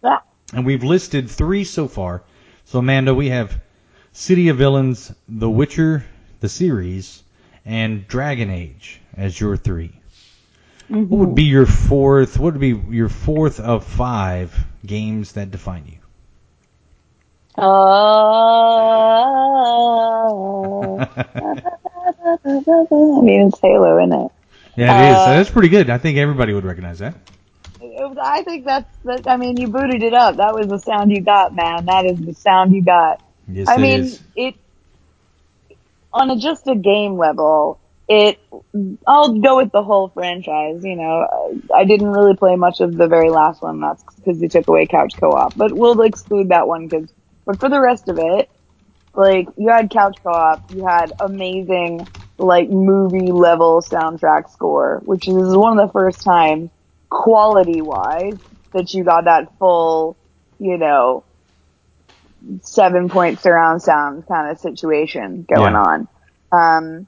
Yeah. 0.00 0.18
and 0.52 0.64
we've 0.64 0.84
listed 0.84 1.28
three 1.28 1.64
so 1.64 1.88
far. 1.88 2.22
So 2.66 2.78
Amanda, 2.78 3.12
we 3.12 3.30
have 3.30 3.60
City 4.12 4.48
of 4.50 4.58
Villains, 4.58 5.12
The 5.28 5.50
Witcher, 5.50 6.04
the 6.38 6.48
series, 6.48 7.20
and 7.64 8.06
Dragon 8.06 8.48
Age 8.48 9.00
as 9.16 9.40
your 9.40 9.56
3 10.88 11.04
What 11.04 11.18
would 11.20 11.34
be 11.34 11.44
your 11.44 11.66
fourth? 11.66 12.38
What 12.38 12.54
would 12.54 12.60
be 12.60 12.80
your 12.94 13.08
fourth 13.08 13.60
of 13.60 13.84
five 13.84 14.54
games 14.84 15.32
that 15.32 15.50
define 15.50 15.86
you? 15.86 15.98
Oh. 17.56 18.74
I 22.44 23.20
mean, 23.22 23.48
it's 23.48 23.60
Halo, 23.60 23.98
isn't 23.98 24.12
it? 24.12 24.32
Yeah, 24.76 25.02
it 25.02 25.10
is. 25.10 25.16
Uh, 25.16 25.26
That's 25.36 25.50
pretty 25.50 25.68
good. 25.68 25.88
I 25.88 25.98
think 25.98 26.18
everybody 26.18 26.52
would 26.52 26.64
recognize 26.64 26.98
that. 26.98 27.14
I 28.20 28.42
think 28.42 28.64
that's, 28.64 28.96
that, 29.04 29.28
I 29.28 29.36
mean, 29.36 29.56
you 29.56 29.68
booted 29.68 30.02
it 30.02 30.14
up. 30.14 30.36
That 30.36 30.54
was 30.54 30.68
the 30.68 30.78
sound 30.78 31.12
you 31.12 31.20
got, 31.20 31.54
man. 31.54 31.86
That 31.86 32.06
is 32.06 32.18
the 32.18 32.34
sound 32.34 32.72
you 32.72 32.82
got. 32.82 33.22
Yes, 33.46 33.68
I 33.68 33.74
it 33.74 33.80
mean, 33.80 34.00
is. 34.00 34.22
it, 34.34 34.54
on 36.12 36.30
a, 36.30 36.36
just 36.36 36.66
a 36.66 36.74
game 36.74 37.16
level, 37.16 37.78
it, 38.08 38.38
I'll 39.06 39.38
go 39.40 39.56
with 39.56 39.72
the 39.72 39.82
whole 39.82 40.10
franchise, 40.10 40.82
you 40.84 40.96
know. 40.96 41.62
I 41.74 41.84
didn't 41.84 42.08
really 42.08 42.36
play 42.36 42.56
much 42.56 42.80
of 42.80 42.96
the 42.96 43.08
very 43.08 43.30
last 43.30 43.62
one, 43.62 43.80
that's 43.80 44.02
because 44.16 44.40
they 44.40 44.48
took 44.48 44.68
away 44.68 44.86
couch 44.86 45.14
co-op, 45.18 45.54
but 45.56 45.74
we'll 45.76 46.00
exclude 46.02 46.50
that 46.50 46.68
one 46.68 46.88
because, 46.88 47.12
but 47.46 47.60
for 47.60 47.68
the 47.68 47.80
rest 47.80 48.08
of 48.08 48.18
it, 48.18 48.48
like, 49.14 49.48
you 49.56 49.70
had 49.70 49.90
couch 49.90 50.16
co-op, 50.22 50.64
you 50.70 50.86
had 50.86 51.12
amazing, 51.20 52.06
like, 52.38 52.68
movie 52.70 53.32
level 53.32 53.80
soundtrack 53.82 54.50
score, 54.50 55.00
which 55.04 55.28
is 55.28 55.56
one 55.56 55.78
of 55.78 55.86
the 55.86 55.92
first 55.92 56.22
times, 56.24 56.70
quality 57.10 57.80
wise, 57.80 58.38
that 58.72 58.92
you 58.92 59.04
got 59.04 59.24
that 59.24 59.56
full, 59.58 60.18
you 60.58 60.78
know, 60.78 61.24
seven 62.62 63.08
point 63.08 63.40
surround 63.40 63.82
sound 63.82 64.26
kind 64.26 64.50
of 64.50 64.58
situation 64.58 65.46
going 65.48 65.74
Yeah. 65.74 65.76
on. 65.76 66.08
Um, 66.52 67.06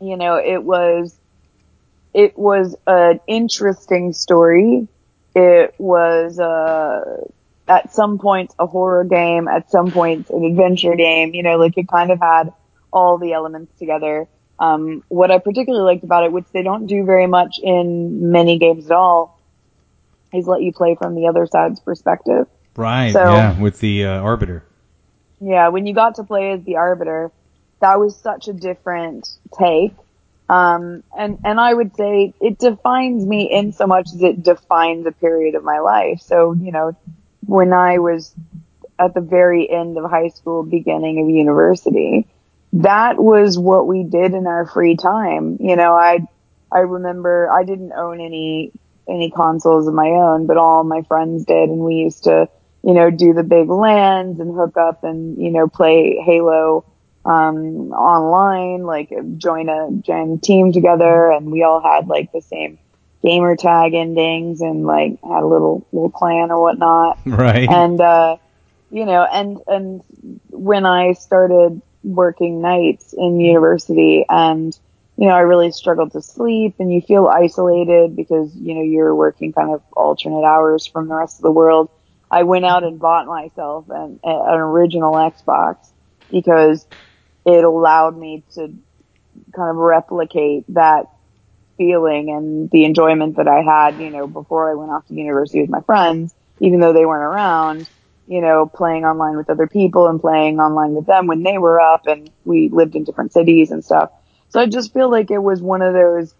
you 0.00 0.16
know, 0.16 0.36
it 0.36 0.62
was, 0.62 1.14
it 2.12 2.38
was 2.38 2.76
an 2.86 3.20
interesting 3.26 4.12
story. 4.12 4.88
It 5.34 5.74
was, 5.78 6.38
uh, 6.38 7.24
at 7.66 7.92
some 7.92 8.18
points 8.18 8.54
a 8.58 8.66
horror 8.66 9.04
game, 9.04 9.48
at 9.48 9.70
some 9.70 9.90
points 9.90 10.30
an 10.30 10.44
adventure 10.44 10.94
game, 10.94 11.34
you 11.34 11.42
know, 11.42 11.56
like 11.56 11.76
it 11.76 11.88
kind 11.88 12.10
of 12.10 12.20
had 12.20 12.52
all 12.92 13.18
the 13.18 13.32
elements 13.32 13.76
together. 13.78 14.28
Um, 14.58 15.02
what 15.08 15.30
I 15.30 15.38
particularly 15.38 15.84
liked 15.84 16.04
about 16.04 16.24
it, 16.24 16.32
which 16.32 16.44
they 16.52 16.62
don't 16.62 16.86
do 16.86 17.04
very 17.04 17.26
much 17.26 17.58
in 17.62 18.30
many 18.30 18.58
games 18.58 18.86
at 18.86 18.92
all, 18.92 19.40
is 20.32 20.46
let 20.46 20.62
you 20.62 20.72
play 20.72 20.94
from 20.94 21.14
the 21.14 21.26
other 21.26 21.46
side's 21.46 21.80
perspective. 21.80 22.46
Right. 22.76 23.12
so- 23.12 23.24
yeah, 23.24 23.58
with 23.58 23.80
the 23.80 24.04
uh, 24.04 24.20
Arbiter. 24.20 24.64
Yeah, 25.40 25.68
when 25.68 25.86
you 25.86 25.94
got 25.94 26.14
to 26.16 26.24
play 26.24 26.52
as 26.52 26.62
the 26.64 26.76
Arbiter, 26.76 27.30
that 27.80 27.98
was 27.98 28.16
such 28.16 28.48
a 28.48 28.52
different 28.52 29.28
take. 29.58 29.94
Um, 30.48 31.02
and, 31.16 31.38
and 31.44 31.58
I 31.58 31.72
would 31.72 31.96
say 31.96 32.34
it 32.40 32.58
defines 32.58 33.24
me 33.24 33.50
in 33.50 33.72
so 33.72 33.86
much 33.86 34.08
as 34.14 34.22
it 34.22 34.42
defines 34.42 35.06
a 35.06 35.12
period 35.12 35.54
of 35.54 35.64
my 35.64 35.78
life. 35.78 36.20
So, 36.20 36.52
you 36.52 36.70
know, 36.70 36.96
when 37.46 37.72
I 37.72 37.98
was 37.98 38.34
at 38.98 39.14
the 39.14 39.20
very 39.20 39.70
end 39.70 39.96
of 39.96 40.08
high 40.10 40.28
school, 40.28 40.62
beginning 40.62 41.22
of 41.22 41.28
university, 41.28 42.26
that 42.74 43.18
was 43.18 43.58
what 43.58 43.86
we 43.86 44.02
did 44.02 44.34
in 44.34 44.46
our 44.46 44.66
free 44.66 44.96
time. 44.96 45.58
You 45.60 45.76
know, 45.76 45.94
I, 45.94 46.20
I 46.70 46.80
remember 46.80 47.50
I 47.50 47.64
didn't 47.64 47.92
own 47.92 48.20
any, 48.20 48.72
any 49.08 49.30
consoles 49.30 49.86
of 49.86 49.94
my 49.94 50.08
own, 50.08 50.46
but 50.46 50.56
all 50.56 50.84
my 50.84 51.02
friends 51.02 51.44
did 51.44 51.70
and 51.70 51.78
we 51.78 51.94
used 51.94 52.24
to, 52.24 52.48
you 52.82 52.92
know, 52.92 53.10
do 53.10 53.32
the 53.32 53.42
big 53.42 53.68
LANs 53.68 54.40
and 54.40 54.54
hook 54.54 54.76
up 54.76 55.04
and, 55.04 55.40
you 55.42 55.50
know, 55.50 55.68
play 55.68 56.20
Halo, 56.22 56.84
um, 57.24 57.92
online, 57.92 58.82
like 58.84 59.10
join 59.38 59.68
a, 59.68 59.88
a 60.12 60.38
team 60.38 60.72
together 60.72 61.30
and 61.30 61.50
we 61.50 61.62
all 61.62 61.80
had 61.80 62.06
like 62.06 62.32
the 62.32 62.42
same 62.42 62.78
gamer 63.22 63.56
tag 63.56 63.94
endings 63.94 64.60
and 64.60 64.84
like 64.84 65.18
had 65.22 65.42
a 65.42 65.46
little, 65.46 65.86
little 65.92 66.10
clan 66.10 66.50
or 66.50 66.60
whatnot 66.60 67.18
Right. 67.24 67.68
and 67.68 67.98
uh 68.00 68.36
you 68.90 69.06
know 69.06 69.24
and 69.24 69.58
and 69.66 70.02
when 70.50 70.84
i 70.84 71.14
started 71.14 71.80
working 72.02 72.60
nights 72.60 73.14
in 73.16 73.40
university 73.40 74.26
and 74.28 74.78
you 75.16 75.26
know 75.26 75.32
i 75.34 75.40
really 75.40 75.72
struggled 75.72 76.12
to 76.12 76.20
sleep 76.20 76.74
and 76.78 76.92
you 76.92 77.00
feel 77.00 77.26
isolated 77.26 78.14
because 78.14 78.54
you 78.54 78.74
know 78.74 78.82
you're 78.82 79.14
working 79.14 79.54
kind 79.54 79.72
of 79.72 79.82
alternate 79.96 80.44
hours 80.44 80.86
from 80.86 81.08
the 81.08 81.14
rest 81.14 81.38
of 81.38 81.42
the 81.44 81.50
world 81.50 81.88
i 82.30 82.42
went 82.42 82.66
out 82.66 82.84
and 82.84 82.98
bought 82.98 83.26
myself 83.26 83.86
an, 83.88 84.20
an 84.22 84.58
original 84.58 85.14
xbox 85.14 85.76
because 86.30 86.86
it 87.44 87.64
allowed 87.64 88.16
me 88.16 88.44
to 88.54 88.72
kind 89.54 89.70
of 89.70 89.76
replicate 89.76 90.64
that 90.68 91.06
feeling 91.76 92.30
and 92.30 92.70
the 92.70 92.84
enjoyment 92.84 93.36
that 93.36 93.48
I 93.48 93.62
had, 93.62 94.00
you 94.00 94.10
know, 94.10 94.26
before 94.26 94.70
I 94.70 94.74
went 94.74 94.90
off 94.90 95.06
to 95.08 95.14
university 95.14 95.60
with 95.60 95.70
my 95.70 95.80
friends, 95.80 96.34
even 96.60 96.80
though 96.80 96.92
they 96.92 97.04
weren't 97.04 97.24
around, 97.24 97.88
you 98.26 98.40
know, 98.40 98.66
playing 98.66 99.04
online 99.04 99.36
with 99.36 99.50
other 99.50 99.66
people 99.66 100.06
and 100.06 100.20
playing 100.20 100.58
online 100.60 100.94
with 100.94 101.06
them 101.06 101.26
when 101.26 101.42
they 101.42 101.58
were 101.58 101.80
up 101.80 102.06
and 102.06 102.30
we 102.44 102.68
lived 102.68 102.94
in 102.94 103.04
different 103.04 103.32
cities 103.32 103.70
and 103.70 103.84
stuff. 103.84 104.10
So 104.48 104.60
I 104.60 104.66
just 104.66 104.92
feel 104.92 105.10
like 105.10 105.30
it 105.30 105.38
was 105.38 105.60
one 105.60 105.82
of 105.82 105.94
those 105.94 106.32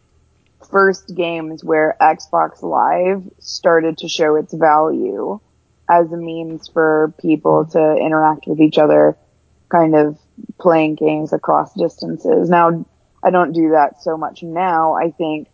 first 0.71 1.15
games 1.15 1.65
where 1.65 1.97
Xbox 2.01 2.63
Live 2.63 3.29
started 3.41 3.99
to 3.99 4.09
show 4.09 4.37
its 4.37 4.55
value 4.55 5.41
as 5.91 6.11
a 6.11 6.17
means 6.17 6.69
for 6.69 7.13
people 7.21 7.67
to 7.67 7.97
interact 7.97 8.47
with 8.47 8.61
each 8.61 8.79
other, 8.79 9.19
kind 9.75 9.95
of 9.95 10.19
playing 10.61 10.95
games 10.95 11.33
across 11.33 11.75
distances. 11.75 12.49
Now, 12.49 12.87
I 13.23 13.31
don't 13.31 13.53
do 13.53 13.71
that 13.71 14.03
so 14.03 14.17
much 14.17 14.43
now. 14.43 14.95
I 14.95 15.11
think 15.11 15.49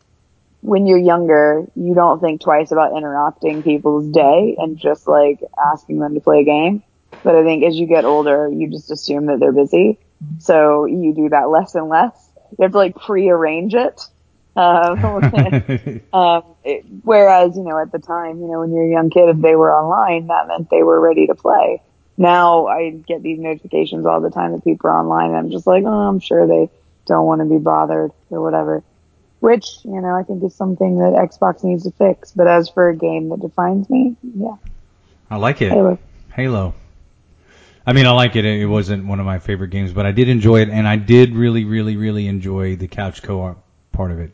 when 0.61 0.87
you're 0.87 0.99
younger, 0.99 1.65
you 1.75 1.95
don't 1.95 2.21
think 2.21 2.43
twice 2.43 2.71
about 2.71 2.97
interrupting 2.97 3.63
people's 3.63 4.13
day 4.13 4.57
and 4.59 4.79
just 4.79 5.09
like 5.09 5.41
asking 5.73 6.01
them 6.01 6.15
to 6.15 6.21
play 6.21 6.41
a 6.41 6.45
game. 6.45 6.83
But 7.25 7.35
I 7.35 7.45
think 7.45 7.65
as 7.65 7.77
you 7.77 7.87
get 7.87 8.05
older, 8.05 8.51
you 8.51 8.71
just 8.71 8.91
assume 8.91 9.27
that 9.27 9.41
they're 9.41 9.53
busy. 9.53 9.99
So 10.39 10.85
you 10.85 11.15
do 11.15 11.31
that 11.31 11.49
less 11.49 11.75
and 11.75 11.89
less. 11.89 12.13
You 12.51 12.65
have 12.65 12.73
to 12.73 12.79
like 12.79 12.97
pre-arrange 12.97 13.75
it. 13.75 14.01
Um, 14.57 15.05
um, 16.13 16.43
it, 16.65 16.85
whereas, 17.05 17.57
you 17.57 17.63
know, 17.63 17.79
at 17.79 17.93
the 17.93 18.01
time, 18.01 18.41
you 18.41 18.49
know, 18.49 18.61
when 18.61 18.73
you're 18.73 18.85
a 18.85 18.91
young 18.91 19.09
kid, 19.09 19.29
if 19.29 19.41
they 19.41 19.55
were 19.55 19.73
online, 19.73 20.27
that 20.27 20.49
meant 20.49 20.69
they 20.69 20.83
were 20.83 21.01
ready 21.01 21.29
to 21.29 21.37
play. 21.37 21.81
Now 22.21 22.67
I 22.67 22.91
get 22.91 23.23
these 23.23 23.39
notifications 23.39 24.05
all 24.05 24.21
the 24.21 24.29
time 24.29 24.53
that 24.53 24.63
people 24.63 24.91
are 24.91 25.01
online 25.01 25.29
and 25.29 25.39
I'm 25.39 25.51
just 25.51 25.67
like, 25.67 25.85
oh, 25.85 25.89
I'm 25.89 26.21
sure 26.21 26.47
they 26.47 26.69
don't 27.07 27.25
want 27.25 27.41
to 27.41 27.47
be 27.47 27.57
bothered 27.57 28.13
or 28.29 28.43
whatever. 28.43 28.83
Which, 29.39 29.65
you 29.85 30.03
know, 30.03 30.15
I 30.15 30.23
think 30.23 30.45
is 30.45 30.55
something 30.55 30.99
that 30.99 31.15
Xbox 31.15 31.65
needs 31.65 31.85
to 31.85 31.93
fix. 31.93 32.33
But 32.33 32.47
as 32.47 32.69
for 32.69 32.91
a 32.91 32.95
game 32.95 33.31
that 33.31 33.41
defines 33.41 33.89
me, 33.89 34.17
yeah, 34.37 34.57
I 35.31 35.37
like 35.37 35.63
it. 35.63 35.73
Halo. 35.73 35.99
Halo. 36.35 36.75
I 37.87 37.95
mean, 37.95 38.05
I 38.05 38.11
like 38.11 38.37
it. 38.37 38.45
It 38.45 38.67
wasn't 38.67 39.07
one 39.07 39.19
of 39.19 39.25
my 39.25 39.39
favorite 39.39 39.71
games, 39.71 39.95
but 39.95 40.05
I 40.05 40.13
did 40.13 40.29
enjoy 40.29 40.61
it, 40.61 40.69
and 40.69 40.87
I 40.87 40.97
did 40.97 41.35
really, 41.35 41.65
really, 41.65 41.97
really 41.97 42.27
enjoy 42.27 42.77
the 42.77 42.87
couch 42.87 43.23
co-op 43.23 43.65
part 43.93 44.11
of 44.11 44.21
it. 44.21 44.33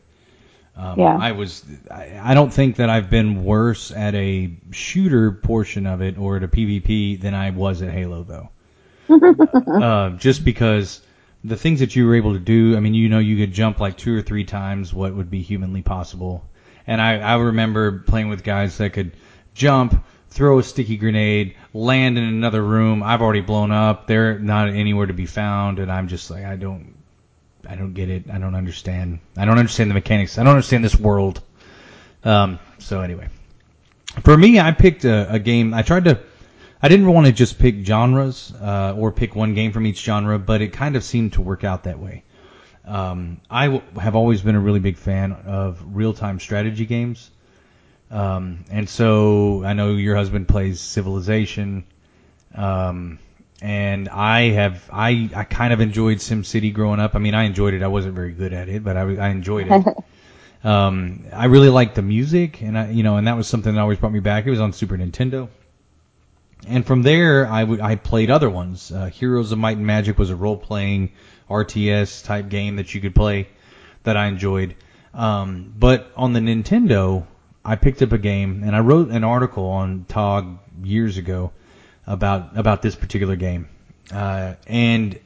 Um, 0.77 0.99
Yeah. 0.99 1.17
I 1.19 1.31
was. 1.33 1.65
I, 1.91 2.19
I 2.21 2.33
don't 2.35 2.53
think 2.53 2.77
that 2.77 2.89
I've 2.89 3.09
been 3.09 3.43
worse 3.43 3.91
at 3.91 4.15
a 4.15 4.51
shooter 4.71 5.31
portion 5.31 5.87
of 5.87 6.01
it 6.01 6.17
or 6.17 6.37
at 6.37 6.43
a 6.43 6.47
PvP 6.47 7.19
than 7.19 7.33
I 7.33 7.49
was 7.49 7.81
at 7.81 7.91
Halo, 7.91 8.23
though. 8.23 8.49
uh, 9.81 10.11
just 10.11 10.45
because 10.45 11.01
the 11.43 11.57
things 11.57 11.79
that 11.79 11.95
you 11.95 12.05
were 12.05 12.15
able 12.15 12.33
to 12.33 12.39
do, 12.39 12.75
I 12.77 12.79
mean, 12.79 12.93
you 12.93 13.09
know, 13.09 13.19
you 13.19 13.37
could 13.37 13.53
jump 13.53 13.79
like 13.79 13.97
two 13.97 14.15
or 14.15 14.21
three 14.21 14.43
times 14.43 14.93
what 14.93 15.15
would 15.15 15.31
be 15.31 15.41
humanly 15.41 15.81
possible. 15.81 16.43
And 16.85 17.01
I, 17.01 17.19
I 17.19 17.35
remember 17.37 17.99
playing 17.99 18.29
with 18.29 18.43
guys 18.43 18.77
that 18.77 18.93
could 18.93 19.17
jump, 19.53 20.05
throw 20.29 20.59
a 20.59 20.63
sticky 20.63 20.97
grenade, 20.97 21.55
land 21.73 22.17
in 22.17 22.23
another 22.23 22.63
room. 22.63 23.01
I've 23.03 23.21
already 23.21 23.41
blown 23.41 23.71
up. 23.71 24.07
They're 24.07 24.39
not 24.39 24.69
anywhere 24.69 25.07
to 25.07 25.13
be 25.13 25.25
found, 25.25 25.79
and 25.79 25.91
I'm 25.91 26.07
just 26.07 26.29
like, 26.29 26.45
I 26.45 26.55
don't, 26.55 26.96
I 27.67 27.75
don't 27.75 27.93
get 27.93 28.09
it. 28.09 28.29
I 28.31 28.37
don't 28.37 28.55
understand. 28.55 29.19
I 29.35 29.45
don't 29.45 29.57
understand 29.57 29.89
the 29.89 29.95
mechanics. 29.95 30.37
I 30.37 30.43
don't 30.43 30.51
understand 30.51 30.83
this 30.83 30.95
world. 30.95 31.41
Um, 32.23 32.59
so 32.79 33.01
anyway, 33.01 33.27
for 34.23 34.37
me, 34.37 34.59
I 34.59 34.71
picked 34.71 35.05
a, 35.05 35.33
a 35.33 35.39
game. 35.39 35.73
I 35.73 35.81
tried 35.81 36.05
to. 36.05 36.19
I 36.81 36.89
didn't 36.89 37.07
want 37.07 37.25
to 37.25 37.33
just 37.33 37.57
pick 37.57 37.83
genres 37.85 38.53
uh, 38.61 38.93
or 38.95 39.11
pick 39.11 39.35
one 39.35 39.55
game 39.55 39.71
from 39.71 39.85
each 39.87 40.03
genre, 40.03 40.37
but 40.37 40.61
it 40.61 40.73
kind 40.73 40.95
of 40.95 41.03
seemed 41.03 41.33
to 41.33 41.41
work 41.41 41.63
out 41.63 41.83
that 41.83 41.99
way. 41.99 42.23
Um, 42.85 43.41
I 43.49 43.65
w- 43.65 43.83
have 43.99 44.15
always 44.15 44.41
been 44.41 44.55
a 44.55 44.59
really 44.59 44.79
big 44.79 44.95
fan 44.95 45.33
of 45.33 45.83
real-time 45.91 46.39
strategy 46.39 46.85
games, 46.85 47.31
um, 48.11 48.63
and 48.71 48.87
so 48.87 49.63
I 49.65 49.73
know 49.73 49.95
your 49.95 50.15
husband 50.15 50.47
plays 50.47 50.79
Civilization, 50.79 51.83
um, 52.55 53.19
and 53.61 54.07
I 54.09 54.49
have 54.51 54.89
I 54.91 55.29
I 55.35 55.43
kind 55.43 55.73
of 55.73 55.81
enjoyed 55.81 56.17
SimCity 56.17 56.73
growing 56.73 56.99
up. 56.99 57.15
I 57.15 57.19
mean, 57.19 57.33
I 57.33 57.43
enjoyed 57.43 57.73
it. 57.73 57.83
I 57.83 57.87
wasn't 57.87 58.15
very 58.15 58.31
good 58.31 58.53
at 58.53 58.69
it, 58.69 58.83
but 58.83 58.97
I, 58.97 59.01
I 59.15 59.29
enjoyed 59.29 59.67
it. 59.69 59.85
um, 60.63 61.25
I 61.33 61.45
really 61.45 61.69
liked 61.69 61.95
the 61.95 62.01
music, 62.01 62.61
and 62.61 62.77
I 62.77 62.91
you 62.91 63.03
know, 63.03 63.17
and 63.17 63.27
that 63.27 63.35
was 63.35 63.47
something 63.47 63.73
that 63.73 63.81
always 63.81 63.97
brought 63.97 64.13
me 64.13 64.19
back. 64.19 64.45
It 64.45 64.51
was 64.51 64.59
on 64.59 64.73
Super 64.73 64.97
Nintendo. 64.97 65.49
And 66.67 66.85
from 66.85 67.03
there, 67.03 67.47
I 67.47 67.63
would 67.63 67.81
I 67.81 67.95
played 67.95 68.29
other 68.29 68.49
ones. 68.49 68.91
Uh, 68.91 69.05
Heroes 69.05 69.51
of 69.51 69.59
Might 69.59 69.77
and 69.77 69.85
Magic 69.85 70.17
was 70.17 70.29
a 70.29 70.35
role 70.35 70.57
playing 70.57 71.11
RTS 71.49 72.25
type 72.25 72.49
game 72.49 72.75
that 72.75 72.93
you 72.93 73.01
could 73.01 73.15
play 73.15 73.47
that 74.03 74.17
I 74.17 74.27
enjoyed. 74.27 74.75
Um, 75.13 75.73
but 75.77 76.11
on 76.15 76.33
the 76.33 76.39
Nintendo, 76.39 77.25
I 77.63 77.75
picked 77.75 78.01
up 78.01 78.11
a 78.11 78.17
game 78.17 78.63
and 78.63 78.75
I 78.75 78.79
wrote 78.79 79.09
an 79.09 79.23
article 79.23 79.65
on 79.65 80.05
TOG 80.07 80.59
years 80.83 81.17
ago 81.17 81.51
about 82.07 82.57
about 82.57 82.81
this 82.81 82.95
particular 82.95 83.35
game, 83.35 83.67
uh, 84.11 84.55
and 84.65 85.19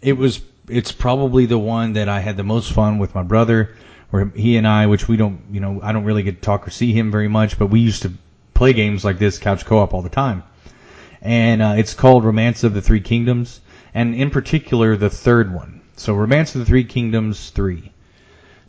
it 0.00 0.14
was 0.14 0.40
it's 0.68 0.92
probably 0.92 1.46
the 1.46 1.58
one 1.58 1.92
that 1.94 2.08
I 2.08 2.20
had 2.20 2.36
the 2.36 2.42
most 2.42 2.72
fun 2.72 2.98
with 2.98 3.14
my 3.14 3.22
brother, 3.22 3.76
where 4.10 4.26
he 4.34 4.56
and 4.56 4.66
I, 4.66 4.86
which 4.86 5.08
we 5.08 5.16
don't, 5.16 5.40
you 5.50 5.60
know, 5.60 5.80
I 5.82 5.92
don't 5.92 6.04
really 6.04 6.22
get 6.22 6.36
to 6.36 6.40
talk 6.40 6.66
or 6.66 6.70
see 6.70 6.92
him 6.92 7.10
very 7.10 7.28
much, 7.28 7.58
but 7.58 7.66
we 7.66 7.80
used 7.80 8.02
to 8.02 8.12
play 8.54 8.72
games 8.72 9.04
like 9.04 9.18
this 9.18 9.38
couch 9.38 9.64
co-op 9.64 9.94
all 9.94 10.02
the 10.02 10.08
time, 10.08 10.42
and 11.22 11.62
uh, 11.62 11.74
it's 11.76 11.94
called 11.94 12.24
Romance 12.24 12.64
of 12.64 12.74
the 12.74 12.82
Three 12.82 13.00
Kingdoms, 13.00 13.60
and 13.94 14.14
in 14.14 14.30
particular 14.30 14.96
the 14.96 15.10
third 15.10 15.52
one. 15.52 15.80
So 15.96 16.14
Romance 16.14 16.54
of 16.54 16.60
the 16.60 16.64
Three 16.64 16.84
Kingdoms 16.84 17.50
three. 17.50 17.92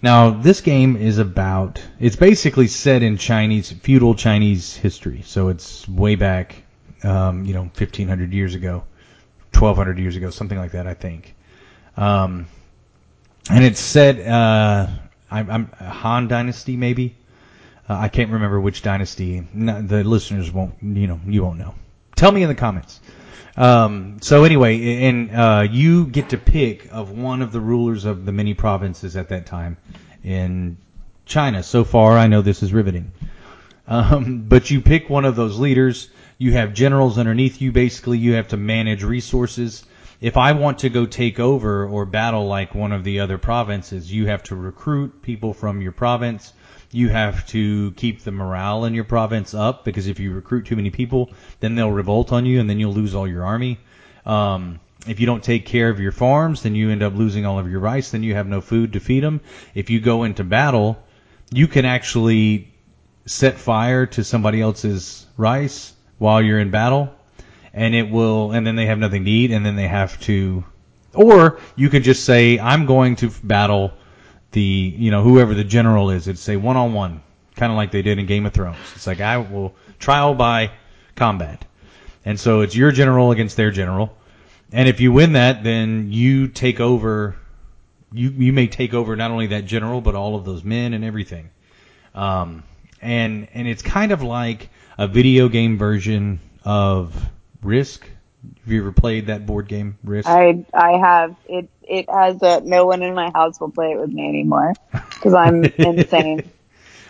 Now 0.01 0.29
this 0.29 0.61
game 0.61 0.95
is 0.95 1.17
about 1.17 1.81
it's 1.99 2.15
basically 2.15 2.67
set 2.67 3.03
in 3.03 3.17
Chinese 3.17 3.71
feudal 3.71 4.15
Chinese 4.15 4.75
history, 4.75 5.23
so 5.25 5.49
it's 5.49 5.87
way 5.87 6.15
back, 6.15 6.63
um, 7.03 7.45
you 7.45 7.53
know, 7.53 7.61
1500 7.61 8.33
years 8.33 8.55
ago, 8.55 8.83
1200 9.53 9.99
years 9.99 10.15
ago, 10.15 10.29
something 10.29 10.57
like 10.57 10.71
that, 10.71 10.87
I 10.87 10.93
think. 10.93 11.35
Um, 11.97 12.47
and 13.49 13.63
it 13.63 13.77
said, 13.77 14.19
uh, 14.27 14.87
I'm, 15.31 15.49
I'm 15.49 15.71
Han 15.79 16.27
Dynasty 16.27 16.77
maybe. 16.77 17.15
Uh, 17.89 17.95
I 17.95 18.09
can't 18.09 18.31
remember 18.31 18.59
which 18.59 18.83
dynasty. 18.83 19.47
No, 19.53 19.81
the 19.81 20.03
listeners 20.03 20.51
won't, 20.51 20.75
you 20.81 21.07
know, 21.07 21.19
you 21.25 21.43
won't 21.43 21.57
know. 21.57 21.73
Tell 22.15 22.31
me 22.31 22.43
in 22.43 22.49
the 22.49 22.55
comments. 22.55 22.99
Um, 23.57 24.19
so 24.21 24.43
anyway, 24.43 25.03
and 25.05 25.31
uh, 25.35 25.67
you 25.69 26.05
get 26.05 26.29
to 26.29 26.37
pick 26.37 26.87
of 26.91 27.11
one 27.11 27.41
of 27.41 27.51
the 27.51 27.59
rulers 27.59 28.05
of 28.05 28.25
the 28.25 28.31
many 28.31 28.53
provinces 28.53 29.17
at 29.17 29.29
that 29.29 29.47
time 29.47 29.77
in 30.23 30.77
China. 31.25 31.63
So 31.63 31.83
far, 31.83 32.17
I 32.17 32.27
know 32.27 32.41
this 32.41 32.61
is 32.61 32.71
riveting. 32.73 33.11
Um, 33.87 34.43
but 34.47 34.69
you 34.69 34.81
pick 34.81 35.09
one 35.09 35.25
of 35.25 35.35
those 35.35 35.57
leaders. 35.57 36.09
You 36.41 36.53
have 36.53 36.73
generals 36.73 37.17
underneath 37.17 37.59
you. 37.59 37.73
Basically, 37.73 38.17
you 38.17 38.35
have 38.35 38.47
to 38.47 38.57
manage 38.57 39.03
resources. 39.03 39.83
If 40.21 40.37
I 40.37 40.53
want 40.53 40.79
to 40.79 40.89
go 40.89 41.05
take 41.05 41.37
over 41.37 41.85
or 41.85 42.05
battle 42.05 42.47
like 42.47 42.73
one 42.73 42.93
of 42.93 43.03
the 43.03 43.19
other 43.19 43.37
provinces, 43.37 44.09
you 44.09 44.27
have 44.27 44.43
to 44.43 44.55
recruit 44.55 45.21
people 45.21 45.53
from 45.53 45.81
your 45.81 45.91
province. 45.91 46.53
You 46.93 47.09
have 47.09 47.45
to 47.47 47.91
keep 47.91 48.21
the 48.21 48.31
morale 48.31 48.85
in 48.85 48.93
your 48.93 49.03
province 49.03 49.53
up 49.53 49.83
because 49.83 50.07
if 50.07 50.21
you 50.21 50.31
recruit 50.31 50.65
too 50.65 50.77
many 50.77 50.91
people, 50.91 51.29
then 51.59 51.75
they'll 51.75 51.91
revolt 51.91 52.31
on 52.31 52.45
you 52.45 52.61
and 52.61 52.69
then 52.69 52.79
you'll 52.79 52.93
lose 52.93 53.15
all 53.15 53.27
your 53.27 53.43
army. 53.43 53.77
Um, 54.25 54.79
if 55.07 55.19
you 55.19 55.25
don't 55.25 55.43
take 55.43 55.65
care 55.65 55.89
of 55.89 55.99
your 55.99 56.13
farms, 56.13 56.63
then 56.63 56.73
you 56.73 56.89
end 56.89 57.03
up 57.03 57.15
losing 57.15 57.45
all 57.45 57.59
of 57.59 57.69
your 57.69 57.81
rice. 57.81 58.11
Then 58.11 58.23
you 58.23 58.35
have 58.35 58.47
no 58.47 58.61
food 58.61 58.93
to 58.93 59.01
feed 59.01 59.23
them. 59.23 59.41
If 59.75 59.89
you 59.89 59.99
go 59.99 60.23
into 60.23 60.45
battle, 60.45 61.03
you 61.51 61.67
can 61.67 61.83
actually 61.83 62.73
set 63.25 63.57
fire 63.57 64.05
to 64.05 64.23
somebody 64.23 64.61
else's 64.61 65.25
rice 65.35 65.95
while 66.19 66.41
you're 66.41 66.59
in 66.59 66.69
battle, 66.69 67.13
and 67.73 67.95
it 67.95 68.11
will, 68.11 68.51
and 68.51 68.67
then 68.67 68.75
they 68.75 68.85
have 68.85 68.99
nothing 68.99 69.25
to 69.25 69.31
eat, 69.31 69.51
and 69.51 69.65
then 69.65 69.75
they 69.75 69.87
have 69.87 70.19
to, 70.21 70.63
or 71.15 71.59
you 71.75 71.89
could 71.89 72.03
just 72.03 72.25
say, 72.25 72.59
I'm 72.59 72.85
going 72.85 73.15
to 73.17 73.31
battle 73.43 73.93
the, 74.51 74.61
you 74.61 75.09
know, 75.09 75.23
whoever 75.23 75.55
the 75.55 75.63
general 75.63 76.11
is. 76.11 76.27
It's 76.27 76.41
say 76.41 76.57
one 76.57 76.77
on 76.77 76.93
one, 76.93 77.23
kind 77.55 77.71
of 77.71 77.77
like 77.77 77.91
they 77.91 78.01
did 78.01 78.19
in 78.19 78.25
Game 78.25 78.45
of 78.45 78.53
Thrones. 78.53 78.77
It's 78.95 79.07
like 79.07 79.21
I 79.21 79.37
will 79.37 79.73
trial 79.97 80.35
by 80.35 80.71
combat, 81.15 81.65
and 82.25 82.39
so 82.39 82.61
it's 82.61 82.75
your 82.75 82.91
general 82.91 83.31
against 83.31 83.57
their 83.57 83.71
general, 83.71 84.15
and 84.71 84.87
if 84.87 84.99
you 84.99 85.11
win 85.11 85.33
that, 85.33 85.63
then 85.63 86.11
you 86.11 86.47
take 86.47 86.79
over. 86.79 87.35
You 88.11 88.31
you 88.31 88.53
may 88.53 88.67
take 88.67 88.95
over 88.95 89.15
not 89.15 89.29
only 89.29 89.47
that 89.47 89.65
general 89.65 90.01
but 90.01 90.15
all 90.15 90.35
of 90.35 90.43
those 90.43 90.63
men 90.63 90.95
and 90.95 91.05
everything. 91.05 91.51
Um, 92.15 92.63
and 93.01 93.47
and 93.53 93.67
it's 93.67 93.81
kind 93.81 94.11
of 94.11 94.23
like 94.23 94.69
a 94.99 95.07
video 95.07 95.47
game 95.47 95.77
version 95.77 96.41
of 96.65 97.29
Risk. 97.63 98.03
Have 98.63 98.71
you 98.71 98.81
ever 98.81 98.91
played 98.91 99.27
that 99.27 99.45
board 99.45 99.69
game, 99.69 99.97
Risk? 100.03 100.27
I 100.27 100.65
I 100.73 100.91
have 100.97 101.35
it. 101.47 101.69
It 101.83 102.09
has 102.09 102.41
a 102.43 102.59
no 102.61 102.85
one 102.85 103.01
in 103.01 103.15
my 103.15 103.31
house 103.31 103.59
will 103.61 103.71
play 103.71 103.93
it 103.93 103.99
with 103.99 104.11
me 104.11 104.27
anymore 104.27 104.73
because 104.91 105.33
I'm 105.33 105.63
insane. 105.77 106.51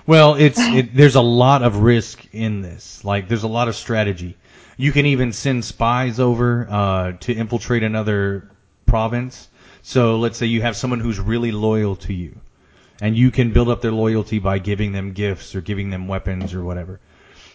Well, 0.05 0.35
it's 0.35 0.59
it, 0.59 0.95
there's 0.95 1.15
a 1.15 1.21
lot 1.21 1.63
of 1.63 1.77
risk 1.77 2.23
in 2.31 2.61
this. 2.61 3.03
Like 3.03 3.27
there's 3.27 3.43
a 3.43 3.47
lot 3.47 3.67
of 3.67 3.75
strategy. 3.75 4.37
You 4.77 4.91
can 4.91 5.07
even 5.07 5.33
send 5.33 5.65
spies 5.65 6.19
over 6.19 6.67
uh, 6.69 7.11
to 7.21 7.33
infiltrate 7.33 7.81
another 7.81 8.49
province. 8.85 9.49
So 9.81 10.17
let's 10.17 10.37
say 10.37 10.45
you 10.45 10.61
have 10.61 10.77
someone 10.77 10.99
who's 10.99 11.19
really 11.19 11.51
loyal 11.51 11.95
to 11.97 12.13
you, 12.13 12.39
and 13.01 13.17
you 13.17 13.31
can 13.31 13.51
build 13.51 13.67
up 13.67 13.81
their 13.81 13.91
loyalty 13.91 14.37
by 14.37 14.59
giving 14.59 14.91
them 14.91 15.13
gifts 15.13 15.55
or 15.55 15.61
giving 15.61 15.89
them 15.89 16.07
weapons 16.07 16.53
or 16.53 16.63
whatever. 16.63 16.99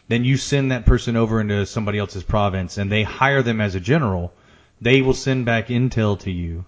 Then 0.08 0.24
you 0.24 0.36
send 0.36 0.70
that 0.70 0.84
person 0.84 1.16
over 1.16 1.40
into 1.40 1.64
somebody 1.66 1.98
else's 1.98 2.22
province, 2.22 2.78
and 2.78 2.90
they 2.92 3.02
hire 3.02 3.42
them 3.42 3.60
as 3.60 3.74
a 3.74 3.80
general. 3.80 4.32
They 4.80 5.00
will 5.02 5.14
send 5.14 5.46
back 5.46 5.68
intel 5.68 6.18
to 6.20 6.30
you. 6.30 6.64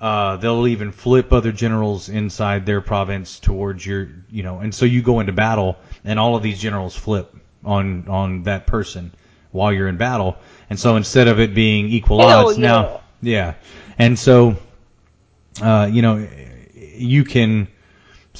Uh, 0.00 0.36
they'll 0.36 0.66
even 0.66 0.92
flip 0.92 1.32
other 1.32 1.52
generals 1.52 2.08
inside 2.08 2.64
their 2.64 2.80
province 2.80 3.38
towards 3.38 3.84
your, 3.84 4.08
you 4.30 4.42
know, 4.42 4.60
and 4.60 4.74
so 4.74 4.86
you 4.86 5.02
go 5.02 5.20
into 5.20 5.32
battle, 5.32 5.76
and 6.04 6.18
all 6.18 6.36
of 6.36 6.42
these 6.42 6.58
generals 6.58 6.96
flip 6.96 7.34
on 7.64 8.08
on 8.08 8.44
that 8.44 8.66
person 8.66 9.12
while 9.52 9.72
you're 9.72 9.88
in 9.88 9.98
battle, 9.98 10.36
and 10.70 10.78
so 10.78 10.96
instead 10.96 11.28
of 11.28 11.38
it 11.38 11.54
being 11.54 11.88
equal 11.88 12.22
odds 12.22 12.56
yeah. 12.56 12.66
now, 12.66 13.00
yeah, 13.20 13.54
and 13.98 14.18
so, 14.18 14.56
uh, 15.60 15.86
you 15.92 16.00
know, 16.00 16.26
you 16.74 17.24
can 17.24 17.68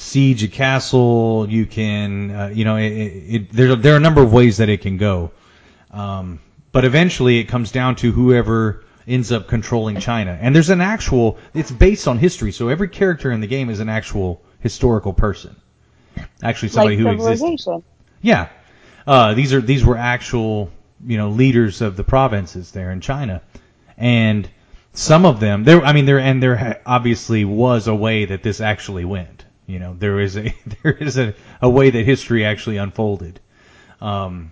siege 0.01 0.43
a 0.43 0.47
castle, 0.47 1.45
you 1.47 1.65
can, 1.65 2.31
uh, 2.31 2.47
you 2.47 2.65
know, 2.65 2.75
it, 2.75 2.91
it, 2.91 3.35
it, 3.35 3.51
there 3.51 3.75
there 3.75 3.93
are 3.93 3.97
a 3.97 4.01
number 4.01 4.21
of 4.21 4.33
ways 4.33 4.57
that 4.57 4.67
it 4.67 4.81
can 4.81 4.97
go, 4.97 5.31
um, 5.91 6.39
but 6.71 6.83
eventually 6.85 7.37
it 7.39 7.45
comes 7.45 7.71
down 7.71 7.95
to 7.95 8.11
whoever 8.11 8.83
ends 9.07 9.31
up 9.31 9.47
controlling 9.47 9.99
China. 9.99 10.37
And 10.41 10.55
there's 10.55 10.69
an 10.69 10.81
actual, 10.81 11.37
it's 11.53 11.71
based 11.71 12.07
on 12.07 12.17
history, 12.17 12.51
so 12.51 12.67
every 12.67 12.87
character 12.87 13.31
in 13.31 13.41
the 13.41 13.47
game 13.47 13.69
is 13.69 13.79
an 13.79 13.89
actual 13.89 14.41
historical 14.59 15.13
person. 15.13 15.55
Actually, 16.43 16.69
somebody 16.69 16.97
like 16.97 17.17
who 17.17 17.29
existed. 17.31 17.83
Yeah, 18.21 18.49
uh, 19.05 19.33
these 19.33 19.53
are 19.53 19.61
these 19.61 19.85
were 19.85 19.97
actual, 19.97 20.69
you 21.05 21.17
know, 21.17 21.29
leaders 21.29 21.81
of 21.81 21.95
the 21.95 22.03
provinces 22.03 22.71
there 22.71 22.91
in 22.91 23.01
China, 23.01 23.41
and 23.97 24.49
some 24.93 25.25
of 25.25 25.39
them 25.39 25.63
there. 25.63 25.83
I 25.83 25.93
mean, 25.93 26.05
there 26.05 26.19
and 26.19 26.41
there 26.41 26.55
ha- 26.57 26.75
obviously 26.85 27.45
was 27.45 27.87
a 27.87 27.95
way 27.95 28.25
that 28.25 28.43
this 28.43 28.61
actually 28.61 29.05
went. 29.05 29.45
You 29.67 29.79
know, 29.79 29.95
there 29.97 30.19
is 30.19 30.37
a 30.37 30.53
there 30.83 30.93
is 30.93 31.17
a, 31.17 31.33
a 31.61 31.69
way 31.69 31.89
that 31.89 32.05
history 32.05 32.45
actually 32.45 32.77
unfolded. 32.77 33.39
Um, 33.99 34.51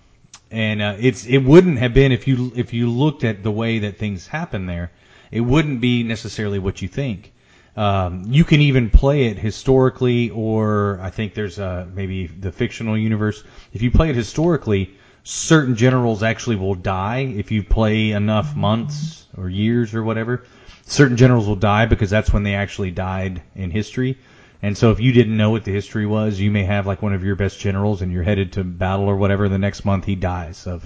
and 0.51 0.82
uh, 0.82 0.95
it's 0.99 1.26
it 1.26 1.39
wouldn't 1.39 1.78
have 1.80 1.93
been 1.93 2.12
if 2.12 2.28
you 2.28 2.51
if 2.55 2.74
you 2.74 2.89
looked 2.89 3.24
at 3.24 3.43
the 3.43 3.51
way 3.51 3.80
that 3.80 3.97
things 3.97 4.28
happen 4.28 4.66
there, 4.66 4.91
it 5.32 5.41
wouldn't 5.41 5.82
be 5.82 6.03
necessarily 6.03 6.60
what 6.60 6.82
you 6.82 6.88
think. 6.88 7.34
Um, 7.78 8.26
you 8.28 8.43
can 8.43 8.62
even 8.62 8.89
play 8.89 9.28
it 9.28 9.38
historically, 9.38 10.32
or 10.32 10.99
I 11.01 11.12
think 11.12 11.34
there's 11.34 11.60
uh, 11.60 11.88
maybe 11.93 12.28
the 12.28 12.51
fictional 12.51 12.97
universe. 12.97 13.43
If 13.74 13.82
you 13.82 13.91
play 13.91 14.10
it 14.10 14.16
historically, 14.16 14.95
certain 15.24 15.76
generals 15.76 16.24
actually 16.24 16.55
will 16.55 16.76
die 16.76 17.20
if 17.20 17.51
you 17.51 17.64
play 17.64 18.12
enough 18.12 18.55
months 18.55 19.28
or 19.38 19.49
years 19.49 19.93
or 19.93 20.03
whatever. 20.03 20.43
Certain 20.86 21.18
generals 21.18 21.47
will 21.47 21.55
die 21.55 21.86
because 21.86 22.10
that's 22.10 22.34
when 22.34 22.43
they 22.43 22.55
actually 22.55 22.91
died 22.91 23.43
in 23.55 23.70
history. 23.70 24.18
And 24.62 24.78
so 24.78 24.91
if 24.91 24.99
you 24.99 25.14
didn't 25.14 25.38
know 25.38 25.51
what 25.51 25.64
the 25.64 25.72
history 25.72 26.05
was, 26.05 26.39
you 26.39 26.51
may 26.51 26.64
have 26.64 26.86
like 26.86 27.01
one 27.01 27.14
of 27.14 27.24
your 27.24 27.36
best 27.36 27.60
generals 27.60 28.01
and 28.01 28.12
you're 28.12 28.24
headed 28.24 28.53
to 28.53 28.64
battle 28.64 29.05
or 29.05 29.16
whatever. 29.16 29.47
The 29.47 29.57
next 29.57 29.86
month 29.86 30.05
he 30.05 30.16
dies 30.16 30.68
of. 30.68 30.86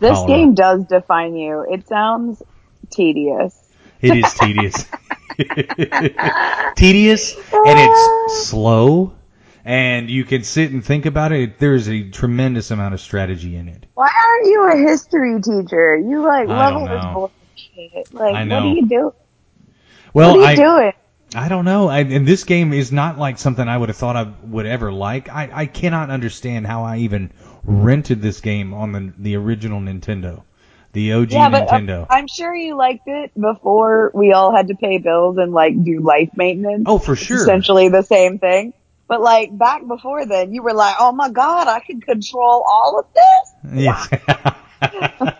This 0.00 0.12
cholera. 0.12 0.28
game 0.28 0.54
does 0.54 0.84
define 0.84 1.34
you. 1.34 1.66
It 1.68 1.88
sounds 1.88 2.42
tedious. 2.90 3.68
It 4.00 4.16
is 4.16 4.32
tedious. 4.34 4.86
tedious 6.76 7.36
and 7.52 7.78
it's 7.78 8.48
slow 8.48 9.12
and 9.64 10.08
you 10.08 10.24
can 10.24 10.44
sit 10.44 10.70
and 10.72 10.82
think 10.84 11.04
about 11.04 11.32
it. 11.32 11.58
There's 11.58 11.88
a 11.88 12.08
tremendous 12.08 12.70
amount 12.70 12.94
of 12.94 13.00
strategy 13.00 13.54
in 13.54 13.68
it. 13.68 13.84
Why 13.94 14.08
aren't 14.08 14.46
you 14.46 14.70
a 14.72 14.76
history 14.88 15.38
teacher? 15.42 15.98
You 15.98 16.22
like 16.22 16.48
I 16.48 16.70
level 16.70 16.88
this 16.88 17.04
bullshit. 17.12 18.14
Like, 18.14 18.34
I 18.34 18.44
what 18.44 18.62
are 18.62 18.66
you 18.66 18.86
doing? 18.86 19.10
Well, 20.14 20.36
what 20.36 20.40
are 20.40 20.46
I 20.46 20.50
you 20.52 20.56
doing? 20.56 20.92
I 21.34 21.48
don't 21.48 21.64
know. 21.64 21.88
I, 21.88 22.00
and 22.00 22.26
this 22.26 22.44
game 22.44 22.72
is 22.72 22.90
not 22.90 23.18
like 23.18 23.38
something 23.38 23.66
I 23.68 23.76
would 23.76 23.88
have 23.90 23.96
thought 23.98 24.16
I 24.16 24.32
would 24.44 24.66
ever 24.66 24.90
like. 24.90 25.28
I, 25.28 25.50
I 25.52 25.66
cannot 25.66 26.10
understand 26.10 26.66
how 26.66 26.84
I 26.84 26.98
even 26.98 27.32
rented 27.64 28.22
this 28.22 28.40
game 28.40 28.72
on 28.72 28.92
the 28.92 29.12
the 29.18 29.36
original 29.36 29.80
Nintendo, 29.80 30.42
the 30.92 31.12
OG 31.12 31.32
Yeah, 31.32 31.50
but 31.50 31.68
uh, 31.68 31.78
Nintendo. 31.78 32.06
I'm 32.08 32.28
sure 32.28 32.54
you 32.54 32.76
liked 32.76 33.06
it 33.06 33.30
before 33.38 34.10
we 34.14 34.32
all 34.32 34.54
had 34.56 34.68
to 34.68 34.74
pay 34.74 34.98
bills 34.98 35.36
and 35.36 35.52
like 35.52 35.82
do 35.84 36.00
life 36.00 36.30
maintenance. 36.34 36.84
oh, 36.86 36.98
for 36.98 37.12
It's 37.12 37.22
sure. 37.22 37.36
essentially 37.36 37.88
the 37.90 38.02
same 38.02 38.38
thing. 38.38 38.72
But 39.06 39.20
like 39.20 39.56
back 39.56 39.86
before 39.86 40.24
then, 40.26 40.52
you 40.54 40.62
were 40.62 40.74
like, 40.74 40.96
"Oh 40.98 41.12
my 41.12 41.30
god, 41.30 41.66
I 41.68 41.80
can 41.80 42.00
control 42.00 42.64
all 42.66 42.98
of 43.00 43.06
this." 43.14 43.82
Yes. 43.84 44.08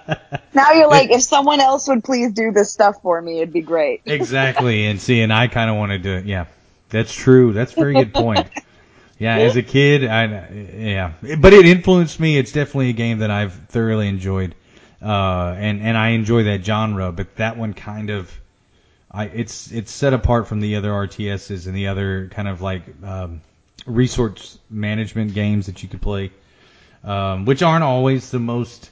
Now 0.58 0.72
you're 0.72 0.88
like, 0.88 1.10
if 1.10 1.22
someone 1.22 1.60
else 1.60 1.86
would 1.86 2.02
please 2.02 2.32
do 2.32 2.50
this 2.50 2.72
stuff 2.72 3.00
for 3.00 3.22
me, 3.22 3.36
it'd 3.36 3.52
be 3.52 3.60
great. 3.60 4.02
exactly. 4.06 4.86
And 4.86 5.00
see, 5.00 5.20
and 5.20 5.32
I 5.32 5.46
kind 5.46 5.70
of 5.70 5.76
wanted 5.76 6.02
to. 6.02 6.22
Yeah, 6.26 6.46
that's 6.88 7.14
true. 7.14 7.52
That's 7.52 7.72
a 7.74 7.76
very 7.76 7.94
good 7.94 8.12
point. 8.12 8.48
Yeah, 9.20 9.36
as 9.36 9.56
a 9.56 9.62
kid, 9.62 10.04
I 10.04 10.48
yeah, 10.76 11.12
but 11.38 11.52
it 11.52 11.66
influenced 11.66 12.20
me. 12.20 12.38
It's 12.38 12.52
definitely 12.52 12.90
a 12.90 12.94
game 12.94 13.18
that 13.18 13.32
I've 13.32 13.52
thoroughly 13.52 14.06
enjoyed, 14.06 14.54
uh, 15.02 15.54
and 15.58 15.80
and 15.80 15.96
I 15.96 16.10
enjoy 16.10 16.44
that 16.44 16.64
genre. 16.64 17.10
But 17.10 17.34
that 17.36 17.56
one 17.56 17.74
kind 17.74 18.10
of, 18.10 18.32
I 19.10 19.24
it's 19.24 19.72
it's 19.72 19.90
set 19.90 20.12
apart 20.12 20.46
from 20.46 20.60
the 20.60 20.76
other 20.76 20.90
RTSs 20.90 21.66
and 21.66 21.74
the 21.74 21.88
other 21.88 22.28
kind 22.28 22.46
of 22.46 22.62
like 22.62 22.82
um, 23.02 23.40
resource 23.86 24.58
management 24.70 25.34
games 25.34 25.66
that 25.66 25.82
you 25.82 25.88
could 25.88 26.02
play, 26.02 26.30
um, 27.02 27.44
which 27.44 27.62
aren't 27.62 27.84
always 27.84 28.30
the 28.30 28.38
most. 28.38 28.90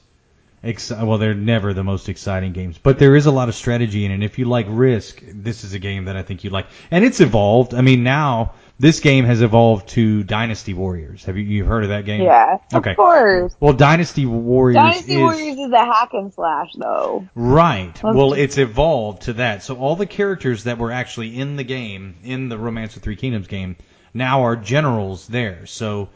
Ex- 0.67 0.91
well, 0.91 1.17
they're 1.17 1.33
never 1.33 1.73
the 1.73 1.83
most 1.83 2.09
exciting 2.09 2.51
games, 2.53 2.77
but 2.77 2.99
there 2.99 3.15
is 3.15 3.25
a 3.25 3.31
lot 3.31 3.47
of 3.49 3.55
strategy 3.55 4.03
in 4.05 4.11
it. 4.11 4.15
And 4.15 4.23
if 4.23 4.37
you 4.37 4.45
like 4.45 4.65
Risk, 4.69 5.21
this 5.25 5.63
is 5.63 5.73
a 5.73 5.79
game 5.79 6.05
that 6.05 6.17
I 6.17 6.23
think 6.23 6.43
you 6.43 6.49
like. 6.49 6.67
And 6.91 7.05
it's 7.05 7.21
evolved. 7.21 7.73
I 7.73 7.81
mean, 7.81 8.03
now 8.03 8.53
this 8.79 8.99
game 8.99 9.25
has 9.25 9.41
evolved 9.41 9.87
to 9.89 10.23
Dynasty 10.23 10.73
Warriors. 10.73 11.23
Have 11.25 11.37
you 11.37 11.43
you 11.43 11.65
heard 11.65 11.83
of 11.83 11.89
that 11.89 12.05
game? 12.05 12.21
Yeah, 12.21 12.57
Okay. 12.73 12.91
of 12.91 12.95
course. 12.97 13.55
Well, 13.59 13.73
Dynasty 13.73 14.25
Warriors 14.25 14.75
Dynasty 14.75 15.13
is 15.15 15.19
Warriors 15.21 15.57
is 15.57 15.71
a 15.71 15.85
hack 15.85 16.09
and 16.13 16.33
slash, 16.33 16.73
though. 16.77 17.27
right. 17.33 17.93
Let's 18.03 18.15
Well, 18.17 18.33
it's 18.33 18.57
evolved 18.57 19.23
to 19.23 19.33
that. 19.33 19.63
So 19.63 19.77
all 19.77 19.95
the 19.95 20.05
characters 20.05 20.65
that 20.65 20.77
were 20.77 20.91
actually 20.91 21.39
in 21.39 21.55
the 21.55 21.63
game, 21.63 22.15
in 22.23 22.49
the 22.49 22.57
Romance 22.57 22.95
of 22.97 23.03
Three 23.03 23.15
Kingdoms 23.15 23.47
game, 23.47 23.77
now 24.13 24.43
are 24.43 24.55
generals 24.55 25.27
there. 25.27 25.65
So 25.65 26.09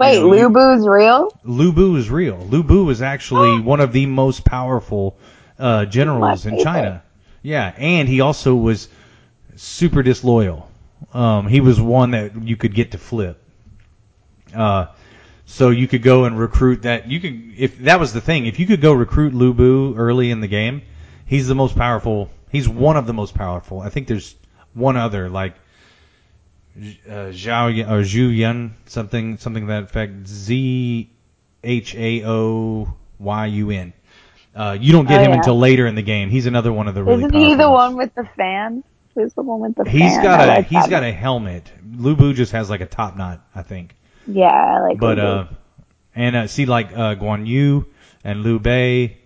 Wait, 0.00 0.18
know, 0.20 0.32
you- 0.34 0.48
Lu 0.48 0.50
Bu's 0.50 0.86
real? 0.88 1.38
Lu 1.44 1.72
Bu 1.72 1.96
is 1.96 2.10
real. 2.10 2.38
Lu 2.50 2.62
Bu 2.62 2.88
is 2.90 3.02
actually 3.02 3.60
one 3.60 3.80
of 3.80 3.92
the 3.92 4.06
most 4.06 4.44
powerful 4.44 5.16
uh, 5.58 5.84
generals 5.84 6.46
in. 6.46 6.62
China. 6.62 7.02
Yeah, 7.42 7.72
and 7.76 8.08
he 8.08 8.20
also 8.20 8.54
was 8.54 8.88
super 9.56 10.02
disloyal. 10.02 10.70
Um, 11.14 11.46
he 11.48 11.60
was 11.60 11.80
one 11.80 12.10
that 12.12 12.42
you 12.42 12.56
could 12.56 12.74
get 12.74 12.92
to 12.92 12.98
flip. 12.98 13.42
Uh, 14.54 14.86
so 15.46 15.70
you 15.70 15.88
could 15.88 16.02
go 16.02 16.24
and 16.24 16.38
recruit 16.38 16.82
that. 16.82 17.10
You 17.10 17.20
could, 17.20 17.54
if 17.56 17.78
that 17.80 17.98
was 17.98 18.12
the 18.12 18.20
thing, 18.20 18.46
if 18.46 18.58
you 18.58 18.66
could 18.66 18.80
go 18.80 18.92
recruit 18.92 19.34
Lu 19.34 19.52
Bu 19.54 19.94
early 19.96 20.30
in 20.30 20.40
the 20.40 20.48
game, 20.48 20.82
he's 21.26 21.48
the 21.48 21.54
most 21.54 21.76
powerful. 21.76 22.30
He's 22.50 22.68
one 22.68 22.96
of 22.96 23.06
the 23.06 23.12
most 23.12 23.34
powerful. 23.34 23.80
I 23.80 23.88
think 23.90 24.06
there's 24.06 24.34
one 24.74 24.96
other 24.96 25.28
like 25.28 25.54
uh, 26.76 27.30
Zhao 27.32 27.74
Yan- 27.74 27.90
or 27.90 28.02
Zhu 28.02 28.34
Yun, 28.34 28.74
something 28.86 29.38
something 29.38 29.64
to 29.64 29.66
that 29.68 29.82
effect. 29.84 30.26
Z 30.26 31.10
H 31.64 31.94
A 31.94 32.24
O 32.26 32.94
Y 33.18 33.46
U 33.46 33.70
N. 33.70 33.92
Uh, 34.54 34.76
you 34.80 34.92
don't 34.92 35.06
get 35.06 35.20
Oh, 35.20 35.24
him 35.24 35.30
yeah. 35.30 35.36
until 35.36 35.58
later 35.58 35.86
in 35.86 35.94
the 35.94 36.02
game. 36.02 36.28
He's 36.30 36.46
another 36.46 36.72
one 36.72 36.88
of 36.88 36.94
the 36.94 37.04
really 37.04 37.24
Isn't 37.24 37.34
he 37.34 37.54
the 37.54 37.70
ones. 37.70 37.94
one 37.94 37.96
with 37.96 38.14
the 38.14 38.24
fan? 38.36 38.82
Who's 39.14 39.32
the 39.34 39.42
one 39.42 39.60
with 39.60 39.74
the 39.76 39.88
He's 39.90 40.12
fan? 40.12 40.22
got 40.22 40.40
a 40.40 40.46
like 40.46 40.66
he's 40.66 40.86
got 40.88 41.02
a 41.02 41.12
helmet. 41.12 41.70
Lu 41.96 42.16
Bu 42.16 42.32
just 42.32 42.52
has 42.52 42.70
like 42.70 42.80
a 42.80 42.86
top 42.86 43.16
knot, 43.16 43.44
I 43.54 43.62
think. 43.62 43.94
Yeah, 44.26 44.46
I 44.46 44.80
like 44.80 44.98
But 44.98 45.18
uh, 45.18 45.44
and 46.14 46.36
uh, 46.36 46.46
see 46.46 46.66
like 46.66 46.92
uh, 46.92 47.14
Guan 47.16 47.46
Yu 47.46 47.86
and 48.24 48.42
Liu 48.42 48.58
Bei, 48.58 49.16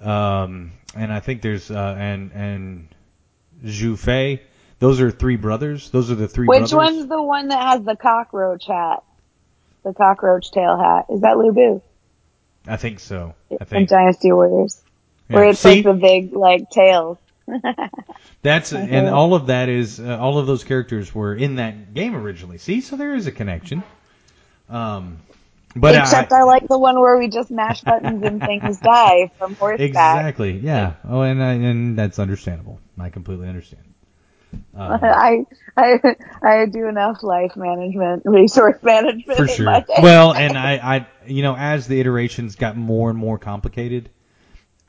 um, 0.00 0.72
and 0.94 1.12
I 1.12 1.20
think 1.20 1.42
there's 1.42 1.70
uh, 1.70 1.96
and 1.98 2.30
and 2.32 2.88
Zhu 3.64 3.98
Fei. 3.98 4.42
Those 4.82 5.00
are 5.00 5.12
three 5.12 5.36
brothers. 5.36 5.90
Those 5.90 6.10
are 6.10 6.16
the 6.16 6.26
three 6.26 6.48
Which 6.48 6.70
brothers. 6.70 6.72
one's 6.74 7.06
the 7.06 7.22
one 7.22 7.46
that 7.48 7.62
has 7.62 7.84
the 7.84 7.94
cockroach 7.94 8.66
hat? 8.66 9.04
The 9.84 9.94
cockroach 9.94 10.50
tail 10.50 10.76
hat. 10.76 11.06
Is 11.08 11.20
that 11.20 11.38
Lu 11.38 11.52
Bu? 11.52 11.80
I 12.66 12.76
think 12.76 12.98
so. 12.98 13.32
I 13.48 13.58
In 13.60 13.66
think. 13.66 13.88
Dynasty 13.88 14.32
Warriors. 14.32 14.82
Yeah. 15.28 15.36
Where 15.36 15.48
it's 15.50 15.60
See? 15.60 15.76
like 15.76 15.84
the 15.84 15.92
big, 15.92 16.32
like, 16.32 16.68
tails. 16.70 17.16
That's 18.42 18.72
and 18.72 19.08
all 19.08 19.34
of 19.34 19.46
that 19.46 19.68
is 19.68 20.00
uh, 20.00 20.18
all 20.18 20.38
of 20.38 20.48
those 20.48 20.64
characters 20.64 21.14
were 21.14 21.32
in 21.32 21.56
that 21.56 21.94
game 21.94 22.16
originally. 22.16 22.58
See, 22.58 22.80
so 22.80 22.96
there 22.96 23.14
is 23.14 23.28
a 23.28 23.32
connection. 23.32 23.84
Um, 24.68 25.18
but 25.76 25.94
Except 25.94 26.32
I, 26.32 26.40
I, 26.40 26.42
like 26.42 26.66
the 26.66 26.78
one 26.78 26.98
where 26.98 27.18
we 27.18 27.28
just 27.28 27.52
mash 27.52 27.82
buttons 27.82 28.24
and 28.24 28.40
things 28.40 28.80
die 28.80 29.30
from 29.38 29.54
horseback. 29.54 29.86
exactly, 29.86 30.58
yeah. 30.58 30.94
Oh, 31.08 31.20
and 31.20 31.40
I, 31.40 31.52
and 31.52 31.96
that's 31.96 32.18
understandable. 32.18 32.80
I 32.98 33.10
completely 33.10 33.48
understand. 33.48 33.84
Um, 34.52 34.64
I, 35.02 35.46
I, 35.76 36.16
I 36.42 36.66
do 36.66 36.88
enough 36.88 37.22
life 37.22 37.56
management, 37.56 38.22
resource 38.24 38.82
management 38.82 39.36
for 39.36 39.44
in 39.44 39.54
sure. 39.54 39.66
my 39.66 39.80
day. 39.80 39.94
Well, 40.02 40.32
and 40.34 40.56
I, 40.56 40.74
I, 40.96 41.06
you 41.26 41.42
know, 41.42 41.56
as 41.56 41.86
the 41.86 42.00
iterations 42.00 42.56
got 42.56 42.76
more 42.76 43.10
and 43.10 43.18
more 43.18 43.38
complicated, 43.38 44.10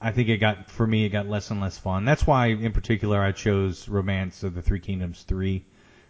I 0.04 0.12
think 0.12 0.28
it 0.28 0.38
got 0.38 0.70
for 0.70 0.86
me 0.86 1.06
it 1.06 1.10
got 1.10 1.28
less 1.28 1.50
and 1.50 1.62
less 1.62 1.78
fun. 1.78 2.04
That's 2.04 2.28
why, 2.28 2.48
in 2.48 2.74
particular, 2.74 3.22
I 3.22 3.32
chose 3.32 3.88
Romance 3.88 4.44
of 4.44 4.54
the 4.54 4.62
Three 4.62 4.82
Kingdoms 4.82 5.24
three. 5.24 5.64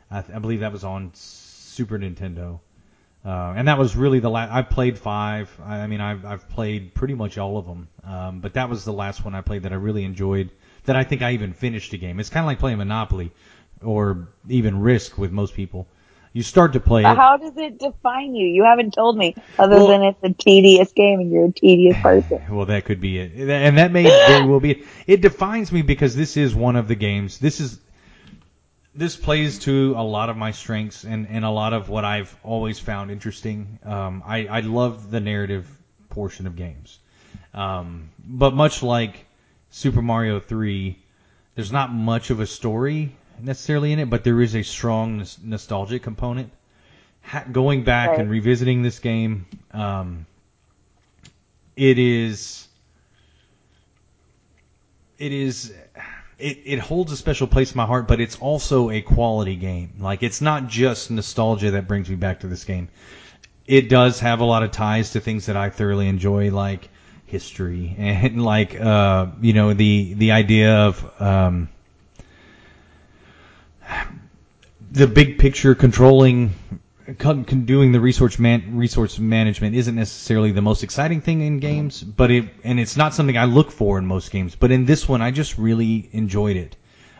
I, 0.10 0.22
th- 0.22 0.36
I 0.36 0.40
believe 0.40 0.62
that 0.62 0.72
was 0.72 0.84
on 0.84 1.12
Super 1.14 2.00
Nintendo, 2.00 2.60
uh, 3.24 3.54
and 3.56 3.68
that 3.68 3.78
was 3.78 3.96
really 3.96 4.20
the 4.20 4.32
last. 4.32 4.52
I 4.52 4.64
played 4.64 4.98
five. 4.98 5.56
I, 5.64 5.82
I 5.82 5.88
mean, 5.88 6.02
I've 6.02 6.26
I've 6.26 6.50
played 6.50 6.96
pretty 6.96 7.14
much 7.14 7.38
all 7.38 7.60
of 7.60 7.68
them, 7.68 7.88
um, 8.04 8.40
but 8.40 8.56
that 8.56 8.68
was 8.68 8.84
the 8.84 8.94
last 8.94 9.24
one 9.24 9.36
I 9.36 9.42
played 9.42 9.62
that 9.64 9.72
I 9.72 9.76
really 9.76 10.04
enjoyed. 10.04 10.50
That 10.86 10.96
I 10.96 11.04
think 11.04 11.22
I 11.22 11.32
even 11.32 11.54
finished 11.54 11.92
the 11.92 11.98
game. 11.98 12.20
It's 12.20 12.30
kind 12.30 12.44
of 12.44 12.48
like 12.48 12.60
playing 12.60 12.78
Monopoly, 12.78 13.32
or 13.82 14.28
even 14.50 14.82
Risk 14.82 15.18
with 15.18 15.32
most 15.32 15.54
people. 15.54 15.88
You 16.34 16.42
start 16.42 16.74
to 16.74 16.80
play 16.80 17.02
it. 17.02 17.06
How 17.06 17.38
does 17.38 17.56
it 17.58 17.78
define 17.78 18.34
you? 18.34 18.48
You 18.48 18.64
haven't 18.64 18.96
told 18.96 19.16
me, 19.16 19.36
other 19.60 19.76
Well- 19.76 19.88
than 19.88 20.02
it's 20.04 20.24
a 20.24 20.34
tedious 20.34 20.92
game 20.92 21.20
and 21.20 21.32
you're 21.32 21.46
a 21.46 21.52
tedious 21.52 21.96
person. 22.02 22.42
Well, 22.50 22.66
that 22.66 22.86
could 22.86 23.00
be 23.00 23.20
it, 23.20 23.34
and 23.50 23.78
that 23.78 23.92
may 23.92 24.04
very 24.04 24.46
well 24.48 24.60
be 24.60 24.72
it. 24.72 24.88
It 25.06 25.22
defines 25.22 25.72
me 25.72 25.84
because 25.84 26.16
this 26.16 26.36
is 26.36 26.56
one 26.56 26.76
of 26.76 26.88
the 26.88 26.96
games. 26.96 27.38
This 27.38 27.60
is 27.60 27.80
this 28.96 29.16
plays 29.16 29.60
to 29.60 29.94
a 29.98 30.04
lot 30.04 30.30
of 30.30 30.38
my 30.38 30.52
strengths 30.52 31.04
and, 31.04 31.28
and 31.28 31.44
a 31.44 31.50
lot 31.50 31.74
of 31.74 31.90
what 31.90 32.06
I've 32.06 32.36
always 32.44 32.78
found 32.78 33.10
interesting. 33.10 33.80
Um, 33.84 34.24
I 34.26 34.48
I 34.48 34.60
love 34.62 35.12
the 35.12 35.20
narrative 35.20 35.68
portion 36.10 36.46
of 36.48 36.56
games, 36.56 37.00
um, 37.54 38.10
but 38.24 38.54
much 38.54 38.84
like 38.84 39.26
Super 39.76 40.04
Mario 40.04 40.40
Three, 40.40 41.00
there's 41.56 41.72
not 41.72 41.92
much 41.92 42.30
of 42.30 42.40
a 42.40 42.46
story 42.46 43.16
necessarily 43.42 43.92
in 43.92 43.98
it, 43.98 44.08
but 44.08 44.24
there 44.24 44.40
is 44.40 44.56
a 44.56 44.62
strong 44.62 45.18
nos- 45.18 45.40
nostalgic 45.44 46.04
component. 46.04 46.52
Ha- 47.24 47.46
going 47.52 47.84
back 47.84 48.10
Right. 48.12 48.20
and 48.20 48.30
revisiting 48.30 48.84
this 48.84 49.00
game, 49.00 49.48
um, 49.72 50.28
it 51.76 51.98
is 51.98 52.68
it 55.18 55.32
is 55.32 55.74
it, 56.38 56.60
it 56.66 56.78
holds 56.80 57.12
a 57.12 57.18
special 57.18 57.48
place 57.48 57.72
in 57.72 57.78
my 57.78 57.88
heart, 57.88 58.08
but 58.08 58.22
it's 58.22 58.38
also 58.38 58.92
a 58.92 59.02
quality 59.02 59.56
game. 59.56 59.94
Like 60.00 60.22
it's 60.22 60.40
not 60.40 60.68
just 60.68 61.10
nostalgia 61.10 61.72
that 61.72 61.88
brings 61.88 62.08
me 62.12 62.16
back 62.16 62.42
to 62.42 62.48
this 62.48 62.64
game. 62.64 62.90
It 63.66 63.90
does 63.90 64.20
have 64.20 64.40
a 64.40 64.46
lot 64.46 64.62
of 64.62 64.70
ties 64.70 65.14
to 65.14 65.20
things 65.20 65.48
that 65.48 65.58
I 65.58 65.72
thoroughly 65.72 66.08
enjoy, 66.08 66.52
like 66.52 66.90
history 67.34 67.96
and 67.98 68.46
like 68.46 68.80
uh, 68.80 69.26
you 69.42 69.54
know 69.54 69.74
the 69.74 70.14
the 70.14 70.32
idea 70.32 70.72
of 70.88 71.22
um, 71.22 71.68
the 74.92 75.08
big 75.08 75.40
picture 75.40 75.74
controlling 75.74 76.54
con- 77.18 77.44
con- 77.44 77.66
doing 77.66 77.92
the 77.92 78.00
resource 78.00 78.38
man- 78.38 78.78
resource 78.78 79.18
management 79.18 79.76
isn't 79.76 79.96
necessarily 79.96 80.52
the 80.52 80.62
most 80.62 80.84
exciting 80.84 81.22
thing 81.22 81.42
in 81.42 81.60
games, 81.60 82.04
but 82.04 82.30
it 82.30 82.46
and 82.64 82.80
it's 82.80 82.96
not 82.96 83.14
something 83.14 83.38
I 83.38 83.46
look 83.46 83.72
for 83.72 83.98
in 83.98 84.06
most 84.06 84.32
games. 84.32 84.56
But 84.56 84.72
in 84.72 84.86
this 84.86 85.10
one, 85.10 85.22
I 85.22 85.32
just 85.32 85.58
really 85.58 86.10
enjoyed 86.12 86.56
it. 86.56 86.76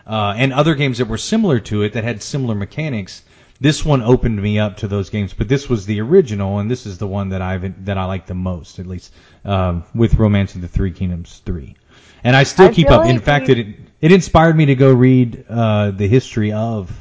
Uh, 0.06 0.34
and 0.36 0.52
other 0.52 0.74
games 0.74 0.98
that 0.98 1.08
were 1.08 1.18
similar 1.18 1.58
to 1.60 1.82
it 1.82 1.94
that 1.94 2.04
had 2.04 2.22
similar 2.22 2.54
mechanics. 2.54 3.22
This 3.64 3.82
one 3.82 4.02
opened 4.02 4.42
me 4.42 4.58
up 4.58 4.76
to 4.78 4.88
those 4.88 5.08
games, 5.08 5.32
but 5.32 5.48
this 5.48 5.70
was 5.70 5.86
the 5.86 6.02
original, 6.02 6.58
and 6.58 6.70
this 6.70 6.84
is 6.84 6.98
the 6.98 7.06
one 7.06 7.30
that 7.30 7.40
I've 7.40 7.86
that 7.86 7.96
I 7.96 8.04
like 8.04 8.26
the 8.26 8.34
most, 8.34 8.78
at 8.78 8.86
least 8.86 9.10
um, 9.42 9.84
with 9.94 10.16
Romance 10.16 10.54
of 10.54 10.60
the 10.60 10.68
Three 10.68 10.90
Kingdoms 10.90 11.40
three. 11.46 11.74
And 12.22 12.36
I 12.36 12.42
still 12.42 12.66
I 12.66 12.74
keep 12.74 12.90
up. 12.90 13.06
In 13.06 13.20
fact, 13.20 13.48
it 13.48 13.66
it 14.02 14.12
inspired 14.12 14.54
me 14.54 14.66
to 14.66 14.74
go 14.74 14.92
read 14.92 15.46
uh, 15.48 15.92
the 15.92 16.06
history 16.06 16.52
of 16.52 16.92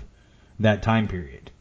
that 0.61 0.83
time 0.83 1.09
period. 1.09 1.51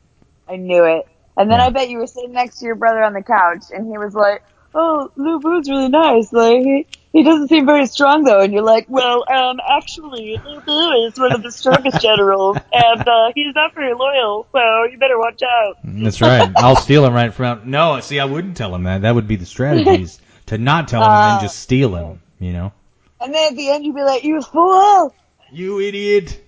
I 0.48 0.55
knew 0.55 0.84
it. 0.84 1.09
And 1.36 1.50
then 1.50 1.59
Yeah. 1.59 1.66
I 1.66 1.70
bet 1.70 1.90
you 1.90 1.98
were 1.98 2.07
sitting 2.07 2.32
next 2.32 2.61
to 2.61 2.66
your 2.66 2.76
brother 2.76 3.03
on 3.03 3.12
the 3.12 3.24
couch, 3.24 3.64
and 3.74 3.88
he 3.88 3.98
was 3.98 4.14
like, 4.14 4.44
"Oh, 4.72 5.11
Lu 5.16 5.40
Bu's 5.40 5.68
really 5.68 5.88
nice. 5.88 6.32
Like 6.32 6.62
he 6.62 6.86
he 7.12 7.22
doesn't 7.22 7.48
seem 7.48 7.66
very 7.66 7.86
strong 7.86 8.24
though." 8.24 8.40
And 8.40 8.52
you're 8.52 8.62
like, 8.62 8.86
"Well, 8.88 9.24
um, 9.30 9.60
actually, 9.66 10.40
Lu 10.66 11.06
is 11.06 11.18
one 11.18 11.32
of 11.32 11.42
the 11.42 11.50
strongest 11.52 12.00
generals, 12.08 12.56
and 12.72 13.00
uh, 13.08 13.32
he's 13.34 13.54
not 13.54 13.74
very 13.74 13.94
loyal, 13.94 14.46
so 14.52 14.84
you 14.90 14.98
better 14.98 15.18
watch 15.18 15.40
out." 15.42 15.76
That's 15.84 16.20
right. 16.20 16.50
I'll 16.56 16.76
steal 16.76 17.04
him 17.04 17.14
right 17.14 17.32
from. 17.32 17.70
No, 17.70 18.00
see, 18.00 18.18
I 18.20 18.24
wouldn't 18.24 18.56
tell 18.56 18.74
him 18.74 18.84
that. 18.84 19.02
That 19.02 19.14
would 19.14 19.28
be 19.28 19.36
the 19.36 19.46
strategies 19.46 20.20
to 20.46 20.58
not 20.58 20.88
tell 20.88 21.02
him 21.02 21.10
and 21.10 21.30
then 21.30 21.38
Uh, 21.38 21.42
just 21.42 21.58
steal 21.60 21.94
him. 21.94 22.20
You 22.38 22.52
know, 22.52 22.72
And 23.20 23.32
then 23.32 23.52
at 23.52 23.56
the 23.56 23.70
end, 23.70 23.84
you'd 23.84 23.94
be 23.94 24.02
like, 24.02 24.24
"You 24.24 24.40
fool! 24.42 25.14
you 25.52 25.80
idiot. 25.80 26.40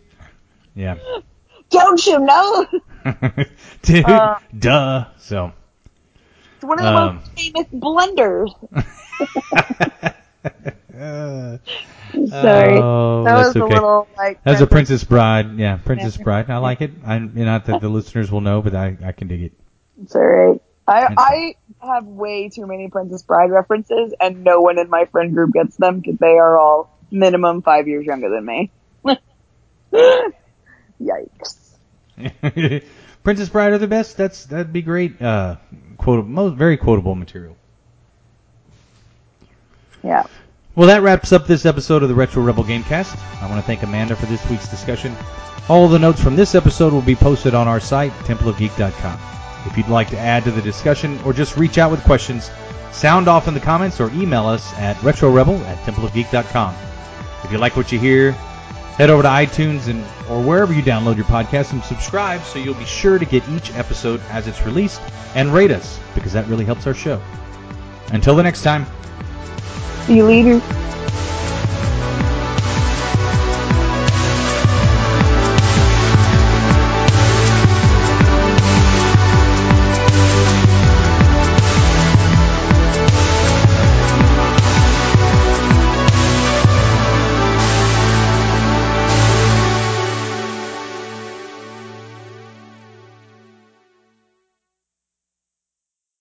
Yeah, 0.74 0.96
Don't 1.70 2.04
you 2.06 2.18
know?" 2.18 2.66
dude. 3.82 4.04
Uh, 4.04 4.38
duh. 4.58 5.04
So. 5.18 5.52
It's 6.56 6.64
one 6.64 6.78
of 6.80 6.84
the 6.84 6.90
Um. 6.90 7.16
most 7.16 7.30
famous 7.38 7.66
blunders. 7.72 8.50
Sorry, 12.28 12.78
Oh, 12.78 13.24
that 13.24 13.36
was 13.36 13.56
a 13.56 13.64
little 13.64 14.08
like. 14.16 14.40
As 14.44 14.60
a 14.60 14.66
Princess 14.66 15.02
Bride, 15.04 15.58
yeah, 15.58 15.76
Princess 15.76 16.16
Bride. 16.16 16.50
I 16.50 16.58
like 16.58 16.80
it. 16.80 16.92
I 17.04 17.18
not 17.18 17.66
that 17.66 17.80
the 17.80 17.88
listeners 17.88 18.30
will 18.30 18.40
know, 18.40 18.62
but 18.62 18.74
I, 18.74 18.96
I 19.04 19.12
can 19.12 19.28
dig 19.28 19.42
it. 19.42 19.52
It's 20.02 20.14
alright. 20.14 20.60
I 20.86 21.14
I 21.16 21.54
have 21.80 22.04
way 22.06 22.50
too 22.50 22.66
many 22.66 22.88
Princess 22.88 23.22
Bride 23.22 23.50
references, 23.50 24.14
and 24.20 24.44
no 24.44 24.60
one 24.60 24.78
in 24.78 24.90
my 24.90 25.06
friend 25.06 25.34
group 25.34 25.52
gets 25.52 25.76
them 25.76 26.00
because 26.00 26.18
they 26.18 26.36
are 26.38 26.58
all 26.58 26.98
minimum 27.10 27.62
five 27.62 27.88
years 27.88 28.04
younger 28.04 28.28
than 28.28 28.44
me. 28.44 28.70
Yikes! 31.00 31.78
Princess 33.24 33.48
Bride 33.48 33.72
are 33.72 33.78
the 33.78 33.86
best. 33.86 34.16
That's 34.16 34.44
that'd 34.44 34.72
be 34.72 34.82
great. 34.82 35.20
Uh, 35.20 35.56
quote, 35.96 36.26
most 36.26 36.54
very 36.56 36.76
quotable 36.76 37.14
material. 37.14 37.56
Yeah. 40.04 40.26
Well, 40.76 40.88
that 40.88 41.02
wraps 41.02 41.32
up 41.32 41.46
this 41.46 41.66
episode 41.66 42.02
of 42.02 42.08
the 42.08 42.14
Retro 42.14 42.42
Rebel 42.42 42.64
Gamecast. 42.64 43.16
I 43.40 43.48
want 43.48 43.60
to 43.60 43.66
thank 43.66 43.82
Amanda 43.82 44.16
for 44.16 44.26
this 44.26 44.48
week's 44.50 44.68
discussion. 44.68 45.16
All 45.68 45.88
the 45.88 45.98
notes 45.98 46.20
from 46.20 46.36
this 46.36 46.54
episode 46.54 46.92
will 46.92 47.00
be 47.00 47.14
posted 47.14 47.54
on 47.54 47.68
our 47.68 47.80
site, 47.80 48.12
templeofgeek.com. 48.24 49.18
If 49.66 49.78
you'd 49.78 49.88
like 49.88 50.10
to 50.10 50.18
add 50.18 50.44
to 50.44 50.50
the 50.50 50.60
discussion 50.60 51.18
or 51.24 51.32
just 51.32 51.56
reach 51.56 51.78
out 51.78 51.90
with 51.90 52.02
questions, 52.02 52.50
sound 52.92 53.28
off 53.28 53.48
in 53.48 53.54
the 53.54 53.60
comments 53.60 54.00
or 54.00 54.10
email 54.10 54.46
us 54.46 54.72
at 54.74 54.96
retrorebel 54.96 55.58
at 55.60 55.78
templeofgeek.com. 55.86 56.74
If 57.44 57.52
you 57.52 57.58
like 57.58 57.76
what 57.76 57.92
you 57.92 57.98
hear, 57.98 58.32
head 58.32 59.10
over 59.10 59.22
to 59.22 59.28
iTunes 59.28 59.88
and 59.88 60.04
or 60.28 60.42
wherever 60.42 60.72
you 60.72 60.82
download 60.82 61.16
your 61.16 61.24
podcast 61.26 61.72
and 61.72 61.82
subscribe 61.84 62.42
so 62.42 62.58
you'll 62.58 62.74
be 62.74 62.84
sure 62.84 63.18
to 63.18 63.24
get 63.24 63.48
each 63.50 63.72
episode 63.74 64.20
as 64.30 64.46
it's 64.46 64.64
released 64.66 65.00
and 65.34 65.52
rate 65.52 65.70
us 65.70 65.98
because 66.14 66.32
that 66.32 66.46
really 66.46 66.64
helps 66.64 66.86
our 66.86 66.94
show. 66.94 67.22
Until 68.12 68.34
the 68.36 68.42
next 68.42 68.62
time. 68.62 68.86
See 70.06 70.16
you 70.16 70.26
later. 70.26 70.60